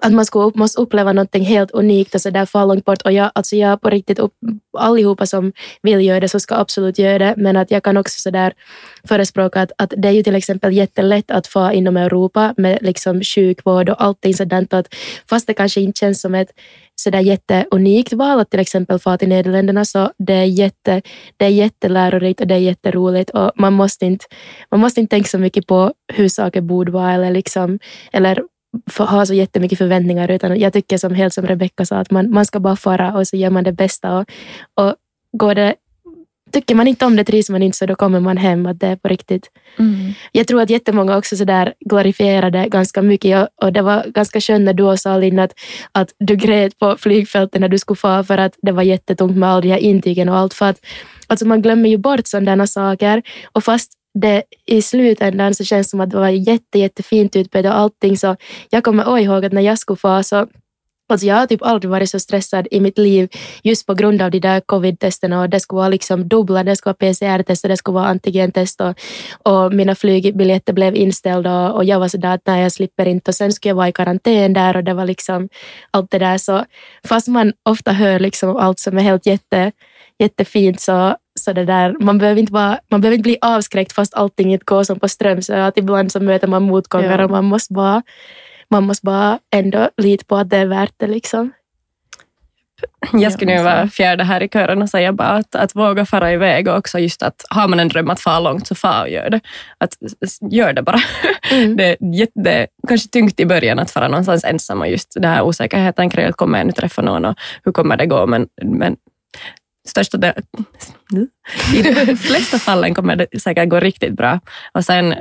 att 0.01 0.13
man 0.13 0.25
skulle 0.25 0.51
måste 0.55 0.81
uppleva 0.81 1.13
någonting 1.13 1.45
helt 1.45 1.71
unikt 1.71 2.15
och 2.15 2.21
så 2.21 2.29
där 2.29 2.45
far 2.45 2.65
långt 2.65 2.85
bort. 2.85 3.01
Och 3.01 3.11
jag, 3.11 3.31
alltså 3.35 3.55
jag 3.55 3.81
på 3.81 3.89
riktigt, 3.89 4.19
upp, 4.19 4.33
allihopa 4.77 5.25
som 5.25 5.53
vill 5.81 6.05
göra 6.05 6.19
det 6.19 6.29
så 6.29 6.39
ska 6.39 6.55
absolut 6.55 6.99
göra 6.99 7.17
det. 7.17 7.33
Men 7.37 7.57
att 7.57 7.71
jag 7.71 7.83
kan 7.83 7.97
också 7.97 8.21
så 8.21 8.29
där 8.29 8.53
förespråka 9.07 9.61
att, 9.61 9.71
att 9.77 9.93
det 9.97 10.07
är 10.07 10.11
ju 10.11 10.23
till 10.23 10.35
exempel 10.35 10.73
jättelätt 10.73 11.31
att 11.31 11.47
få 11.47 11.71
inom 11.71 11.97
Europa 11.97 12.53
med 12.57 12.77
liksom 12.81 13.21
sjukvård 13.23 13.89
och 13.89 14.03
allting 14.03 14.33
sådant. 14.33 14.73
Att 14.73 14.87
fast 15.29 15.47
det 15.47 15.53
kanske 15.53 15.81
inte 15.81 15.99
känns 15.99 16.21
som 16.21 16.35
ett 16.35 16.49
sådär 16.95 17.19
jätteunikt 17.19 18.13
val 18.13 18.39
att 18.39 18.49
till 18.49 18.59
exempel 18.59 18.99
få 18.99 19.17
till 19.17 19.29
Nederländerna 19.29 19.85
så 19.85 20.11
det 20.17 20.33
är, 20.33 20.45
jätte, 20.45 21.01
det 21.37 21.45
är 21.45 21.49
jättelärorikt 21.49 22.41
och 22.41 22.47
det 22.47 22.55
är 22.55 22.59
jätteroligt 22.59 23.29
och 23.29 23.51
man 23.55 23.73
måste 23.73 24.05
inte, 24.05 24.25
man 24.71 24.79
måste 24.79 24.99
inte 25.01 25.15
tänka 25.15 25.27
så 25.27 25.37
mycket 25.37 25.67
på 25.67 25.93
hur 26.13 26.29
saker 26.29 26.61
borde 26.61 26.91
vara 26.91 27.13
eller, 27.13 27.31
liksom, 27.31 27.79
eller 28.11 28.43
ha 28.97 29.26
så 29.26 29.34
jättemycket 29.34 29.78
förväntningar 29.78 30.32
utan 30.32 30.59
jag 30.59 30.74
tycker 30.74 30.97
som 30.97 31.13
helt 31.13 31.34
som 31.34 31.47
Rebecca 31.47 31.86
sa 31.86 31.97
att 31.97 32.11
man, 32.11 32.32
man 32.32 32.45
ska 32.45 32.59
bara 32.59 32.76
fara 32.76 33.13
och 33.13 33.28
så 33.28 33.38
gör 33.38 33.49
man 33.49 33.63
det 33.63 33.71
bästa 33.71 34.17
och, 34.17 34.26
och 34.76 34.95
går 35.32 35.55
det 35.55 35.76
Tycker 36.53 36.76
man 36.76 36.88
inte 36.88 37.05
om 37.05 37.15
det, 37.15 37.24
trivs 37.24 37.49
man 37.49 37.63
inte, 37.63 37.78
så 37.78 37.86
då 37.86 37.95
kommer 37.95 38.19
man 38.19 38.38
hem. 38.38 38.65
Att 38.65 38.80
det 38.80 38.88
är 38.88 38.95
på 38.95 39.07
riktigt. 39.07 39.49
Mm. 39.80 40.13
Jag 40.32 40.47
tror 40.47 40.61
att 40.61 40.69
jättemånga 40.69 41.17
också 41.17 41.38
så 41.38 41.43
där 41.43 41.74
glorifierade 41.80 42.67
ganska 42.67 43.01
mycket 43.01 43.41
och, 43.41 43.65
och 43.65 43.74
det 43.74 43.82
var 43.82 44.05
ganska 44.07 44.41
skönt 44.41 44.65
när 44.65 44.74
du 44.74 44.97
sa 44.97 45.17
Linn 45.17 45.39
att, 45.39 45.53
att 45.91 46.13
du 46.19 46.36
grät 46.36 46.80
på 46.80 46.97
flygfältet 46.97 47.61
när 47.61 47.69
du 47.69 47.78
skulle 47.78 47.97
få 47.97 48.24
för 48.24 48.38
att 48.38 48.53
det 48.61 48.71
var 48.71 48.84
jättetungt 48.84 49.38
med 49.38 49.49
alla 49.49 49.61
de 49.61 49.69
här 49.69 49.78
intygen 49.78 50.30
och 50.30 50.38
allt. 50.38 50.53
För 50.53 50.65
att 50.65 50.86
alltså 51.28 51.47
man 51.47 51.61
glömmer 51.61 51.89
ju 51.89 51.97
bort 51.97 52.28
sådana 52.28 52.67
saker 52.67 53.24
och 53.51 53.63
fast 53.63 53.91
det 54.14 54.43
i 54.66 54.82
slutändan 54.82 55.55
så 55.55 55.64
känns 55.64 55.88
det 55.88 55.91
som 55.91 56.01
att 56.01 56.09
det 56.09 56.18
var 56.18 56.30
jätte, 56.30 56.80
jättefint 56.80 57.36
utbyte 57.36 57.70
och 57.70 57.78
allting. 57.78 58.18
Så 58.18 58.36
jag 58.70 58.84
kommer 58.84 59.20
ihåg 59.20 59.45
att 59.45 59.53
när 59.53 59.61
jag 59.61 59.80
skulle 59.80 59.97
få 59.97 60.24
så 60.24 60.47
Alltså 61.09 61.28
jag 61.28 61.36
har 61.36 61.47
typ 61.47 61.61
aldrig 61.61 61.91
varit 61.91 62.09
så 62.09 62.20
stressad 62.20 62.68
i 62.72 62.80
mitt 62.80 62.97
liv 62.97 63.30
just 63.64 63.86
på 63.86 63.93
grund 63.93 64.22
av 64.22 64.32
de 64.32 64.39
där 64.39 64.59
covid-testerna. 64.59 65.41
Och 65.41 65.49
det 65.49 65.59
skulle 65.59 65.78
vara 65.78 65.89
liksom 65.89 66.28
dubbla, 66.28 66.64
det 66.64 66.76
skulle 66.76 66.95
vara 66.99 67.11
PCR-test 67.11 67.64
och 67.64 67.70
det 67.70 67.78
skulle 67.78 67.95
vara 67.95 68.07
antigentest. 68.07 68.82
Och, 68.82 68.95
och 69.43 69.74
mina 69.74 69.95
flygbiljetter 69.95 70.74
blev 70.74 70.95
inställda 70.95 71.70
och, 71.70 71.76
och 71.76 71.86
jag 71.86 71.99
var 71.99 72.07
sådär 72.07 72.34
att 72.34 72.41
nej 72.45 72.64
jag 72.64 72.72
slipper 72.72 73.07
inte. 73.07 73.32
Och 73.32 73.36
sen 73.36 73.53
skulle 73.53 73.70
jag 73.70 73.76
vara 73.76 73.88
i 73.88 73.91
karantän 73.91 74.53
där 74.53 74.78
och 74.78 74.84
det 74.84 74.93
var 74.93 75.05
liksom 75.05 75.49
allt 75.91 76.11
det 76.11 76.20
där. 76.20 76.38
Så 76.38 76.66
fast 77.07 77.28
man 77.28 77.53
ofta 77.70 77.91
hör 77.91 78.20
liksom 78.20 78.57
allt 78.57 78.80
som 78.80 78.97
är 78.97 79.01
helt 79.01 79.26
jätte, 79.26 79.72
jättefint 80.20 80.82
så, 80.82 81.16
så 81.39 81.53
det 81.53 81.65
där, 81.65 81.95
man 81.99 82.17
behöver 82.17 82.39
inte 82.39 82.53
vara, 82.53 82.79
man 82.89 83.01
behöver 83.01 83.17
inte 83.17 83.27
bli 83.27 83.38
avskräckt 83.41 83.93
fast 83.93 84.13
allting 84.13 84.53
inte 84.53 84.65
går 84.65 84.84
som 84.84 84.99
på 84.99 85.07
ström 85.07 85.41
så 85.41 85.53
att 85.53 85.77
ibland 85.77 86.11
så 86.11 86.19
möter 86.19 86.47
man 86.47 86.63
motgångar 86.63 87.19
Ja. 87.19 87.25
och 87.25 87.31
man 87.31 87.45
måste 87.45 87.73
bara 87.73 88.01
man 88.69 88.84
måste 88.84 89.05
bara 89.05 89.39
ändå 89.51 89.89
lita 89.97 90.25
på 90.27 90.38
att 90.38 90.49
det 90.49 90.57
är 90.57 90.65
värt 90.65 90.93
det. 90.97 91.07
Liksom. 91.07 91.51
Jag 93.13 93.34
skulle 93.34 93.57
nu 93.57 93.63
vara 93.63 93.88
fjärde 93.88 94.23
här 94.23 94.43
i 94.43 94.49
kören 94.49 94.81
och 94.81 94.89
säga 94.89 95.13
bara 95.13 95.29
att, 95.29 95.55
att 95.55 95.75
våga 95.75 96.05
fara 96.05 96.34
iväg 96.34 96.67
och 96.67 96.77
också 96.77 96.99
just 96.99 97.23
att 97.23 97.45
har 97.49 97.67
man 97.67 97.79
en 97.79 97.88
dröm 97.88 98.09
att 98.09 98.19
fara 98.19 98.39
långt 98.39 98.67
så 98.67 98.75
far 98.75 99.01
och 99.01 99.09
gör 99.09 99.29
det. 99.29 99.39
Att, 99.77 99.97
gör 100.51 100.73
det 100.73 100.81
bara. 100.81 100.99
Mm. 101.51 101.75
Det 101.77 101.84
är 101.86 101.97
jätte, 102.15 102.67
kanske 102.88 103.09
tungt 103.09 103.39
i 103.39 103.45
början 103.45 103.79
att 103.79 103.91
fara 103.91 104.07
någonstans 104.07 104.43
ensam 104.43 104.81
och 104.81 104.89
just 104.89 105.13
den 105.13 105.31
här 105.31 105.41
osäkerheten 105.41 106.09
kring 106.09 106.25
att 106.25 106.36
kommer 106.36 106.57
jag 106.57 106.67
nu 106.67 106.73
träffa 106.73 107.01
någon 107.01 107.25
och 107.25 107.36
hur 107.63 107.71
kommer 107.71 107.97
det 107.97 108.05
gå? 108.05 108.27
Men, 108.27 108.47
men 108.63 108.95
största 109.88 110.17
del, 110.17 110.34
i 111.75 111.81
de 111.81 112.15
flesta 112.15 112.59
fallen 112.59 112.93
kommer 112.93 113.15
det 113.15 113.41
säkert 113.41 113.69
gå 113.69 113.79
riktigt 113.79 114.13
bra. 114.13 114.39
Och 114.73 114.86
sen 114.86 115.15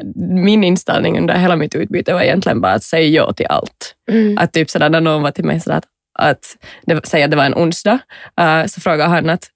min 0.44 0.64
inställning 0.64 1.18
under 1.18 1.34
hela 1.34 1.56
mitt 1.56 1.74
utbyte 1.74 2.14
var 2.14 2.22
egentligen 2.22 2.60
bara 2.60 2.72
att 2.72 2.84
säga 2.84 3.08
ja 3.08 3.32
till 3.32 3.46
allt. 3.46 3.94
Mm. 4.10 4.38
Att 4.38 4.52
typ 4.52 4.70
sådär, 4.70 4.90
när 4.90 5.00
någon 5.00 5.22
var 5.22 5.30
till 5.30 5.44
mig 5.44 5.60
sådär 5.60 5.76
att, 5.76 5.84
att 6.18 6.56
det, 6.86 7.06
säg 7.06 7.22
att 7.22 7.30
det 7.30 7.36
var 7.36 7.44
en 7.44 7.54
onsdag, 7.54 7.98
eh, 8.40 8.66
så 8.66 8.80
frågade 8.80 9.10
han 9.10 9.30
att 9.30 9.48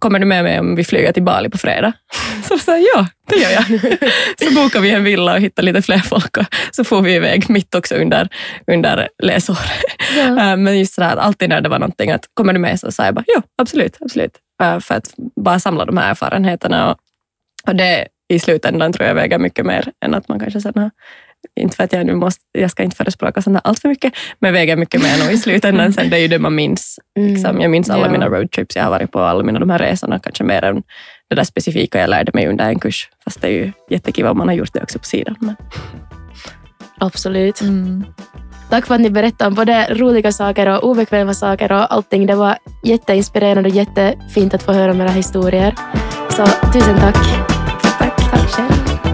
kommer 0.00 0.18
du 0.18 0.26
med 0.26 0.44
mig 0.44 0.60
om 0.60 0.74
vi 0.76 0.84
flyger 0.84 1.12
till 1.12 1.22
Bali 1.22 1.50
på 1.50 1.58
fredag? 1.58 1.92
Så 2.48 2.58
sa 2.58 2.72
jag 2.78 2.82
ja, 2.94 3.06
det 3.28 3.36
gör 3.36 3.50
jag. 3.50 3.64
Så 4.48 4.54
bokade 4.54 4.82
vi 4.82 4.90
en 4.90 5.04
villa 5.04 5.34
och 5.34 5.40
hittade 5.40 5.66
lite 5.66 5.82
fler 5.82 5.98
folk 5.98 6.36
och 6.36 6.44
så 6.70 6.84
får 6.84 7.02
vi 7.02 7.14
iväg 7.14 7.50
mitt 7.50 7.74
också 7.74 7.94
under, 7.94 8.28
under 8.66 9.08
läsåret. 9.22 9.60
Ja. 10.16 10.26
Eh, 10.52 10.56
Men 10.56 10.78
just 10.78 10.94
sådär 10.94 11.12
att 11.12 11.18
alltid 11.18 11.48
när 11.48 11.60
det 11.60 11.68
var 11.68 11.78
någonting 11.78 12.10
att 12.10 12.24
kommer 12.34 12.52
du 12.52 12.58
med 12.58 12.80
så 12.80 12.92
sa 12.92 13.04
jag 13.04 13.14
bara 13.14 13.24
ja, 13.26 13.42
absolut, 13.62 13.96
absolut. 14.00 14.32
Eh, 14.62 14.80
För 14.80 14.94
att 14.94 15.14
bara 15.44 15.58
samla 15.58 15.84
de 15.84 15.96
här 15.96 16.10
erfarenheterna 16.10 16.90
och, 16.90 16.98
och 17.68 17.76
det, 17.76 18.06
i 18.28 18.38
slutändan 18.38 18.92
tror 18.92 19.08
jag 19.08 19.14
väger 19.14 19.38
mycket 19.38 19.66
mer 19.66 19.92
än 20.04 20.14
att 20.14 20.28
man 20.28 20.40
kanske 20.40 20.60
sen 20.60 20.72
har 20.76 20.90
inte 21.60 21.76
för 21.76 21.84
att 21.84 21.92
jag 21.92 22.06
nu 22.06 22.14
måste, 22.14 22.40
jag 22.58 22.70
ska 22.70 22.82
inte 22.82 22.96
förespråka 22.96 23.42
sånt 23.42 23.58
allt 23.64 23.78
för 23.78 23.88
mycket, 23.88 24.12
men 24.38 24.52
väger 24.52 24.76
mycket 24.76 25.02
mer 25.02 25.24
nog 25.24 25.32
i 25.32 25.38
slutändan. 25.38 25.92
Sen 25.92 26.10
det 26.10 26.16
är 26.16 26.20
ju 26.20 26.28
det 26.28 26.38
man 26.38 26.54
minns. 26.54 26.98
Liksom. 27.18 27.60
Jag 27.60 27.70
minns 27.70 27.90
alla 27.90 28.06
Ja. 28.06 28.12
mina 28.12 28.28
roadtrips 28.28 28.76
jag 28.76 28.82
har 28.84 28.90
varit 28.90 29.12
på, 29.12 29.20
alla 29.20 29.42
mina 29.42 29.58
de 29.58 29.70
här 29.70 29.78
resorna, 29.78 30.18
kanske 30.18 30.44
mer 30.44 30.64
än 30.64 30.82
det 31.30 31.36
där 31.36 31.44
specifika 31.44 32.00
jag 32.00 32.10
lärde 32.10 32.30
mig 32.34 32.46
under 32.48 32.64
en 32.68 32.78
kurs. 32.78 33.08
Fast 33.24 33.40
det 33.40 33.46
är 33.48 33.52
ju 33.52 33.72
jättekiva 33.90 34.30
om 34.30 34.38
man 34.38 34.48
har 34.48 34.54
gjort 34.54 34.72
det 34.72 34.82
också 34.82 34.98
på 34.98 35.04
sidan. 35.04 35.36
Men, 35.40 35.56
Absolut. 36.98 37.60
Tack 38.70 38.86
för 38.86 38.94
att 38.94 39.00
ni 39.00 39.10
berättade 39.10 39.48
om 39.48 39.54
både 39.54 39.94
roliga 39.94 40.32
saker 40.32 40.66
och 40.68 40.90
obekväma 40.90 41.34
saker 41.34 41.72
och 41.72 41.94
allting. 41.94 42.26
Det 42.26 42.34
var 42.34 42.56
jätteinspirerande 42.84 43.68
och 43.70 43.76
jättefint 43.76 44.54
att 44.54 44.62
få 44.62 44.72
höra 44.72 44.90
om 44.92 45.00
era 45.00 45.08
historier. 45.10 45.74
Så 46.30 46.46
tusen 46.72 46.96
tack. 46.96 47.16
Tack. 47.98 48.16
Tack 48.30 48.48
själv. 48.50 49.05